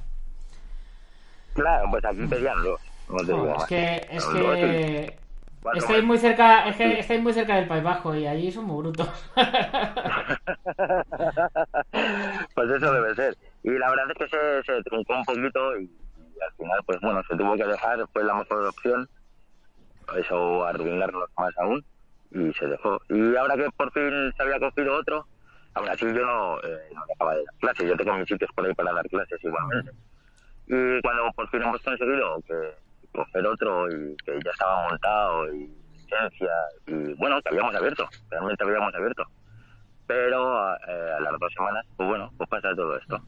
Claro, 1.53 1.87
pues 1.89 2.05
aquí 2.05 2.27
pedían 2.27 2.61
dos. 2.63 2.79
No 3.09 3.17
te 3.19 3.25
digo 3.25 3.37
Joder, 3.37 3.51
es 3.53 3.57
más. 3.57 3.67
que, 3.67 4.07
es 4.11 4.25
que 4.25 5.17
cuatro 5.61 5.79
Estáis 5.79 5.99
más. 5.99 6.07
muy 6.07 6.17
cerca, 6.17 6.67
es 6.67 6.75
que 6.75 6.99
estáis 6.99 7.21
muy 7.21 7.33
cerca 7.33 7.55
del 7.55 7.67
País 7.67 7.83
Bajo 7.83 8.15
y 8.15 8.25
allí 8.27 8.51
son 8.51 8.65
muy 8.65 8.81
brutos. 8.83 9.09
pues 12.53 12.69
eso 12.69 12.93
debe 12.93 13.15
ser. 13.15 13.37
Y 13.63 13.71
la 13.71 13.89
verdad 13.89 14.05
es 14.11 14.17
que 14.17 14.27
se, 14.29 14.63
se 14.63 14.83
truncó 14.83 15.15
un 15.15 15.25
poquito 15.25 15.77
y, 15.79 15.83
y 15.83 16.41
al 16.41 16.53
final, 16.57 16.79
pues 16.85 16.99
bueno, 17.01 17.21
se 17.27 17.35
tuvo 17.35 17.55
que 17.55 17.65
dejar, 17.65 17.99
fue 18.13 18.23
la 18.23 18.35
mejor 18.35 18.65
opción. 18.65 19.09
Eso 20.15 20.65
arruinarnos 20.65 21.29
más 21.37 21.57
aún 21.57 21.83
y 22.31 22.53
se 22.53 22.67
dejó. 22.67 22.99
Y 23.09 23.35
ahora 23.35 23.55
que 23.55 23.69
por 23.71 23.91
fin 23.91 24.33
se 24.35 24.43
había 24.43 24.59
cogido 24.59 24.95
otro, 24.95 25.27
aún 25.73 25.89
así 25.89 26.05
yo 26.05 26.25
no, 26.25 26.59
eh, 26.61 26.89
no 26.93 27.03
dejaba 27.07 27.35
de 27.35 27.43
dar 27.43 27.55
clases. 27.59 27.89
Yo 27.89 27.97
tengo 27.97 28.17
mis 28.17 28.27
sitios 28.27 28.49
por 28.55 28.65
ahí 28.65 28.73
para 28.73 28.93
dar 28.93 29.07
clases 29.09 29.43
igualmente. 29.43 29.91
Y 30.67 31.01
cuando 31.01 31.31
por 31.33 31.49
fin 31.49 31.61
hemos 31.61 31.81
conseguido 31.81 32.41
que 32.47 32.53
coger 33.17 33.47
otro 33.47 33.89
y 33.89 34.15
que 34.17 34.39
ya 34.43 34.51
estaba 34.51 34.87
montado 34.89 35.53
y 35.53 35.69
licencia 35.93 36.51
y 36.85 37.13
bueno, 37.15 37.41
que 37.41 37.49
habíamos 37.49 37.75
abierto, 37.75 38.07
realmente 38.29 38.63
habíamos 38.63 38.93
abierto. 38.93 39.23
Pero 40.05 40.73
eh, 40.73 41.13
a 41.17 41.19
las 41.19 41.39
dos 41.39 41.51
semanas, 41.53 41.85
pues 41.97 42.07
bueno, 42.07 42.31
pues 42.37 42.49
pasa 42.49 42.69
todo 42.75 42.97
esto. 42.97 43.19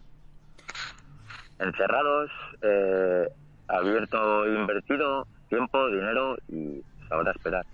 Encerrados, 1.60 2.32
eh, 2.62 3.28
abierto, 3.68 4.48
invertido, 4.48 5.28
tiempo, 5.50 5.90
dinero 5.90 6.38
y 6.48 6.82
ahora 7.10 7.32
esperar. 7.32 7.66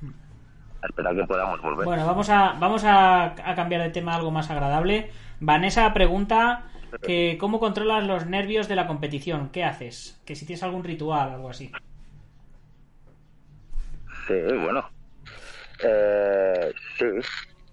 A 0.82 0.88
esperar 0.88 1.16
que 1.16 1.24
podamos 1.26 1.62
volver. 1.62 1.86
Bueno, 1.86 2.06
vamos 2.08 2.30
a, 2.30 2.56
vamos 2.60 2.84
a, 2.84 3.36
cambiar 3.56 3.84
de 3.84 3.90
tema 3.90 4.14
a 4.14 4.16
algo 4.16 4.32
más 4.32 4.50
agradable. 4.50 5.12
Vanessa 5.40 5.94
pregunta 5.94 6.64
que 7.04 7.38
cómo 7.40 7.60
controlas 7.60 8.08
los 8.08 8.26
nervios 8.26 8.68
de 8.68 8.76
la 8.76 8.88
competición. 8.88 9.50
¿Qué 9.50 9.64
haces? 9.64 10.20
Que 10.26 10.36
si 10.36 10.48
tienes 10.48 10.64
algún 10.64 10.84
ritual, 10.84 11.30
algo 11.30 11.50
así. 11.50 11.72
Sí, 14.28 14.42
bueno. 14.64 14.90
Eh, 15.80 16.74
sí. 16.98 17.06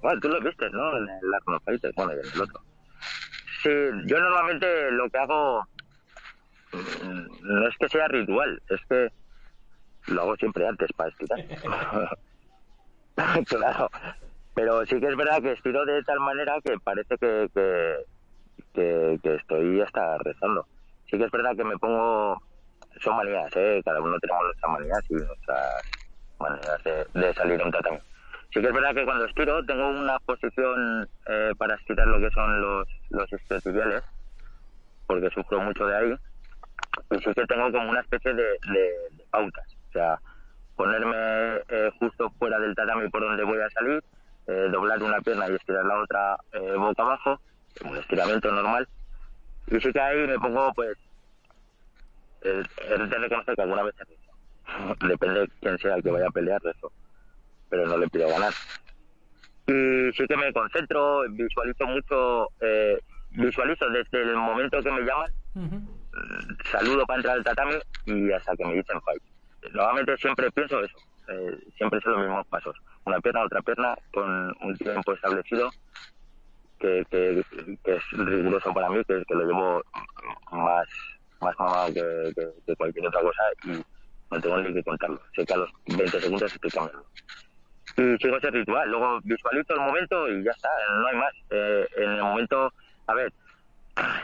Bueno, 0.03 0.21
tú 0.21 0.29
lo 0.29 0.41
viste, 0.41 0.69
¿no? 0.71 0.97
En 0.99 1.09
el 1.09 1.35
Arno 1.35 1.61
Fighter, 1.61 1.93
bueno, 1.95 2.13
y 2.15 2.19
en 2.19 2.33
el 2.33 2.41
otro. 2.41 2.61
Sí, 3.63 3.71
yo 4.07 4.19
normalmente 4.19 4.91
lo 4.91 5.09
que 5.09 5.19
hago 5.19 5.63
mm, 6.73 7.27
no 7.43 7.69
es 7.69 7.77
que 7.79 7.89
sea 7.89 8.09
ritual, 8.09 8.61
es 8.69 8.81
que 8.89 9.09
lo 10.09 10.23
hago 10.23 10.37
siempre 10.37 10.67
antes 10.67 10.91
para 10.95 11.11
estirar. 11.11 11.39
claro. 13.47 13.91
Pero 14.55 14.85
sí 14.87 15.01
que 15.01 15.07
es 15.07 15.17
verdad 15.17 15.41
que 15.41 15.53
estiro 15.53 15.85
de 15.87 16.03
tal 16.03 16.21
manera 16.21 16.57
que 16.63 16.77
parece 16.83 17.17
que, 17.19 17.49
que, 17.55 17.97
que, 18.75 19.19
que 19.23 19.35
estoy 19.37 19.81
hasta 19.81 20.19
rezando. 20.19 20.67
Sí 21.09 21.17
que 21.17 21.25
es 21.25 21.31
verdad 21.31 21.57
que 21.57 21.65
me 21.65 21.79
pongo... 21.79 22.43
Son 23.01 23.17
manías, 23.17 23.51
¿eh? 23.57 23.81
Cada 23.85 24.01
uno 24.01 24.19
tenemos 24.19 24.45
nuestras 24.45 24.73
manías 24.73 25.01
y 25.09 25.15
nuestras 25.15 25.83
maneras 26.43 26.83
de, 26.85 27.07
de 27.15 27.35
salir 27.35 27.63
a 27.63 27.65
un 27.65 27.71
tratamiento. 27.73 28.07
Sí 28.53 28.61
que 28.61 28.67
es 28.67 28.73
verdad 28.75 28.95
que 28.95 29.05
cuando 29.05 29.25
estiro 29.25 29.65
tengo 29.65 29.89
una 29.89 30.19
posición 30.27 31.09
eh, 31.27 31.53
para 31.57 31.75
estirar 31.77 32.07
lo 32.07 32.21
que 32.21 32.31
son 32.31 32.61
los, 32.61 32.87
los 33.11 33.33
isquiotibiales, 33.33 34.03
porque 35.07 35.31
sufro 35.31 35.61
mucho 35.61 35.87
de 35.87 35.97
ahí, 35.97 36.15
y 37.11 37.19
sí 37.19 37.33
que 37.35 37.47
tengo 37.47 37.73
como 37.73 37.89
una 37.91 38.01
especie 38.01 38.35
de, 38.35 38.43
de- 38.43 39.09
de 39.13 39.25
pautas. 39.31 39.67
O 39.89 39.93
sea, 39.93 40.21
ponerme 40.77 41.17
eh, 41.69 41.91
justo 41.99 42.31
fuera 42.39 42.59
del 42.59 42.75
tatami 42.75 43.09
por 43.09 43.23
donde 43.23 43.45
voy 43.45 43.61
a 43.61 43.71
salir, 43.71 44.03
eh, 44.49 44.69
doblar 44.71 45.03
una 45.03 45.21
pierna 45.21 45.49
y 45.49 45.55
estirar 45.55 45.85
la 45.87 46.01
otra 46.01 46.37
eh, 46.53 46.75
boca 46.77 47.03
abajo, 47.03 47.41
un 47.85 47.97
estiramiento 47.97 48.51
normal, 48.53 48.87
y 49.69 49.81
sí 49.81 49.93
que 49.93 50.01
ahí 50.01 50.27
me 50.27 50.39
pongo, 50.39 50.73
pues, 50.75 50.97
eh, 52.43 52.63
es 52.77 53.11
de 53.11 53.19
reconocer 53.19 53.55
que 53.55 53.63
alguna 53.63 53.83
vez 53.85 53.95
rezo. 53.97 54.32
Depende 55.09 55.41
de 55.41 55.49
quién 55.61 55.79
sea 55.79 55.95
el 55.97 56.03
que 56.03 56.11
vaya 56.11 56.27
a 56.29 56.31
pelear, 56.31 56.61
rezo. 56.63 56.93
Pero 57.69 57.87
no 57.87 57.97
le 57.97 58.09
pido 58.09 58.29
ganar. 58.29 58.53
Y 59.67 60.13
sí 60.13 60.27
que 60.29 60.37
me 60.37 60.53
concentro, 60.53 61.23
visualizo 61.31 61.87
mucho, 61.87 62.49
eh, 62.61 62.99
visualizo 63.31 63.89
desde 63.91 64.23
el 64.23 64.37
momento 64.37 64.83
que 64.83 64.91
me 64.91 65.03
llaman, 65.03 65.31
Ujú. 65.55 66.57
saludo 66.71 67.07
para 67.07 67.19
entrar 67.19 67.37
al 67.37 67.45
tatami 67.45 67.79
y 68.05 68.33
hasta 68.33 68.55
que 68.57 68.65
me 68.65 68.75
dicen 68.75 69.01
fight. 69.03 69.23
Normalmente 69.73 70.17
siempre 70.17 70.51
pienso 70.51 70.81
eso, 70.83 70.99
eh, 71.29 71.57
siempre 71.77 72.01
son 72.01 72.13
los 72.15 72.23
mismos 72.23 72.47
pasos. 72.49 72.77
Una 73.05 73.21
pierna, 73.21 73.45
otra 73.45 73.63
pierna, 73.63 73.95
con 74.13 74.53
un 74.61 74.77
tiempo 74.79 75.13
establecido 75.13 75.71
que, 76.79 77.05
que, 77.11 77.43
que 77.85 77.95
es 77.95 78.03
riguroso 78.11 78.75
para 78.75 78.91
mí, 78.91 79.03
que, 79.07 79.23
que 79.27 79.35
lo 79.35 79.45
llevo 79.47 79.83
más, 80.51 80.89
más 81.41 81.55
mamado 81.59 81.95
que, 81.95 82.33
que- 82.35 82.53
que 82.67 82.77
cualquier 82.77 83.07
otra 83.07 83.21
cosa 83.21 83.43
y 83.63 83.81
no 84.33 84.41
tengo 84.41 84.57
ni 84.59 84.73
que 84.75 84.83
contarlo. 84.83 85.21
Sé 85.37 85.45
que 85.45 85.55
a 85.55 85.59
los 85.59 85.71
20 85.87 86.21
segundos 86.21 86.53
cambiando. 86.73 87.05
Y 87.97 88.17
sigo 88.19 88.37
ese 88.39 88.51
ritual, 88.51 88.89
luego 88.91 89.21
visualizo 89.23 89.75
el 89.75 89.81
momento 89.81 90.29
y 90.29 90.43
ya 90.43 90.51
está, 90.53 90.71
no 90.95 91.07
hay 91.07 91.17
más. 91.17 91.33
Eh, 91.51 91.87
en 91.97 92.11
el 92.13 92.23
momento, 92.23 92.73
a 93.07 93.15
ver, 93.15 93.33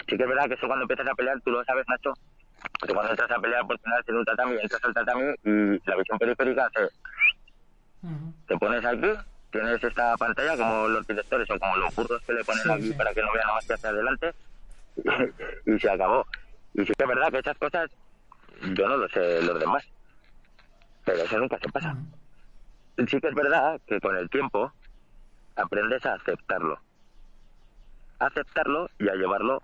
sí 0.09 0.17
que 0.17 0.23
es 0.23 0.29
verdad 0.29 0.49
que 0.49 0.55
eso 0.55 0.67
cuando 0.67 0.85
empiezas 0.85 1.07
a 1.07 1.15
pelear, 1.15 1.39
tú 1.43 1.51
lo 1.51 1.63
sabes, 1.65 1.85
Nacho, 1.89 2.15
que 2.87 2.95
cuando 2.95 3.11
entras 3.11 3.31
a 3.31 3.39
pelear 3.39 3.67
por 3.67 3.79
final 3.81 4.03
en 4.07 4.17
un 4.17 4.25
tatami, 4.25 4.57
entras 4.63 4.83
al 4.85 4.95
tatami 4.95 5.35
y 5.45 5.89
la 5.91 5.97
visión 5.97 6.19
periférica 6.19 6.67
hace 6.67 6.85
Ujú. 8.01 8.33
te 8.47 8.57
pones 8.57 8.85
aquí, 8.85 9.11
tienes 9.51 9.83
esta 9.85 10.17
pantalla 10.17 10.57
como 10.57 10.89
los 10.89 11.07
directores 11.07 11.51
o 11.51 11.59
como 11.59 11.77
los 11.77 11.95
burros 11.95 12.23
que 12.27 12.33
le 12.33 12.45
ponen 12.45 12.63
Sí, 12.63 12.71
aquí 12.71 12.89
sí. 12.89 12.93
para 12.95 13.13
que 13.13 13.21
no 13.21 13.33
vean 13.33 13.45
nada 13.47 13.55
más 13.57 13.67
que 13.67 13.75
hacia 13.75 13.91
adelante 13.91 14.33
y, 14.97 15.03
y 15.75 15.79
se 15.79 15.91
acabó. 15.91 16.25
Y 16.75 16.87
sí 16.87 16.93
que 16.97 17.03
es 17.03 17.09
verdad 17.09 17.31
que 17.31 17.39
esas 17.41 17.59
cosas 17.59 17.91
yo 18.63 18.89
no 18.89 18.97
lo 18.97 19.09
sé 19.09 19.43
los 19.43 19.59
demás, 19.61 19.85
pero 21.09 21.23
eso 21.25 21.39
nunca 21.39 21.59
se 21.59 21.69
pasa. 21.71 21.97
Sí 23.09 23.21
que 23.21 23.29
es 23.29 23.35
verdad 23.35 23.81
que 23.87 24.01
con 24.01 24.17
el 24.17 24.29
tiempo 24.29 24.73
aprendes 25.57 26.05
a 26.07 26.15
aceptarlo, 26.15 26.79
a 28.19 28.27
aceptarlo 28.27 28.89
y 28.99 29.09
a 29.09 29.15
llevarlo 29.15 29.63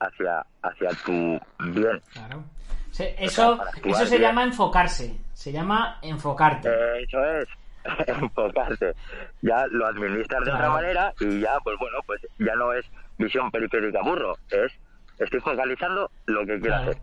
hacia, 0.00 0.44
hacia 0.62 0.90
tu 1.04 1.38
bien. 1.72 2.00
Claro. 2.12 2.44
Se- 2.90 3.14
eso, 3.22 3.58
eso 3.84 4.06
se 4.06 4.10
bien. 4.18 4.22
llama 4.30 4.44
enfocarse. 4.44 5.16
Se 5.34 5.52
llama 5.52 5.98
enfocarte. 6.02 6.68
Eh, 6.68 7.02
Eso 7.02 7.22
es, 7.24 7.48
enfocarse. 8.08 8.94
Ya 9.42 9.66
lo 9.70 9.86
administras 9.86 10.44
de 10.44 10.52
otra 10.52 10.70
manera 10.70 11.12
y 11.20 11.40
ya, 11.40 11.58
pues 11.62 11.76
bueno, 11.78 11.98
pues 12.06 12.20
ya 12.38 12.54
no 12.54 12.72
es 12.72 12.86
visión 13.18 13.50
periférica 13.50 14.00
burro, 14.02 14.34
es 14.50 14.72
estoy 15.18 15.40
focalizando 15.40 16.10
lo 16.26 16.40
que 16.46 16.58
quiero 16.60 16.76
Claro. 16.76 16.90
hacer. 16.92 17.02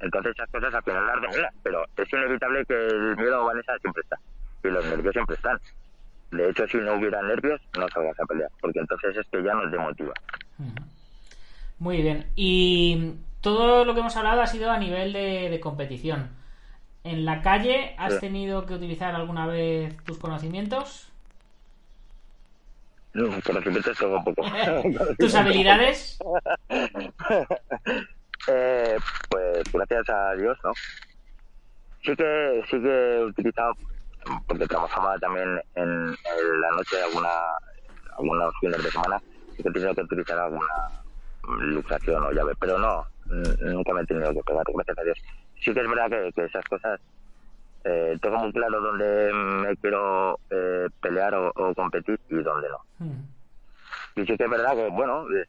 Entonces 0.00 0.32
esas 0.32 0.48
cosas 0.50 0.74
al 0.74 0.82
final 0.82 1.06
las 1.06 1.20
dominas, 1.22 1.54
pero 1.62 1.84
es 1.96 2.12
inevitable 2.12 2.64
que 2.66 2.74
el 2.74 3.16
miedo 3.16 3.40
a 3.42 3.44
Vanessa 3.44 3.78
siempre 3.80 4.02
está 4.02 4.16
y 4.64 4.68
los 4.68 4.84
nervios 4.86 5.12
siempre 5.12 5.36
están. 5.36 5.58
De 6.30 6.48
hecho, 6.48 6.66
si 6.68 6.76
no 6.78 6.94
hubiera 6.94 7.20
nervios, 7.22 7.60
no 7.76 7.86
salgas 7.88 8.18
a 8.20 8.24
pelear, 8.26 8.50
porque 8.60 8.78
entonces 8.78 9.16
es 9.16 9.26
que 9.30 9.42
ya 9.42 9.54
nos 9.54 9.70
demotiva. 9.70 10.12
Muy 11.78 12.02
bien. 12.02 12.26
Y 12.36 13.14
todo 13.40 13.84
lo 13.84 13.94
que 13.94 14.00
hemos 14.00 14.16
hablado 14.16 14.40
ha 14.42 14.46
sido 14.46 14.70
a 14.70 14.78
nivel 14.78 15.12
de, 15.12 15.48
de 15.50 15.60
competición. 15.60 16.28
¿En 17.02 17.24
la 17.24 17.40
calle 17.42 17.94
has 17.98 18.14
Sí. 18.14 18.20
tenido 18.20 18.66
que 18.66 18.74
utilizar 18.74 19.14
alguna 19.14 19.46
vez 19.46 19.96
tus 20.04 20.18
conocimientos? 20.18 21.10
No, 23.14 23.28
Conocimientos 23.44 23.98
tengo 23.98 24.22
poco. 24.22 24.42
¿Tus 25.18 25.34
habilidades? 25.34 26.18
Eh, 28.46 28.98
pues 29.28 29.66
gracias 29.72 30.08
a 30.08 30.34
Dios, 30.34 30.58
¿no? 30.64 30.72
Sí 32.02 32.16
que, 32.16 32.62
sí 32.70 32.80
que 32.80 33.16
he 33.16 33.24
utilizado, 33.24 33.74
porque 34.46 34.66
trabajaba 34.66 35.18
también 35.18 35.60
en, 35.74 35.88
en 35.88 36.60
la 36.60 36.70
noche 36.70 37.02
alguna, 37.02 37.30
algunos 38.16 38.54
fines 38.60 38.82
de 38.82 38.90
semana, 38.90 39.20
sí 39.56 39.62
que 39.62 39.68
he 39.68 39.72
tenido 39.72 39.94
que 39.94 40.02
utilizar 40.02 40.38
alguna 40.38 40.72
luxación 41.42 42.24
o 42.24 42.32
llave, 42.32 42.54
pero 42.58 42.78
no, 42.78 43.06
nunca 43.26 43.92
me 43.92 44.02
he 44.02 44.06
tenido 44.06 44.32
que 44.32 44.42
pegar, 44.42 44.64
gracias 44.74 44.98
a 44.98 45.02
Dios. 45.02 45.18
Sí 45.62 45.74
que 45.74 45.80
es 45.80 45.88
verdad 45.88 46.08
que, 46.08 46.32
que 46.32 46.44
esas 46.46 46.64
cosas, 46.66 47.00
eh, 47.84 48.18
tengo 48.20 48.38
muy 48.38 48.52
claro 48.52 48.80
dónde 48.80 49.32
me 49.32 49.76
quiero 49.76 50.40
eh, 50.50 50.88
pelear 51.00 51.34
o, 51.34 51.52
o 51.54 51.74
competir 51.74 52.18
y 52.28 52.42
dónde 52.42 52.68
no. 52.68 53.06
Ujú. 53.06 53.24
Y 54.16 54.26
sí 54.26 54.36
que 54.36 54.44
es 54.44 54.50
verdad 54.50 54.74
que, 54.74 54.88
bueno, 54.88 55.26
eh, 55.30 55.46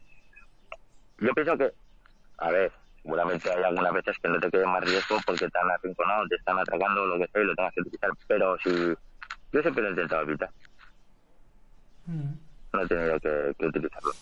yo 1.18 1.32
pienso 1.34 1.56
que, 1.56 1.72
a 2.38 2.50
ver, 2.50 2.72
seguramente 3.02 3.50
hay 3.52 3.62
algunas 3.62 3.92
veces 3.92 4.16
que 4.22 4.28
no 4.28 4.40
te 4.40 4.50
quede 4.50 4.66
más 4.66 4.84
riesgo 4.84 5.16
porque 5.26 5.48
te 5.48 5.58
han 5.58 5.70
arrinconado, 5.70 6.26
te 6.28 6.36
están 6.36 6.58
atracando, 6.58 7.06
lo 7.06 7.18
que 7.18 7.28
sea, 7.32 7.42
y 7.42 7.46
lo 7.46 7.54
tengas 7.54 7.74
que 7.74 7.80
utilizar. 7.82 8.10
Pero 8.26 8.56
si 8.58 8.70
yo 9.52 9.62
siempre 9.62 9.82
lo 9.82 9.88
he 9.88 9.90
intentado 9.90 10.22
evitar, 10.22 10.50
Ujú. 12.06 12.36
no 12.72 12.82
he 12.82 12.86
tenido 12.86 13.20
que, 13.20 13.54
que 13.58 13.66
utilizarlo. 13.66 14.12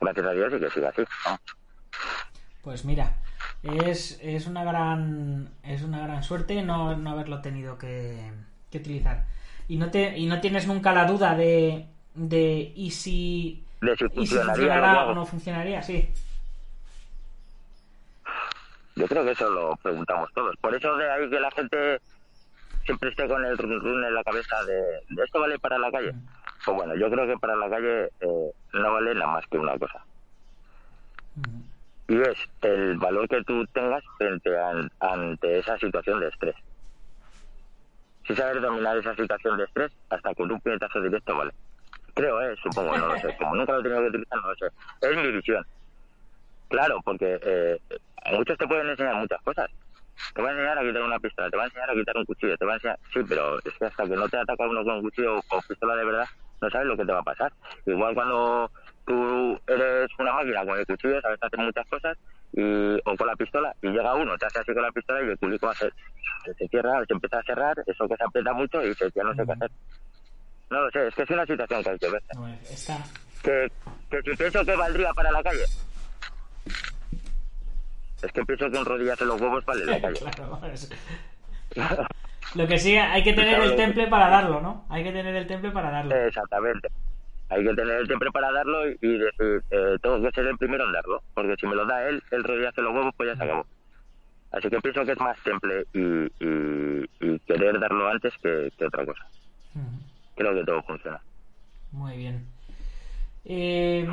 Gracias 0.00 0.26
a 0.26 0.30
Dios 0.32 0.52
y 0.54 0.60
que 0.60 0.70
siga 0.70 0.88
así. 0.88 1.02
¿no? 1.26 1.38
Pues 2.62 2.84
mira, 2.84 3.16
es, 3.62 4.18
es 4.22 4.46
una 4.46 4.64
gran 4.64 5.48
es 5.64 5.82
una 5.82 6.00
gran 6.06 6.22
suerte 6.22 6.62
no, 6.62 6.96
no 6.96 7.10
haberlo 7.10 7.40
tenido 7.40 7.76
que, 7.78 8.32
que 8.70 8.78
utilizar. 8.78 9.26
Y 9.68 9.76
no 9.76 9.90
te 9.90 10.16
y 10.16 10.26
no 10.26 10.40
tienes 10.40 10.66
nunca 10.66 10.92
la 10.92 11.06
duda 11.06 11.34
de 11.34 11.86
de 12.14 12.72
y 12.74 12.90
si 12.90 13.64
De 13.80 13.96
si 13.96 14.04
y 14.04 14.08
si 14.08 14.14
funcionaría 14.36 14.74
funcionará 14.74 15.06
o 15.06 15.14
no 15.14 15.26
funcionaría, 15.26 15.82
sí. 15.82 16.08
Yo 18.94 19.06
creo 19.08 19.24
que 19.24 19.32
eso 19.32 19.48
lo 19.50 19.74
preguntamos 19.82 20.28
todos. 20.34 20.54
Por 20.60 20.74
eso 20.74 20.94
de 20.96 21.10
ahí 21.10 21.30
que 21.30 21.40
la 21.40 21.50
gente 21.50 21.98
siempre 22.84 23.10
esté 23.10 23.26
con 23.28 23.44
el 23.44 23.56
run 23.56 23.80
run 23.80 24.04
en 24.04 24.14
la 24.14 24.22
cabeza 24.22 24.62
de, 24.64 24.74
de 25.08 25.24
esto 25.24 25.40
vale 25.40 25.58
para 25.58 25.78
la 25.78 25.90
calle. 25.90 26.12
Pues 26.64 26.76
bueno, 26.76 26.94
yo 26.96 27.10
creo 27.10 27.26
que 27.26 27.38
para 27.38 27.56
la 27.56 27.70
calle 27.70 28.04
eh, 28.20 28.52
no 28.74 28.92
vale 28.92 29.14
nada 29.14 29.32
más 29.32 29.44
que 29.50 29.58
una 29.58 29.78
cosa. 29.78 30.04
Y 32.08 32.20
es 32.20 32.36
el 32.62 32.98
valor 32.98 33.26
que 33.28 33.42
tú 33.44 33.64
tengas 33.68 34.02
frente 34.18 34.56
a- 34.58 34.88
ante 35.00 35.58
esa 35.58 35.78
situación 35.78 36.20
de 36.20 36.28
estrés. 36.28 36.54
Si 38.26 38.36
sabes 38.36 38.60
dominar 38.62 38.96
esa 38.98 39.14
situación 39.16 39.56
de 39.56 39.64
estrés, 39.64 39.92
hasta 40.10 40.34
con 40.34 40.52
un 40.52 40.60
puñetazo 40.60 41.00
directo 41.00 41.36
vale. 41.36 41.52
Creo, 42.14 42.40
eh, 42.42 42.54
supongo, 42.62 42.96
no 42.98 43.06
lo 43.08 43.18
sé. 43.18 43.34
Como 43.38 43.56
nunca 43.56 43.72
lo 43.72 43.80
he 43.80 43.82
tenido 43.82 44.02
que 44.02 44.08
utilizar, 44.08 44.38
no 44.42 44.48
lo 44.50 44.54
sé. 44.56 44.66
Es 45.00 45.16
mi 45.16 45.32
visión. 45.32 45.64
Claro, 46.68 47.00
porque 47.04 47.38
eh, 47.42 47.78
muchos 48.30 48.58
te 48.58 48.66
pueden 48.66 48.88
enseñar 48.88 49.16
muchas 49.16 49.40
cosas. 49.42 49.70
Te 50.34 50.42
va 50.42 50.48
a 50.48 50.52
enseñar 50.52 50.78
a 50.78 50.82
quitar 50.82 51.02
una 51.02 51.18
pistola, 51.18 51.50
te 51.50 51.56
va 51.56 51.62
a 51.62 51.66
enseñar 51.66 51.90
a 51.90 51.94
quitar 51.94 52.16
un 52.16 52.24
cuchillo, 52.24 52.56
te 52.56 52.64
va 52.64 52.72
a 52.72 52.74
enseñar... 52.76 52.98
Sí, 53.12 53.20
pero 53.28 53.58
es 53.58 53.78
que 53.78 53.84
hasta 53.86 54.04
que 54.04 54.16
no 54.16 54.28
te 54.28 54.36
ataca 54.36 54.68
uno 54.68 54.84
con 54.84 54.94
un 54.96 55.02
cuchillo 55.02 55.38
o 55.38 55.42
con 55.42 55.60
pistola 55.62 55.96
de 55.96 56.04
verdad, 56.04 56.26
no 56.60 56.70
sabes 56.70 56.86
lo 56.86 56.96
que 56.96 57.04
te 57.04 57.12
va 57.12 57.18
a 57.18 57.24
pasar. 57.24 57.52
Igual 57.86 58.14
cuando 58.14 58.70
tú 59.06 59.58
eres 59.66 60.08
una 60.18 60.34
máquina 60.34 60.64
con 60.64 60.78
el 60.78 60.86
cuchillo, 60.86 61.20
sabes 61.20 61.42
hacer 61.42 61.58
muchas 61.58 61.86
cosas, 61.88 62.18
y, 62.52 62.94
o 63.04 63.16
con 63.16 63.26
la 63.26 63.36
pistola, 63.36 63.74
y 63.80 63.88
llega 63.88 64.14
uno, 64.14 64.36
te 64.36 64.46
hace 64.46 64.60
así 64.60 64.74
con 64.74 64.82
la 64.82 64.92
pistola 64.92 65.22
y 65.22 65.30
el 65.30 65.38
culico 65.38 65.68
hace... 65.68 65.90
Se, 66.44 66.54
se 66.54 66.68
cierra, 66.68 67.04
se 67.06 67.14
empieza 67.14 67.38
a 67.38 67.42
cerrar, 67.42 67.76
eso 67.86 68.08
que 68.08 68.16
se 68.16 68.24
aprieta 68.24 68.52
mucho 68.52 68.82
y 68.82 68.88
dices, 68.88 69.12
ya 69.14 69.22
no 69.22 69.34
sé 69.34 69.44
qué 69.46 69.52
hacer. 69.52 69.70
No 70.70 70.82
lo 70.82 70.90
sé, 70.90 71.08
es 71.08 71.14
que 71.14 71.22
es 71.22 71.30
una 71.30 71.46
situación 71.46 71.82
que 71.82 71.90
hay 71.90 71.98
que 71.98 72.10
ver. 72.10 72.22
No, 72.34 72.48
está... 72.48 72.98
Que, 73.42 73.70
que 74.10 74.22
si 74.22 74.36
pienso 74.36 74.64
que 74.64 74.76
valdría 74.76 75.12
para 75.14 75.32
la 75.32 75.42
calle. 75.42 75.64
Es 78.22 78.32
que 78.32 78.44
pienso 78.44 78.70
que 78.70 78.78
un 78.78 78.84
rodillazo 78.84 79.24
en 79.24 79.28
los 79.28 79.40
huevos 79.40 79.64
vale 79.64 79.84
la 79.84 80.00
calle. 80.00 80.18
Claro, 80.20 80.60
es- 80.72 80.90
Lo 82.54 82.66
que 82.66 82.78
sí, 82.78 82.96
hay 82.96 83.22
que 83.22 83.32
tener 83.32 83.60
el 83.60 83.76
temple 83.76 84.06
para 84.08 84.28
darlo, 84.28 84.60
¿no? 84.60 84.84
Hay 84.88 85.02
que 85.04 85.12
tener 85.12 85.34
el 85.34 85.46
temple 85.46 85.70
para 85.70 85.90
darlo. 85.90 86.14
Exactamente. 86.14 86.88
Hay 87.48 87.62
que 87.64 87.74
tener 87.74 87.96
el 87.98 88.06
tiempo 88.06 88.26
para 88.32 88.50
darlo 88.52 88.88
y, 88.88 88.96
y 89.02 89.18
decir, 89.18 89.62
eh, 89.70 89.96
tengo 90.00 90.22
que 90.22 90.30
ser 90.30 90.46
el 90.46 90.56
primero 90.56 90.86
en 90.86 90.92
darlo. 90.92 91.22
Porque 91.34 91.54
si 91.60 91.66
me 91.66 91.74
lo 91.74 91.84
da 91.86 92.08
él, 92.08 92.22
el 92.30 92.44
rodillazo 92.44 92.80
en 92.80 92.84
los 92.86 92.94
huevos, 92.94 93.14
pues 93.16 93.28
ya 93.30 93.36
se 93.36 93.44
acabó. 93.44 93.66
Así 94.52 94.68
que 94.68 94.80
pienso 94.80 95.04
que 95.04 95.12
es 95.12 95.20
más 95.20 95.36
temple 95.42 95.86
y, 95.92 96.00
y, 96.44 97.10
y 97.20 97.38
querer 97.40 97.78
darlo 97.80 98.08
antes 98.08 98.32
que, 98.42 98.70
que 98.78 98.84
otra 98.86 99.04
cosa. 99.04 99.26
Creo 100.34 100.54
que 100.54 100.64
todo 100.64 100.82
funciona. 100.82 101.20
Muy 101.90 102.16
bien. 102.16 102.46
Eh, 103.44 104.08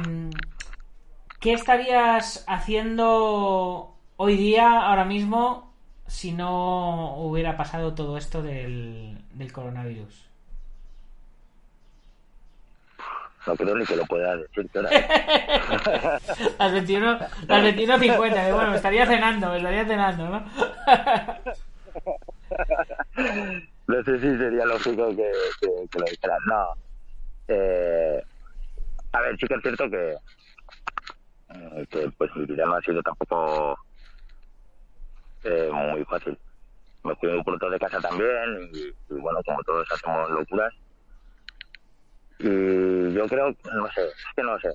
¿Qué 1.39 1.53
estarías 1.53 2.43
haciendo 2.47 3.95
hoy 4.21 4.35
día, 4.35 4.81
ahora 4.81 5.05
mismo, 5.05 5.73
si 6.05 6.33
no 6.33 7.15
hubiera 7.15 7.55
pasado 7.55 7.93
todo 7.95 8.17
esto 8.17 8.41
del, 8.41 9.17
del 9.33 9.51
coronavirus? 9.53 10.25
No 13.47 13.55
creo 13.55 13.75
ni 13.75 13.85
que 13.85 13.95
lo 13.95 14.05
pueda 14.05 14.35
decir. 14.35 14.69
¿qué 14.73 14.79
hora 14.79 14.89
es? 14.89 16.59
Las 16.59 16.73
21, 16.73 17.17
las 17.47 17.63
21.50, 17.63 18.45
que 18.45 18.51
bueno, 18.51 18.71
me 18.71 18.75
estaría 18.75 19.05
cenando, 19.05 19.49
me 19.51 19.57
estaría 19.57 19.85
cenando, 19.85 20.29
¿no? 20.29 20.43
No 23.87 24.03
sé 24.03 24.19
si 24.19 24.37
sería 24.37 24.65
lógico 24.65 25.15
que, 25.15 25.31
que- 25.61 25.87
que 25.91 25.99
lo 25.99 26.05
dijera. 26.05 26.37
No. 26.45 26.67
Eh, 27.47 28.21
a 29.13 29.21
ver, 29.21 29.37
sí 29.39 29.47
que 29.47 29.53
es 29.55 29.61
cierto 29.61 29.89
que, 29.89 30.11
eh, 31.55 31.85
que 31.89 32.11
pues 32.17 32.29
mi 32.35 32.45
vida 32.45 32.65
no 32.65 32.75
ha 32.75 32.81
sido 32.81 33.01
tampoco 33.01 33.77
eh, 35.43 35.69
muy 35.71 36.03
fácil. 36.05 36.37
Me 37.03 37.15
fui 37.15 37.29
muy 37.29 37.43
pronto 37.43 37.69
de 37.69 37.79
casa 37.79 37.99
también 38.01 38.69
y, 38.73 39.13
bueno, 39.13 39.39
como 39.45 39.63
todos 39.63 39.87
hacemos 39.91 40.29
locuras. 40.31 40.73
Y 42.39 43.13
yo 43.13 43.27
creo, 43.27 43.49
no 43.73 43.91
sé, 43.91 44.05
es 44.05 44.25
que 44.35 44.43
no 44.43 44.59
sé. 44.59 44.69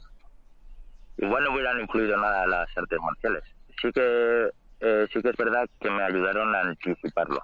Igual 1.19 1.45
no 1.45 1.55
hubieran 1.55 1.81
incluido 1.81 2.17
nada 2.17 2.47
las 2.47 2.77
artes 2.77 2.99
marciales. 3.01 3.43
Sí 3.81 3.91
que, 3.93 4.51
eh, 4.81 5.07
sí 5.13 5.23
que 5.23 5.29
es 5.29 5.37
verdad 5.37 5.69
que 5.81 5.91
me 5.91 6.03
ayudaron 6.03 6.55
a 6.55 6.61
anticiparlo 6.61 7.43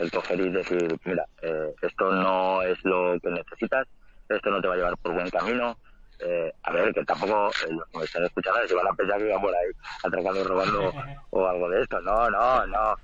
el 0.00 0.10
coger 0.10 0.40
y 0.40 0.48
decir, 0.50 0.98
mira, 1.04 1.24
eh, 1.42 1.74
esto 1.82 2.10
no 2.10 2.62
es 2.62 2.82
lo 2.84 3.18
que 3.20 3.28
necesitas, 3.30 3.86
esto 4.28 4.50
no 4.50 4.60
te 4.60 4.68
va 4.68 4.74
a 4.74 4.76
llevar 4.78 4.96
por 4.96 5.12
buen 5.12 5.28
camino. 5.28 5.76
Eh, 6.22 6.52
a 6.62 6.72
ver, 6.72 6.92
que 6.92 7.04
tampoco 7.04 7.48
eh, 7.48 7.72
los 7.72 7.88
que 7.88 7.98
me 7.98 8.04
están 8.04 8.24
escuchando 8.24 8.66
se 8.66 8.74
van 8.74 8.88
a 8.88 8.92
pensar 8.92 9.18
que 9.18 9.28
iban 9.28 9.40
por 9.40 9.54
ahí 9.54 9.70
atracando, 10.04 10.44
robando 10.44 10.92
o 11.30 11.46
algo 11.46 11.68
de 11.70 11.82
esto. 11.82 12.00
No, 12.02 12.30
no, 12.30 12.66
no. 12.66 12.96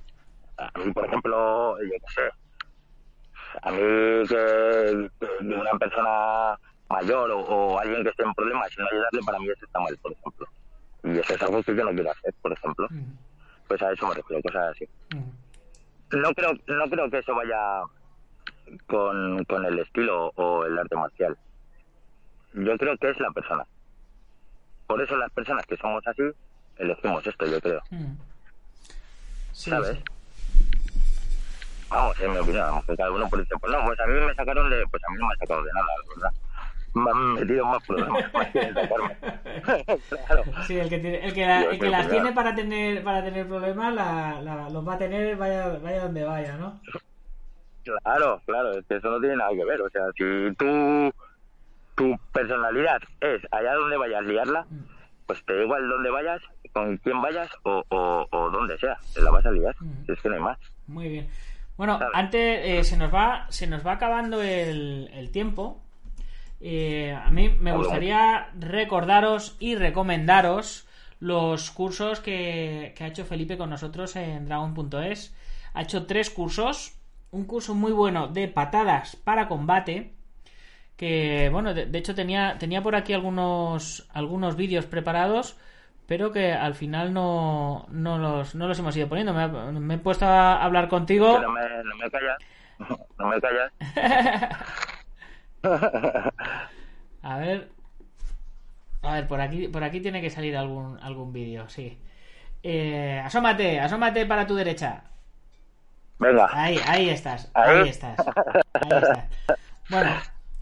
A 0.59 0.73
mí, 0.77 0.93
por 0.93 1.07
ejemplo, 1.07 1.79
yo 1.83 1.91
qué 1.91 2.13
sé, 2.15 2.31
a 3.63 3.71
mí 3.71 3.79
que, 4.29 5.11
que 5.21 5.55
una 5.55 5.73
persona 5.79 6.59
mayor 6.89 7.31
o, 7.31 7.41
o 7.41 7.79
alguien 7.79 8.03
que 8.03 8.11
esté 8.11 8.23
en 8.23 8.35
problemas 8.35 8.71
y 8.77 8.81
no 8.81 8.87
ayudarle, 8.91 9.21
para 9.25 9.39
mí 9.39 9.49
eso 9.51 9.67
está 9.67 9.81
mal, 9.81 9.97
por 9.99 10.13
ejemplo. 10.13 10.47
Y 11.05 11.19
eso 11.19 11.35
es 11.35 11.43
algo 11.43 11.63
que 11.63 11.77
yo 11.77 11.85
no 11.85 11.93
quiero 11.93 12.11
hacer, 12.11 12.35
por 12.41 12.53
ejemplo. 12.53 12.89
Pues 13.69 13.83
a 13.83 13.93
eso 13.93 14.07
me 14.07 14.15
refiero, 14.15 14.43
cosas 14.43 14.71
así 14.71 14.89
no 16.13 16.33
creo 16.35 16.53
no 16.69 16.89
creo 16.89 17.11
que 17.11 17.19
eso 17.19 17.35
vaya 17.35 17.83
con, 18.87 19.45
con 19.45 19.65
el 19.65 19.79
estilo 19.79 20.33
o 20.37 20.65
el 20.65 20.79
arte 20.79 20.97
marcial 20.97 21.37
yo 22.57 22.77
creo 22.79 22.97
que 22.99 23.11
es 23.11 23.21
la 23.21 23.31
persona 23.31 23.65
por 24.87 25.01
eso 25.03 25.17
las 25.17 25.31
personas 25.33 25.65
que 25.67 25.77
somos 25.77 26.03
así 26.07 26.23
elegimos 26.77 27.27
esto 27.27 27.47
yo 27.47 27.61
creo 27.61 27.83
Sí, 29.53 29.71
¿sabes? 29.71 29.97
sí. 29.99 30.05
vamos 31.91 32.19
en 32.21 32.33
mi 32.33 32.39
opinión 32.39 32.65
vamos, 32.65 32.85
que 32.87 32.97
cada 32.97 33.11
uno 33.11 33.29
por 33.29 33.39
dice 33.41 33.55
pues 33.61 33.73
no 33.73 33.85
pues 33.85 33.99
a 34.01 34.07
mí 34.07 34.13
me 34.21 34.35
sacaron 34.35 34.71
de 34.71 34.85
pues 34.91 35.03
a 35.07 35.11
mí 35.13 35.19
no 35.19 35.27
me 35.27 35.33
han 35.33 35.39
sacado 35.39 35.63
de 35.63 35.71
nada 35.73 35.87
la 35.87 36.15
verdad 36.15 36.33
me 36.95 37.11
han 37.11 37.35
metido 37.35 37.65
más 37.67 37.83
problemas 37.85 38.23
más 38.35 38.49
sacarme 38.53 39.17
claro 40.09 40.45
Sí, 40.67 40.79
el 40.79 40.89
que, 40.89 40.99
tiene- 40.99 41.25
el 41.27 41.35
que, 41.35 41.47
la- 41.47 41.63
el 41.63 41.79
que 41.79 41.89
las 41.91 42.05
que 42.07 42.11
tiene 42.13 42.33
para 42.33 42.55
tener 42.55 43.03
para 43.05 43.25
tener 43.25 43.47
problemas 43.47 43.95
la, 43.95 44.41
la- 44.43 44.71
los 44.71 44.87
va 44.87 44.95
a 44.95 44.99
tener 44.99 45.37
vaya, 45.37 45.79
vaya 45.79 46.03
donde 46.05 46.25
vaya, 46.25 46.57
¿no? 46.57 46.81
Claro, 48.03 48.43
claro, 48.45 48.73
es 48.73 48.85
que 48.89 48.97
eso 48.97 49.09
no 49.11 49.21
tiene 49.21 49.37
nada 49.37 49.51
que 49.53 49.65
ver. 49.65 49.81
O 49.81 49.89
sea, 49.91 50.03
si 50.17 50.25
tú, 50.57 51.13
personalidad 52.37 53.03
es 53.21 53.43
allá 53.51 53.75
donde 53.75 53.97
vayas 53.97 54.25
liarla, 54.25 54.67
pues 55.27 55.45
te 55.45 55.57
da 55.57 55.63
igual 55.63 55.89
dónde 55.89 56.11
vayas, 56.11 56.43
con 56.73 56.97
quién 56.99 57.21
vayas 57.21 57.51
o, 57.65 57.83
o, 57.89 58.27
o 58.31 58.51
donde 58.51 58.79
sea, 58.79 58.97
te 59.15 59.23
la 59.23 59.31
vas 59.31 59.47
a 59.47 59.51
liar. 59.51 59.75
Si 60.07 60.13
es 60.13 60.21
que 60.21 60.29
no 60.29 60.35
hay 60.37 60.41
más. 60.41 60.59
Muy 60.87 61.09
bien. 61.09 61.29
Bueno, 61.77 61.99
¿Sabes? 61.99 62.15
antes 62.15 62.61
eh, 62.65 62.85
se 62.85 62.97
nos 62.97 63.13
va 63.13 63.47
se 63.51 63.67
nos 63.67 63.87
va 63.87 63.93
acabando 63.93 64.43
el, 64.43 65.11
el 65.13 65.31
tiempo. 65.31 65.83
Eh, 66.61 67.13
a 67.13 67.31
mí 67.31 67.51
me 67.61 67.77
gustaría 67.77 68.49
recordaros 68.59 69.57
y 69.61 69.75
recomendaros 69.75 70.89
los 71.21 71.71
cursos 71.71 72.21
que, 72.21 72.95
que 72.97 73.05
ha 73.05 73.09
hecho 73.09 73.25
Felipe 73.25 73.59
con 73.59 73.71
nosotros 73.71 74.17
en 74.17 74.47
Dragon.es. 74.47 75.35
Ha 75.75 75.83
hecho 75.83 76.07
tres 76.07 76.31
cursos. 76.31 76.93
Un 77.31 77.45
curso 77.45 77.75
muy 77.75 77.93
bueno 77.93 78.29
de 78.29 78.49
patadas 78.49 79.17
para 79.17 79.49
combate. 79.49 80.16
Que 80.97 81.49
bueno, 81.53 81.75
de, 81.75 81.87
de 81.87 81.99
hecho 81.99 82.15
tenía, 82.15 82.57
tenía 82.59 82.83
por 82.83 82.97
aquí 82.97 83.13
algunos, 83.13 84.09
algunos 84.13 84.57
vídeos 84.57 84.87
preparados. 84.87 85.57
Pero 86.07 86.31
que 86.31 86.53
al 86.53 86.75
final 86.77 87.13
no, 87.13 87.87
no, 87.91 88.19
los, 88.19 88.55
no 88.55 88.69
los 88.69 88.79
hemos 88.79 88.97
ido 88.97 89.09
poniendo. 89.09 89.35
Me, 89.35 89.49
me 89.81 89.95
he 89.95 89.99
puesto 89.99 90.25
a 90.27 90.63
hablar 90.63 90.89
contigo. 90.89 91.41
No 91.41 91.51
me, 91.51 91.61
no 91.83 91.97
me 91.97 92.11
callas, 92.11 92.39
no 93.19 93.27
me 93.29 93.41
callas. 93.41 93.73
A 97.23 97.39
ver. 97.39 97.69
A 99.03 99.15
ver, 99.15 99.27
por 99.29 99.41
aquí, 99.41 99.69
por 99.69 99.85
aquí 99.85 100.01
tiene 100.01 100.21
que 100.21 100.31
salir 100.31 100.57
algún, 100.57 100.99
algún 101.03 101.33
vídeo, 101.33 101.69
sí. 101.69 101.99
Eh, 102.63 103.21
asómate, 103.25 103.79
asómate 103.81 104.27
para 104.27 104.47
tu 104.47 104.55
derecha. 104.57 105.05
Venga, 106.19 106.49
Ahí, 106.51 106.79
ahí 106.87 107.11
estás, 107.11 107.51
Ahí. 107.55 107.83
ahí 107.83 107.89
estás. 107.89 108.17
Ahí 108.81 108.99
estás. 108.99 109.25
Bueno, 109.89 110.11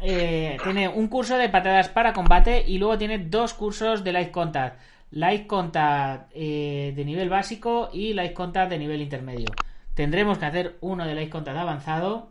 eh, 0.05 0.59
tiene 0.63 0.89
un 0.89 1.09
curso 1.09 1.39
de 1.39 1.49
patadas 1.49 1.89
para 1.89 2.13
combate 2.13 2.63
y 2.67 2.79
luego 2.79 2.99
tiene 2.99 3.19
dos 3.19 3.55
cursos 3.55 4.05
de 4.05 4.13
Light 4.13 4.31
Contact. 4.31 4.81
Light 5.11 5.47
Contact 5.47 6.31
eh, 6.35 6.93
de 6.95 7.05
nivel 7.05 7.29
básico 7.29 7.89
y 7.93 8.13
Light 8.13 8.35
Contact 8.35 8.71
de 8.71 8.79
nivel 8.79 9.01
intermedio. 9.01 9.47
Tendremos 9.95 10.39
que 10.39 10.47
hacer 10.47 10.77
uno 10.81 11.07
de 11.07 11.15
Light 11.15 11.31
Contact 11.31 11.57
avanzado 11.57 12.29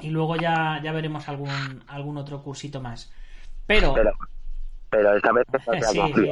y 0.00 0.10
luego 0.10 0.36
ya, 0.36 0.80
ya 0.82 0.92
veremos 0.92 1.28
algún, 1.28 1.82
algún 1.88 2.16
otro 2.18 2.42
cursito 2.42 2.80
más. 2.80 3.12
Pero, 3.66 3.94
pero, 3.94 4.12
pero 4.88 5.16
esta 5.16 5.32
vez 5.32 5.46
Sí, 5.90 6.00
sí. 6.14 6.30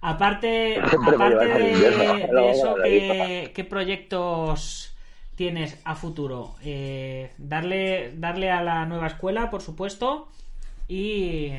aparte, 0.00 0.80
aparte 0.80 1.44
de, 1.46 2.50
eso, 2.50 2.76
la 2.76 2.84
¿qué, 2.84 3.52
qué 3.54 3.64
proyectos 3.64 4.96
tienes 5.44 5.80
a 5.86 5.94
futuro? 5.94 6.54
Eh, 6.62 7.30
darle, 7.38 8.12
darle 8.14 8.50
a 8.50 8.62
la 8.62 8.84
nueva 8.84 9.06
escuela, 9.06 9.48
por 9.48 9.62
supuesto, 9.62 10.28
y 10.86 11.50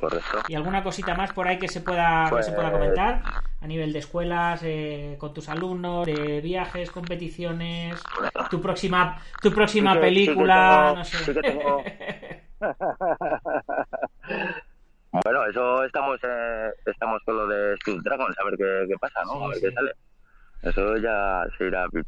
correcto. 0.00 0.38
¿Y 0.48 0.54
alguna 0.54 0.82
cosita 0.82 1.14
más 1.14 1.30
por 1.32 1.46
ahí 1.46 1.58
que 1.58 1.68
se 1.68 1.82
pueda, 1.82 2.30
que 2.34 2.42
se 2.42 2.52
pueda 2.52 2.70
Pues- 2.70 2.80
comentar? 2.80 3.24
A 3.60 3.66
nivel 3.66 3.92
de 3.92 3.98
escuelas, 3.98 4.62
eh, 4.64 5.16
con 5.18 5.34
tus 5.34 5.50
alumnos, 5.50 6.06
de 6.06 6.40
viajes, 6.40 6.90
competiciones, 6.90 8.02
tu 8.50 8.62
próxima, 8.62 9.20
tu 9.42 9.52
próxima 9.52 9.92
Sí 9.92 10.00
que- 10.00 10.08
sí 10.08 10.14
que 10.14 10.24
película, 10.24 10.84
tengo- 10.86 10.96
no 10.96 11.04
sé. 11.04 11.18
sí 11.18 11.32
Bueno, 15.24 15.44
eso 15.50 15.84
estamos 15.84 16.18
eh, 16.24 16.70
estamos 16.86 17.20
con 17.26 17.36
lo 17.36 17.46
de 17.46 17.76
Steel 17.76 18.00
Dragon, 18.02 18.32
a 18.36 18.44
ver 18.44 18.56
qué, 18.56 18.86
qué 18.88 18.94
pasa, 18.98 19.22
¿no? 19.26 19.32
Sí, 19.34 19.44
a 19.44 19.48
ver 19.48 19.56
sí. 19.58 19.66
qué 19.66 19.72
sale. 19.72 19.92
Eso 20.62 20.96
ya 20.96 21.44
se 21.58 21.66
irá 21.66 21.86
vi- 21.92 22.02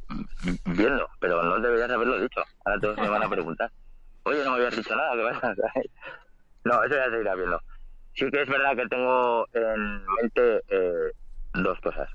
viendo, 0.64 1.08
pero 1.20 1.42
no 1.42 1.58
deberías 1.60 1.90
haberlo 1.90 2.18
dicho. 2.20 2.40
Ahora 2.64 2.80
todos 2.80 2.98
me 2.98 3.08
van 3.08 3.22
a 3.24 3.28
preguntar. 3.28 3.70
Oye, 4.24 4.42
no 4.44 4.50
me 4.52 4.56
habías 4.58 4.76
dicho 4.76 4.94
nada, 4.96 5.12
¿qué 5.14 5.22
pasa? 5.22 5.54
No, 6.64 6.82
eso 6.82 6.94
ya 6.94 7.10
se 7.10 7.20
irá 7.20 7.34
viendo. 7.34 7.60
Sí 8.14 8.30
que 8.30 8.40
es 8.42 8.48
verdad 8.48 8.74
que 8.74 8.86
tengo 8.88 9.46
en 9.52 10.06
mente 10.06 10.62
eh, 10.68 11.12
dos 11.52 11.78
cosas. 11.80 12.08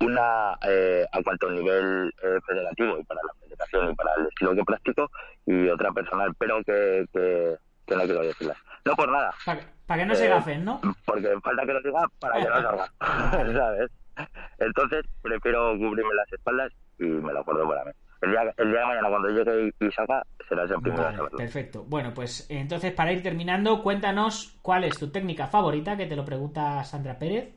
Una 0.00 0.56
eh, 0.62 1.04
a 1.10 1.22
cuanto 1.22 1.48
al 1.48 1.54
nivel 1.56 2.12
eh, 2.22 2.38
federativo 2.46 2.98
y 2.98 3.04
para 3.04 3.20
la 3.24 3.32
federación 3.40 3.90
y 3.90 3.94
para 3.94 4.10
el 4.18 4.26
estilo 4.26 4.54
que 4.54 4.62
practico, 4.64 5.10
y 5.46 5.68
otra 5.68 5.90
personal, 5.92 6.32
pero 6.38 6.62
que, 6.64 7.06
que, 7.12 7.56
que 7.86 7.96
no 7.96 8.02
quiero 8.04 8.22
decirlas. 8.22 8.58
No 8.84 8.94
por 8.94 9.08
nada, 9.10 9.34
Para 9.86 10.00
que 10.00 10.06
no 10.06 10.14
se 10.14 10.26
Eh, 10.26 10.28
gafen, 10.28 10.64
¿no? 10.64 10.80
porque 11.06 11.34
falta 11.42 11.64
que 11.66 11.72
lo 11.72 11.80
diga 11.80 12.06
para 12.20 12.36
que 12.40 12.48
no 12.50 12.62
salga, 12.62 12.92
¿sabes? 13.58 13.90
Entonces 14.58 15.04
prefiero 15.22 15.76
cubrirme 15.76 16.14
las 16.14 16.32
espaldas 16.32 16.72
y 16.98 17.04
me 17.04 17.32
lo 17.32 17.40
acuerdo 17.40 17.68
para 17.68 17.84
mí. 17.84 17.90
El 18.22 18.30
día, 18.30 18.54
el 18.56 18.70
día 18.70 18.80
de 18.80 18.86
mañana 18.86 19.08
cuando 19.08 19.28
llegue 19.28 19.72
y, 19.80 19.84
y 19.86 19.90
salga, 19.92 20.24
serás 20.48 20.70
el 20.70 20.80
primero 20.80 21.06
a 21.06 21.10
Vale, 21.10 21.36
perfecto. 21.36 21.84
Bueno, 21.84 22.14
pues 22.14 22.46
entonces 22.48 22.92
para 22.92 23.12
ir 23.12 23.22
terminando, 23.22 23.82
cuéntanos 23.82 24.56
cuál 24.62 24.84
es 24.84 24.98
tu 24.98 25.10
técnica 25.10 25.48
favorita, 25.48 25.96
que 25.96 26.06
te 26.06 26.16
lo 26.16 26.24
pregunta 26.24 26.82
Sandra 26.84 27.18
Pérez. 27.18 27.50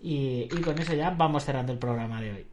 Y, 0.00 0.48
y 0.52 0.60
con 0.60 0.78
eso 0.78 0.94
ya 0.94 1.10
vamos 1.10 1.44
cerrando 1.44 1.72
el 1.72 1.78
programa 1.78 2.20
de 2.20 2.32
hoy. 2.32 2.46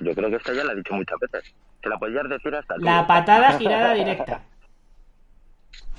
Yo 0.00 0.14
creo 0.14 0.30
que 0.30 0.36
esta 0.36 0.52
ya 0.54 0.64
la 0.64 0.72
he 0.72 0.76
dicho 0.76 0.94
muchas 0.94 1.18
veces. 1.20 1.54
Se 1.82 1.88
la 1.88 1.98
podías 1.98 2.28
decir 2.28 2.54
hasta 2.54 2.74
tú. 2.74 2.80
La 2.80 3.06
patada 3.06 3.58
girada 3.58 3.92
directa. 3.94 4.42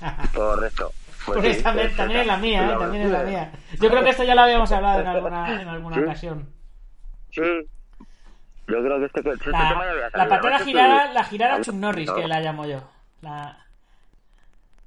Correcto. 0.34 0.90
Pues 1.26 1.38
Pues 1.40 1.56
sí, 1.58 1.62
también, 1.62 1.94
también 1.96 2.20
es 2.20 2.26
la 2.26 2.36
mía, 2.38 2.64
¿eh? 2.72 2.76
También 2.78 3.02
es 3.04 3.10
la 3.10 3.22
mía. 3.22 3.52
Yo 3.78 3.90
creo 3.90 4.02
que 4.02 4.10
esto 4.10 4.24
ya 4.24 4.34
lo 4.34 4.40
habíamos 4.42 4.72
hablado 4.72 5.00
en 5.00 5.06
alguna, 5.06 5.46
en 5.62 5.68
alguna 5.68 5.96
Sí. 5.96 6.02
ocasión. 6.02 6.52
Sí. 7.30 7.42
Yo 8.66 8.82
creo 8.82 8.98
que 9.00 9.04
este, 9.06 9.20
este 9.20 9.44
tema 9.50 9.84
ya 9.84 9.90
había 9.90 9.94
La, 10.04 10.10
salido. 10.10 10.28
la 10.28 10.28
patada 10.28 10.58
girada, 10.60 10.98
estoy- 11.04 11.14
la 11.14 11.24
girada 11.24 11.60
Chuck 11.60 11.74
Norris, 11.74 12.10
que 12.10 12.28
la 12.28 12.40
llamo 12.40 12.66
yo. 12.66 12.82
La... 13.20 13.56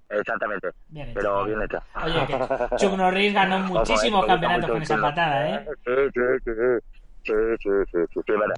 Exactamente. 0.09 0.69
Bien 0.89 1.09
hecha, 1.09 1.19
pero 1.19 1.45
bien. 1.45 1.61
hecha. 1.63 1.83
Oye, 2.03 2.27
que 2.27 2.33
Chuck 2.77 2.93
Norris 2.97 3.33
ganó 3.33 3.59
muchísimos 3.59 4.25
campeonatos 4.25 4.69
con 4.69 4.81
esa 4.81 4.97
patada, 5.01 5.49
¿eh? 5.49 5.65
Sí, 5.85 5.91
sí, 6.13 6.21
sí, 6.45 6.51
sí. 6.55 6.87
Sí, 7.25 7.33
sí, 7.61 7.69
sí, 7.91 8.21
sí, 8.25 8.31
verdad. 8.33 8.55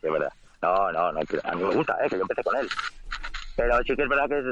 Sí, 0.00 0.08
verdad. 0.08 0.32
No, 0.62 0.92
no, 0.92 1.12
no, 1.12 1.20
que 1.20 1.38
a 1.44 1.54
mí 1.54 1.62
me 1.62 1.74
gusta, 1.74 1.96
¿eh? 2.02 2.08
Que 2.08 2.16
yo 2.16 2.22
empecé 2.22 2.42
con 2.42 2.56
él. 2.56 2.68
Pero 3.54 3.78
sí 3.84 3.94
que 3.96 4.02
es 4.02 4.08
verdad 4.08 4.28
que 4.28 4.42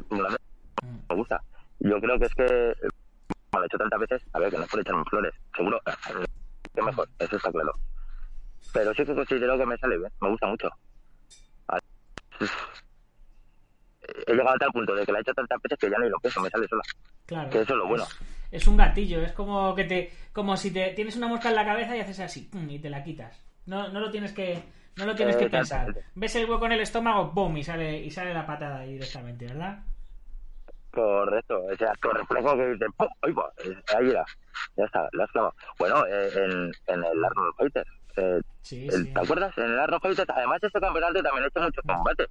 me 1.09 1.17
gusta. 1.17 1.41
Yo 1.85 2.01
creo 2.01 2.19
que 2.19 2.25
es 2.25 2.35
que, 2.35 2.45
eh, 2.45 2.89
como 3.51 3.61
lo 3.61 3.63
he 3.63 3.67
hecho 3.67 3.77
tantas 3.77 4.01
veces, 4.01 4.23
a 4.33 4.39
ver, 4.39 4.51
que 4.51 4.57
no 4.57 4.65
es 4.65 4.71
por 4.71 4.81
echarme 4.81 5.05
flores. 5.05 5.35
Seguro 5.55 5.79
eh, 5.85 6.25
que 6.75 6.83
mejor, 6.83 7.07
eso 7.19 7.37
está 7.37 7.53
claro. 7.53 7.73
Pero 8.73 8.95
sí 8.95 9.05
que 9.05 9.15
considero 9.15 9.59
que 9.59 9.67
me 9.67 9.77
sale 9.77 9.99
bien, 9.99 10.11
me 10.21 10.31
gusta 10.31 10.47
mucho. 10.47 10.71
Ah, 11.69 11.79
He 14.27 14.33
llegado 14.33 14.57
a 14.57 14.59
tal 14.59 14.73
punto 14.73 14.95
de 14.95 15.05
que 15.05 15.13
la 15.13 15.19
he 15.19 15.21
hecho 15.21 15.35
tantas 15.35 15.61
veces 15.63 15.79
que 15.79 15.91
ya 15.91 15.99
no 15.99 16.09
lo 16.09 16.19
peso, 16.21 16.41
me 16.41 16.49
sale 16.49 16.67
sola. 16.69 16.83
Claro. 17.27 17.51
Que 17.51 17.61
eso 17.61 17.73
es 17.75 17.79
lo 17.79 17.87
bueno. 17.87 18.05
Es, 18.05 18.63
es 18.63 18.67
un 18.67 18.79
gatillo, 18.79 19.21
es 19.21 19.33
como 19.33 19.75
que 19.75 19.85
te, 19.85 20.13
como 20.33 20.57
si 20.57 20.71
te 20.73 20.95
tienes 20.95 21.17
una 21.17 21.29
mosca 21.29 21.51
en 21.51 21.55
la 21.55 21.67
cabeza 21.67 21.95
y 21.97 22.01
haces 22.01 22.21
así 22.21 22.51
y 22.69 22.79
te 22.79 22.89
la 22.89 23.05
quitas. 23.05 23.45
No, 23.67 23.89
no 23.89 24.01
lo 24.01 24.11
tienes 24.11 24.33
que, 24.33 24.63
no 24.97 25.05
lo 25.05 25.15
tienes 25.15 25.37
que 25.37 25.51
pensar. 25.51 25.89
Exactamente. 25.89 26.05
Ves 26.15 26.37
el 26.37 26.49
hueco 26.49 26.65
en 26.65 26.73
el 26.73 26.81
estómago, 26.81 27.31
boom 27.31 27.59
y 27.59 27.63
sale 27.63 28.01
y 28.01 28.11
sale 28.11 28.33
la 28.33 28.47
patada 28.47 28.81
ahí 28.81 28.95
directamente, 28.95 29.47
¿verdad? 29.47 29.85
Correcto, 30.95 31.65
o 31.65 31.77
sea, 31.77 31.93
tu 32.01 32.09
reflejo 32.11 32.57
que 32.57 32.67
dice, 32.73 32.87
¡pum! 32.97 33.09
¡Ahí 33.23 33.33
va! 33.33 33.51
Eh, 33.65 33.77
Ahí 33.97 34.11
era. 34.11 34.25
Ya 34.77 34.85
está, 34.85 35.09
la 35.13 35.25
has 35.25 35.31
clavado. 35.33 35.55
Bueno, 35.79 36.07
eh, 36.07 36.31
en, 36.37 36.73
en 36.87 37.05
el 37.05 37.25
Arnold 37.25 37.55
Fighter. 37.59 37.87
eh, 38.17 38.41
Sí, 38.63 38.87
el- 38.87 39.05
sí. 39.07 39.13
¿Te 39.13 39.21
acuerdas? 39.21 39.57
En 39.59 39.65
el 39.65 39.79
Arnold 39.79 40.03
Fighter, 40.03 40.27
además 40.35 40.61
de 40.61 40.69
este 40.69 40.81
campeonato, 40.81 41.23
también 41.23 41.45
he 41.45 41.49
hecho 41.49 41.61
muchos 41.61 41.85
combates. 41.87 42.29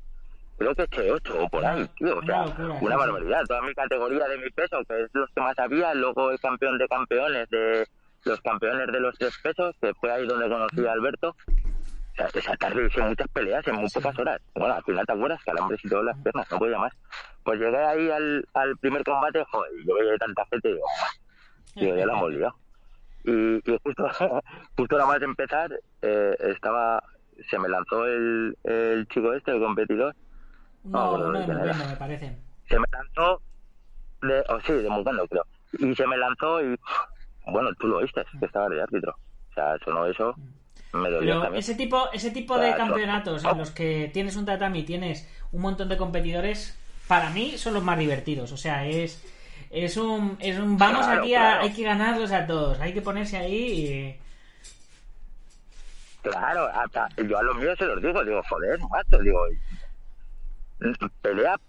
Creo 0.57 0.76
que 0.76 0.82
he 0.84 0.86
hecho 0.86 1.14
ocho 1.16 1.43
o 1.43 1.49
por 1.49 1.66
ahí, 1.66 1.86
tío. 1.97 2.18
O 2.18 2.22
sea, 2.26 2.43
una 2.82 2.95
barbaridad. 2.95 3.41
Toda 3.47 3.61
mi 3.64 3.74
categoría 3.74 4.28
de 4.28 4.38
mi 4.38 4.49
peso, 4.51 4.78
que 4.88 5.01
es 5.03 5.09
los 5.14 5.30
que 5.32 5.41
más 5.41 5.57
había, 5.59 5.93
luego 5.93 6.32
el 6.32 6.39
campeón 6.39 6.78
de 6.78 6.88
campeones, 6.88 7.49
de 7.49 7.86
los 8.24 8.39
campeones 8.41 8.88
de 8.88 8.99
los 8.99 9.18
tres 9.18 9.38
pesos, 9.43 9.76
que 9.82 9.93
fue 9.95 10.11
ahí 10.11 10.26
donde 10.26 10.47
conocí 10.47 10.86
a 10.88 10.91
Alberto. 10.93 11.36
Sea, 12.16 12.28
esa 12.34 12.55
tarde 12.57 12.86
hice 12.86 13.01
muchas 13.01 13.28
peleas 13.30 13.68
en 13.68 13.76
muy 13.76 13.89
pocas 13.89 14.18
horas. 14.20 14.39
Bueno, 14.53 14.76
al 14.76 14.84
final 14.84 15.05
te 15.05 15.14
acuerdas, 15.14 15.43
calambres 15.43 15.84
y 15.84 15.89
todas 15.89 16.05
las 16.05 16.18
piernas, 16.20 16.47
no 16.51 16.59
podía 16.59 16.78
más. 16.78 16.93
Pues 17.43 17.59
llegué 17.59 17.78
ahí 17.78 18.09
al, 18.11 18.47
al 18.53 18.78
primer 18.78 19.03
combate, 19.03 19.43
joder, 19.49 19.72
yo 19.86 19.95
veía 19.95 20.16
tanta 20.18 20.45
gente 20.45 20.70
y 20.70 20.74
digo, 20.74 20.86
digo, 21.76 21.95
ya 21.95 22.05
la 22.05 22.14
hemos 22.14 22.32
liado. 22.32 22.55
Y, 23.24 23.72
y 23.72 23.80
justo, 23.84 24.07
justo 24.78 24.95
nada 24.97 25.07
más 25.07 25.20
de 25.20 25.26
empezar, 25.26 25.72
eh, 26.01 26.36
estaba, 26.39 27.01
se 27.49 27.57
me 27.57 27.68
lanzó 27.70 28.05
el, 28.05 28.57
el 28.64 29.07
chico 29.07 29.34
este, 29.34 29.51
el 29.51 29.59
competidor, 29.61 30.16
No, 30.84 31.14
uno 31.16 31.32
de 31.39 31.45
quién 31.45 31.57
era. 31.57 31.74
Mugendo, 31.74 31.88
me 31.89 31.95
parece. 31.97 32.38
se 32.70 32.80
me 32.80 32.86
lanzó 32.91 33.41
de, 34.22 34.43
o 34.49 34.59
sí, 34.61 34.74
de 34.74 34.89
Mugando 34.89 35.28
creo, 35.28 35.45
y 35.80 35.95
se 35.95 36.05
me 36.05 36.18
lanzó 36.18 36.61
y, 36.61 36.78
bueno, 37.47 37.74
tú 37.80 37.88
lo 37.88 37.97
oíste, 37.97 38.24
que 38.39 38.45
estaba 38.45 38.70
de 38.70 38.82
árbitro. 38.82 39.16
O 39.49 39.53
sea, 39.53 39.78
sonó 39.84 40.05
eso, 40.05 40.36
me 40.94 41.10
dolió 41.10 41.41
Pero 41.41 41.56
ese 41.56 41.76
tipo, 41.76 42.12
ese 42.14 42.32
tipo 42.32 42.58
de 42.58 42.76
campeonatos 42.76 43.44
en 43.44 43.58
los 43.58 43.72
que 43.72 44.10
tienes 44.14 44.36
un 44.36 44.46
tatami 44.46 44.80
y 44.80 44.84
tienes 44.84 45.28
un 45.52 45.62
montón 45.62 45.89
de 45.89 45.98
competidores, 45.98 46.78
para 47.08 47.30
mí 47.32 47.58
son 47.58 47.74
los 47.74 47.84
más 47.84 47.98
divertidos. 47.98 48.52
O 48.52 48.58
sea, 48.58 48.88
es, 48.88 49.24
es 49.72 49.98
un, 49.98 50.38
es 50.39 50.58
un 50.60 50.78
vamos 50.78 51.06
Claro, 51.06 51.22
aquí 51.22 51.36
a, 51.36 51.39
claro. 51.39 51.62
hay 51.64 51.74
que 51.74 51.84
ganarlos 51.84 52.32
a 52.32 52.46
todos, 52.46 52.80
hay 52.80 52.94
que 52.94 53.02
ponerse 53.02 53.38
ahí 53.38 53.56
y... 53.58 54.20
Claro, 56.22 56.68
hasta 56.68 57.10
yo 57.28 57.38
a 57.38 57.44
los 57.44 57.58
míos 57.58 57.76
se 57.78 57.86
los 57.86 58.02
digo, 58.02 58.24
digo, 58.24 58.41
joder, 58.48 58.80
macho, 58.89 59.18
digo, 59.18 59.46
pelea, 61.22 61.60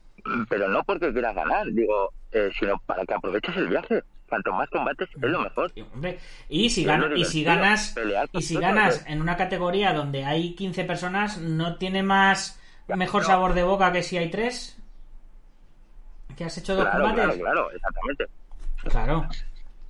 pero 0.49 0.69
no 0.69 0.85
porque 0.85 1.13
quieras 1.13 1.35
ganar, 1.35 1.67
digo, 1.73 2.13
eh, 2.31 2.51
sino 2.57 2.79
para 2.87 3.05
que 3.05 3.15
aproveches 3.15 3.57
el 3.57 3.69
viaje. 3.69 4.03
Cuanto 4.29 4.53
más 4.53 4.69
combates 4.71 5.09
es 5.15 5.21
lo 5.23 5.41
mejor. 5.41 5.71
y, 5.75 5.83
hombre, 5.83 6.19
y 6.49 6.71
si, 6.71 6.85
gana- 6.85 7.07
lo 7.07 7.17
y 7.17 7.25
si 7.25 7.45
ganas 7.45 7.95
y 8.33 8.43
si 8.43 8.57
ganas 8.57 9.05
en 9.07 9.21
una 9.21 9.37
categoría 9.37 9.93
donde 9.93 10.25
hay 10.25 10.55
15 10.55 10.85
personas, 10.85 11.39
¿no 11.39 11.77
tiene 11.77 12.03
más 12.03 12.61
mejor 12.89 13.23
no. 13.23 13.29
sabor 13.29 13.55
de 13.55 13.63
boca 13.63 13.93
que 13.93 14.03
si 14.03 14.17
hay 14.19 14.31
tres? 14.31 14.79
¿Que 16.37 16.45
has 16.45 16.57
hecho 16.59 16.75
dos 16.75 16.85
Claro, 16.85 16.99
claro, 17.05 17.17
combates? 17.17 17.41
claro, 17.43 17.71
exactamente. 17.71 18.27
Claro. 18.89 19.29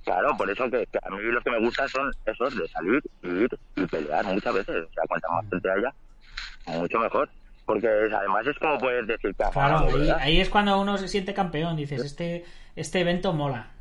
Claro, 0.03 0.37
por 0.37 0.49
eso 0.49 0.69
que, 0.69 0.85
que 0.85 0.99
a 1.01 1.09
mí 1.09 1.17
los 1.23 1.43
que 1.43 1.49
me 1.49 1.59
gustan 1.59 1.89
son 1.89 2.11
esos 2.25 2.55
de 2.55 2.67
salir, 2.67 3.01
ir 3.23 3.49
y 3.75 3.85
pelear 3.87 4.23
muchas 4.25 4.53
veces. 4.53 4.85
O 4.87 4.93
sea, 4.93 5.03
cuanta 5.07 5.27
más 5.31 5.45
gente 5.49 5.67
haya, 5.71 5.93
mucho 6.77 6.99
mejor. 6.99 7.29
Porque 7.65 7.87
además 7.87 8.45
es 8.45 8.59
como 8.59 8.77
puedes 8.77 9.07
decir 9.07 9.33
que 9.33 9.43
Claro, 9.51 9.87
ahí, 9.87 10.09
ahí 10.19 10.39
es 10.41 10.49
cuando 10.49 10.79
uno 10.79 10.99
se 10.99 11.07
siente 11.07 11.33
campeón. 11.33 11.75
Dices, 11.75 12.03
este, 12.03 12.45
este 12.75 12.99
evento 12.99 13.33
mola. 13.33 13.71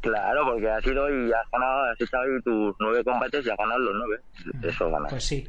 Claro, 0.00 0.46
porque 0.46 0.70
has 0.70 0.86
ido 0.86 1.08
y 1.10 1.32
has 1.32 1.50
ganado, 1.52 1.84
has 1.90 2.00
echado 2.00 2.24
tus 2.42 2.74
nueve 2.78 3.04
combates 3.04 3.46
y 3.46 3.50
has 3.50 3.56
ganado 3.56 3.78
los 3.80 3.94
nueve. 3.94 4.22
Eso 4.62 4.90
gana. 4.90 5.08
Pues 5.08 5.24
sí. 5.24 5.46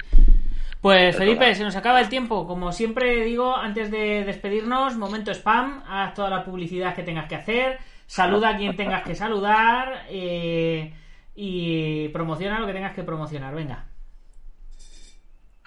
Pues 0.82 1.16
Felipe, 1.16 1.54
se 1.54 1.64
nos 1.64 1.76
acaba 1.76 2.02
el 2.02 2.10
tiempo. 2.10 2.47
Como 2.47 2.72
siempre 2.72 3.24
digo, 3.24 3.56
antes 3.56 3.91
de 3.91 4.24
despedirnos, 4.26 4.97
momento 4.97 5.32
spam, 5.32 5.84
haz 5.88 6.14
toda 6.16 6.30
la 6.30 6.43
publicidad 6.43 6.95
que 6.95 7.04
tengas 7.04 7.30
que 7.30 7.36
hacer, 7.36 7.78
saluda 8.08 8.49
a 8.49 8.58
quien 8.58 8.76
tengas 8.76 9.04
que 9.04 9.16
saludar 9.16 10.06
eh, 10.10 10.93
y 11.36 12.10
promociona 12.10 12.60
lo 12.60 12.66
que 12.66 12.74
tengas 12.74 12.95
que 12.95 13.04
promocionar. 13.04 13.54
Venga. 13.54 13.86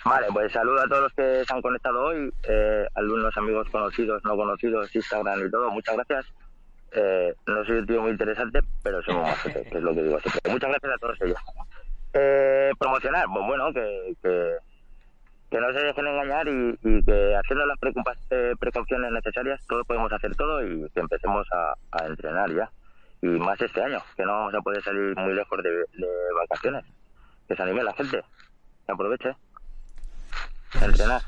Vale, 0.04 0.26
pues 0.32 0.52
saludo 0.52 0.82
a 0.82 0.88
todos 0.88 1.02
los 1.04 1.12
que 1.14 1.44
se 1.46 1.54
han 1.54 1.62
conectado 1.62 2.04
hoy, 2.04 2.30
eh, 2.46 2.86
alumnos, 2.94 3.34
amigos 3.38 3.66
conocidos, 3.70 4.22
no 4.24 4.36
conocidos, 4.36 4.94
Instagram 4.94 5.46
y 5.46 5.50
todo, 5.50 5.70
muchas 5.70 5.94
gracias. 5.94 6.26
Eh, 6.94 7.34
no 7.46 7.64
soy 7.64 7.78
un 7.78 7.86
tío 7.86 8.02
muy 8.02 8.12
interesante, 8.12 8.60
pero 8.82 9.02
soy 9.02 9.14
muy 9.14 9.24
majete, 9.24 9.64
que 9.64 9.78
es 9.78 9.82
lo 9.82 9.94
que 9.94 10.02
digo 10.02 10.20
siempre. 10.20 10.52
Muchas 10.52 10.70
gracias 10.70 10.92
a 10.92 10.98
todos 10.98 11.20
ellos. 11.22 11.38
Eh, 12.12 12.70
promocionar, 12.78 13.26
pues 13.32 13.46
bueno, 13.46 13.72
que, 13.72 14.14
que, 14.22 14.52
que 15.50 15.60
no 15.60 15.72
se 15.72 15.80
dejen 15.80 16.06
engañar 16.06 16.46
y, 16.46 16.78
y 16.82 17.04
que 17.04 17.34
haciendo 17.36 17.66
las 17.66 17.78
eh, 18.30 18.54
precauciones 18.60 19.10
necesarias, 19.10 19.60
todos 19.66 19.84
podemos 19.86 20.12
hacer 20.12 20.36
todo 20.36 20.64
y 20.64 20.88
que 20.90 21.00
empecemos 21.00 21.46
a, 21.52 21.74
a 21.90 22.06
entrenar 22.06 22.54
ya. 22.54 22.70
Y 23.22 23.26
más 23.26 23.60
este 23.60 23.82
año, 23.82 23.98
que 24.16 24.22
no 24.24 24.32
vamos 24.32 24.54
a 24.54 24.60
poder 24.60 24.82
salir 24.82 25.16
muy 25.16 25.34
lejos 25.34 25.62
de, 25.62 25.70
de 25.70 26.08
vacaciones. 26.38 26.84
Que 27.48 27.56
se 27.56 27.62
anime 27.62 27.82
la 27.82 27.92
gente, 27.94 28.22
que 28.86 28.92
aproveche 28.92 29.34
a 30.80 30.84
entrenar. 30.84 31.22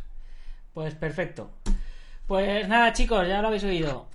Pues 0.73 0.95
perfecto. 0.95 1.51
Pues 2.27 2.69
nada, 2.69 2.93
chicos, 2.93 3.27
ya 3.27 3.41
lo 3.41 3.49
habéis 3.49 3.65
oído. 3.65 4.09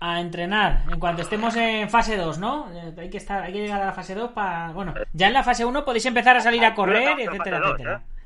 A 0.00 0.20
entrenar. 0.20 0.84
En 0.92 1.00
cuanto 1.00 1.22
estemos 1.22 1.56
en 1.56 1.90
fase 1.90 2.16
2, 2.16 2.38
¿no? 2.38 2.70
Eh, 2.72 2.94
Hay 2.98 3.10
que 3.10 3.16
estar, 3.16 3.42
hay 3.42 3.52
que 3.52 3.60
llegar 3.60 3.82
a 3.82 3.86
la 3.86 3.92
fase 3.92 4.14
2 4.14 4.30
para. 4.30 4.70
Bueno, 4.72 4.94
ya 5.12 5.26
en 5.26 5.32
la 5.32 5.42
fase 5.42 5.64
1 5.64 5.84
podéis 5.84 6.06
empezar 6.06 6.36
a 6.36 6.40
salir 6.40 6.64
a 6.64 6.74
correr, 6.74 7.18
etcétera, 7.18 7.58
dos, 7.58 7.72
etcétera. 7.72 7.96
¿eh? 8.04 8.18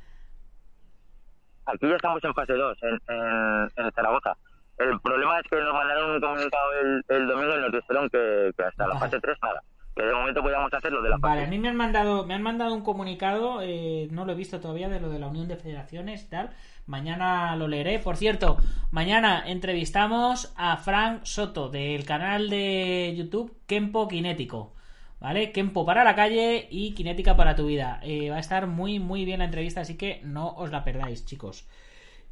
Aquí 1.66 1.89
ya 1.89 1.97
estamos 1.97 2.23
en 2.25 2.35
fase 2.35 2.53
2, 2.53 2.79
en, 2.83 3.01
en, 3.09 3.70
en 3.87 3.93
Zaragoza. 3.93 4.37
El 4.79 5.01
problema 5.01 5.39
es 5.39 5.47
que 5.49 5.57
nos 5.61 5.73
mandaron 5.73 6.11
un 6.11 6.20
comunicado 6.20 6.73
el, 6.83 7.05
el 7.09 7.27
domingo 7.29 7.57
y 7.57 7.61
nos 7.61 7.73
dijeron 7.73 8.09
que, 8.11 8.51
que 8.57 8.64
hasta 8.64 8.87
la 8.87 8.95
Vale. 8.95 9.01
fase 9.07 9.20
3 9.20 9.39
nada. 9.43 9.62
Que 9.95 10.03
de 10.03 10.14
momento 10.14 10.43
podíamos 10.43 10.72
hacer 10.72 10.90
lo 10.90 11.03
de 11.03 11.11
la 11.11 11.18
Vale, 11.18 11.45
a 11.45 11.47
mí 11.47 11.59
me 11.59 11.68
han 11.68 11.76
mandado, 11.76 12.24
me 12.24 12.32
han 12.32 12.43
mandado 12.43 12.74
un 12.74 12.80
comunicado, 12.80 13.61
eh, 13.61 14.09
no 14.11 14.24
lo 14.24 14.32
he 14.32 14.34
visto 14.34 14.59
todavía, 14.59 14.88
de 14.88 15.01
lo 15.01 15.11
de 15.11 15.18
la 15.18 15.26
Unión 15.26 15.49
de 15.49 15.57
Federaciones 15.57 16.22
y 16.22 16.28
tal. 16.28 16.51
Mañana 16.86 17.55
lo 17.57 17.68
leeré. 17.68 17.99
Por 17.99 18.16
cierto, 18.16 18.57
mañana 18.90 19.43
entrevistamos 19.47 20.53
a 20.57 20.78
Frank 20.78 21.24
Soto 21.24 21.68
del 21.68 22.05
canal 22.05 22.49
de 22.49 23.14
YouTube 23.16 23.55
Kempo 23.66 24.09
Kinético. 24.09 24.74
¿Vale? 25.20 25.53
Kempo 25.53 25.86
para 25.86 26.03
la 26.03 26.16
calle 26.16 26.66
y 26.70 26.95
Kinética 26.95 27.36
para 27.36 27.55
tu 27.55 27.66
vida. 27.66 28.01
Eh, 28.03 28.30
va 28.30 28.36
a 28.36 28.40
estar 28.40 28.66
muy, 28.66 28.99
muy 28.99 29.24
bien 29.24 29.38
la 29.38 29.45
entrevista, 29.45 29.82
así 29.82 29.97
que 29.97 30.20
no 30.24 30.49
os 30.57 30.72
la 30.72 30.82
perdáis, 30.82 31.24
chicos. 31.24 31.68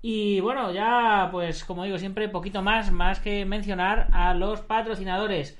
Y 0.03 0.41
bueno, 0.41 0.73
ya 0.73 1.29
pues 1.31 1.65
como 1.65 1.85
digo 1.85 1.99
siempre, 1.99 2.29
poquito 2.29 2.63
más, 2.63 2.91
más 2.91 3.21
que 3.21 3.45
mencionar 3.45 4.09
a 4.13 4.35
los 4.35 4.63
patrocinadores. 4.63 5.60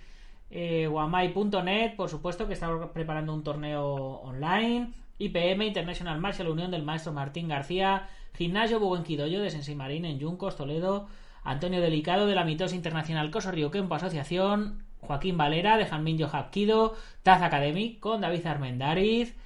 Eh, 0.51 0.89
Guamai.net, 0.89 1.95
por 1.97 2.09
supuesto, 2.09 2.47
que 2.47 2.55
está 2.55 2.93
preparando 2.93 3.33
un 3.33 3.45
torneo 3.45 3.95
online. 4.23 4.93
IPM, 5.19 5.67
International 5.67 6.19
Martial 6.19 6.49
Unión 6.49 6.71
del 6.71 6.83
maestro 6.83 7.13
Martín 7.13 7.49
García. 7.49 8.09
Gimnasio 8.35 8.81
Buenquidoyo 8.81 9.43
de 9.43 9.51
Sensei 9.51 9.75
Marín 9.75 10.05
en 10.05 10.19
Yuncos, 10.19 10.57
Toledo. 10.57 11.09
Antonio 11.45 11.81
Delicado 11.81 12.27
de 12.27 12.35
la 12.35 12.45
Mitos 12.45 12.73
Internacional 12.73 13.31
Coso 13.31 13.51
Río 13.51 13.71
Kempo 13.71 13.95
Asociación. 13.95 14.83
Joaquín 15.01 15.37
Valera 15.37 15.77
de 15.77 15.87
Janmin 15.87 16.23
Hapkido. 16.23 16.95
Taz 17.23 17.43
Academy 17.43 17.97
con 17.97 18.21
David 18.21 18.47
Armendariz. 18.47 19.37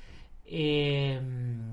Eh, 0.46 1.20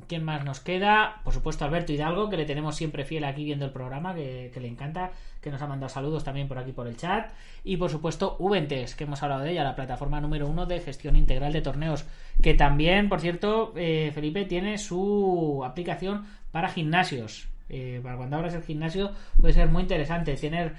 ¿Quién 0.07 0.23
más 0.23 0.43
nos 0.43 0.59
queda? 0.59 1.21
Por 1.23 1.33
supuesto, 1.33 1.63
Alberto 1.63 1.93
Hidalgo, 1.93 2.29
que 2.29 2.37
le 2.37 2.45
tenemos 2.45 2.75
siempre 2.75 3.05
fiel 3.05 3.23
aquí 3.23 3.45
viendo 3.45 3.65
el 3.65 3.71
programa, 3.71 4.13
que, 4.13 4.51
le 4.59 4.67
encanta, 4.67 5.11
que 5.41 5.49
nos 5.49 5.61
ha 5.61 5.67
mandado 5.67 5.89
saludos 5.89 6.23
también 6.23 6.47
por 6.47 6.57
aquí 6.57 6.73
por 6.73 6.87
el 6.87 6.97
chat. 6.97 7.31
Y 7.63 7.77
por 7.77 7.89
supuesto, 7.89 8.35
Uventes, 8.39 8.95
que 8.95 9.05
hemos 9.05 9.23
hablado 9.23 9.43
de 9.43 9.51
ella, 9.51 9.63
la 9.63 9.75
plataforma 9.75 10.19
número 10.19 10.47
uno 10.47 10.65
de 10.65 10.81
gestión 10.81 11.15
integral 11.15 11.53
de 11.53 11.61
torneos, 11.61 12.05
que 12.41 12.53
también, 12.53 13.07
por 13.07 13.21
cierto, 13.21 13.73
eh, 13.77 14.11
Felipe 14.13 14.45
tiene 14.45 14.77
su 14.77 15.63
aplicación 15.65 16.25
para 16.51 16.69
gimnasios. 16.69 17.47
Eh, 17.73 18.01
para 18.03 18.17
cuando 18.17 18.35
abras 18.35 18.53
el 18.53 18.63
gimnasio 18.63 19.11
puede 19.39 19.53
ser 19.53 19.69
muy 19.69 19.83
interesante 19.83 20.35
tener 20.35 20.73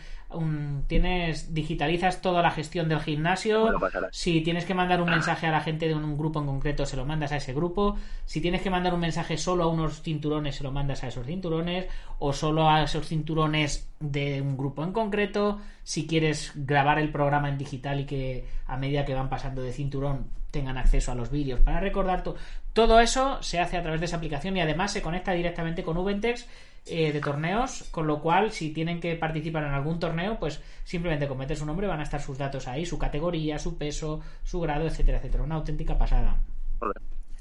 tienes 0.87 1.55
digitalizas 1.55 2.21
toda 2.23 2.43
la 2.43 2.51
gestión 2.51 2.89
del 2.89 3.01
gimnasio 3.01 3.63
Bueno, 3.63 3.79
si 4.13 4.41
tienes 4.43 4.65
que 4.65 4.75
mandar 4.75 5.01
un 5.03 5.11
mensaje 5.11 5.47
a 5.47 5.51
la 5.51 5.61
gente 5.61 5.89
de 5.89 5.95
un 5.95 6.17
grupo 6.17 6.41
en 6.41 6.47
concreto, 6.47 6.87
se 6.87 6.97
lo 6.97 7.05
mandas 7.05 7.33
a 7.33 7.37
ese 7.37 7.53
grupo. 7.55 7.97
Si 8.27 8.41
tienes 8.41 8.63
que 8.63 8.71
mandar 8.71 8.95
un 8.95 9.01
mensaje 9.01 9.37
solo 9.37 9.65
a 9.65 9.69
unos 9.69 10.03
cinturones, 10.03 10.57
se 10.57 10.65
lo 10.65 10.73
mandas 10.73 11.03
a 11.05 11.09
esos 11.09 11.27
cinturones. 11.27 11.87
O 12.19 12.33
solo 12.33 12.69
a 12.71 12.83
esos 12.83 13.07
cinturones 13.09 13.89
de 14.01 14.41
un 14.43 14.57
grupo 14.57 14.85
en 14.85 14.93
concreto. 14.93 15.61
Si 15.83 16.07
quieres 16.07 16.53
grabar 16.55 16.99
el 16.99 17.11
programa 17.11 17.49
en 17.49 17.59
digital 17.59 18.01
y 18.01 18.05
que 18.05 18.45
a 18.67 18.77
medida 18.77 19.05
que 19.05 19.15
van 19.15 19.29
pasando 19.29 19.63
de 19.63 19.73
cinturón 19.73 20.27
tengan 20.51 20.77
acceso 20.77 21.11
a 21.11 21.15
los 21.15 21.31
vídeos 21.31 21.61
para 21.61 21.81
recordar 21.81 22.23
to- 22.23 22.37
todo 22.75 23.01
eso 23.01 23.43
se 23.43 23.59
hace 23.59 23.79
a 23.79 23.83
través 23.83 24.01
de 24.01 24.07
esa 24.07 24.17
aplicación 24.17 24.55
y 24.55 24.61
además 24.61 24.93
se 24.93 25.01
conecta 25.01 25.33
directamente 25.33 25.83
con 25.83 25.97
Ubentex 25.97 26.47
eh, 26.85 27.11
de 27.11 27.21
torneos, 27.21 27.85
con 27.91 28.07
lo 28.07 28.21
cual 28.21 28.53
si 28.53 28.71
tienen 28.71 29.01
que 29.01 29.15
participar 29.17 29.65
en 29.65 29.73
algún 29.73 29.99
torneo, 29.99 30.22
pues 30.39 30.63
simplemente 30.85 31.29
con 31.29 31.39
meter 31.39 31.57
su 31.57 31.67
nombre 31.67 31.87
van 31.87 32.01
a 32.01 32.05
estar 32.05 32.21
sus 32.21 32.39
datos 32.39 32.69
ahí, 32.69 32.87
su 32.87 32.99
categoría, 32.99 33.59
su 33.59 33.79
peso, 33.79 34.21
su 34.43 34.61
grado, 34.61 34.87
etcétera, 34.87 35.19
etcétera. 35.19 35.45
Una 35.45 35.57
auténtica 35.57 35.99
pasada. 35.99 36.37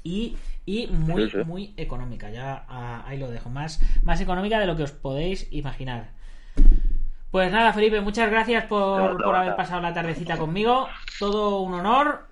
Y, 0.04 0.36
y 0.66 0.88
muy, 0.88 1.30
Sí, 1.30 1.38
sí. 1.38 1.44
muy 1.44 1.74
económica, 1.76 2.30
ya 2.30 2.64
ah, 2.68 3.04
ahí 3.06 3.18
lo 3.18 3.30
dejo, 3.30 3.50
más, 3.50 3.80
más 4.02 4.20
económica 4.20 4.58
de 4.58 4.66
lo 4.66 4.76
que 4.76 4.82
os 4.82 4.92
podéis 4.92 5.46
imaginar. 5.52 6.10
Pues 7.30 7.50
nada, 7.50 7.72
Felipe, 7.72 8.00
muchas 8.00 8.30
gracias 8.30 8.66
por, 8.66 9.22
por 9.22 9.34
haber 9.34 9.56
pasado 9.56 9.80
la 9.80 9.94
tardecita 9.94 10.36
conmigo. 10.36 10.88
Todo 11.18 11.60
un 11.60 11.72
honor. 11.74 12.26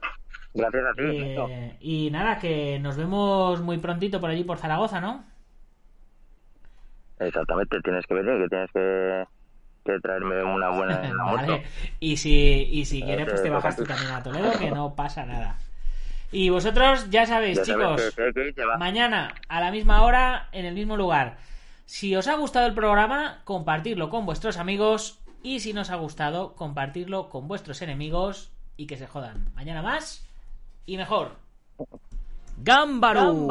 Gracias 0.52 0.84
a 0.84 0.94
ti. 0.94 1.02
Eh, 1.04 1.76
y 1.80 2.10
nada, 2.10 2.38
que 2.38 2.78
nos 2.80 2.96
vemos 2.96 3.62
muy 3.62 3.78
prontito 3.78 4.20
por 4.20 4.30
allí 4.30 4.44
por 4.44 4.58
Zaragoza, 4.58 5.00
¿no? 5.00 5.24
Exactamente, 7.18 7.80
tienes 7.82 8.06
que 8.06 8.14
venir, 8.14 8.42
que 8.42 8.48
tienes 8.48 8.70
que, 8.72 9.24
que 9.84 9.98
traerme 10.00 10.42
una 10.44 10.70
buena 10.70 11.04
en 11.06 11.16
la 11.16 11.24
moto. 11.30 11.36
Vale. 11.46 11.62
Y 12.00 12.16
si, 12.16 12.68
y 12.70 12.84
si 12.84 13.02
quieres, 13.02 13.26
pues 13.28 13.42
te 13.42 13.50
bajas 13.50 13.76
tú 13.76 13.84
también 13.84 14.10
a 14.12 14.22
Toledo, 14.22 14.52
que 14.58 14.70
no 14.70 14.94
pasa 14.94 15.24
nada. 15.26 15.58
Y 16.32 16.48
vosotros 16.50 17.10
ya 17.10 17.26
sabéis, 17.26 17.58
Ya 17.58 17.64
sabes 17.64 18.12
chicos, 18.12 18.32
que- 18.34 18.54
que 18.54 18.64
mañana 18.78 19.34
a 19.48 19.60
la 19.60 19.70
misma 19.70 20.02
hora, 20.02 20.48
en 20.52 20.64
el 20.64 20.74
mismo 20.74 20.96
lugar. 20.96 21.38
Si 21.86 22.14
os 22.14 22.28
ha 22.28 22.36
gustado 22.36 22.66
el 22.68 22.74
programa, 22.74 23.40
compartirlo 23.44 24.10
con 24.10 24.26
vuestros 24.26 24.56
amigos. 24.58 25.18
Y 25.42 25.58
si 25.60 25.72
no 25.72 25.80
os 25.80 25.90
ha 25.90 25.96
gustado, 25.96 26.54
compartirlo 26.54 27.28
con 27.30 27.48
vuestros 27.48 27.82
enemigos 27.82 28.52
y 28.76 28.86
que 28.86 28.96
se 28.96 29.06
jodan. 29.08 29.50
Mañana 29.54 29.82
más 29.82 30.24
y 30.86 30.96
mejor. 30.98 31.32
¡Gámbaro! 32.62 33.48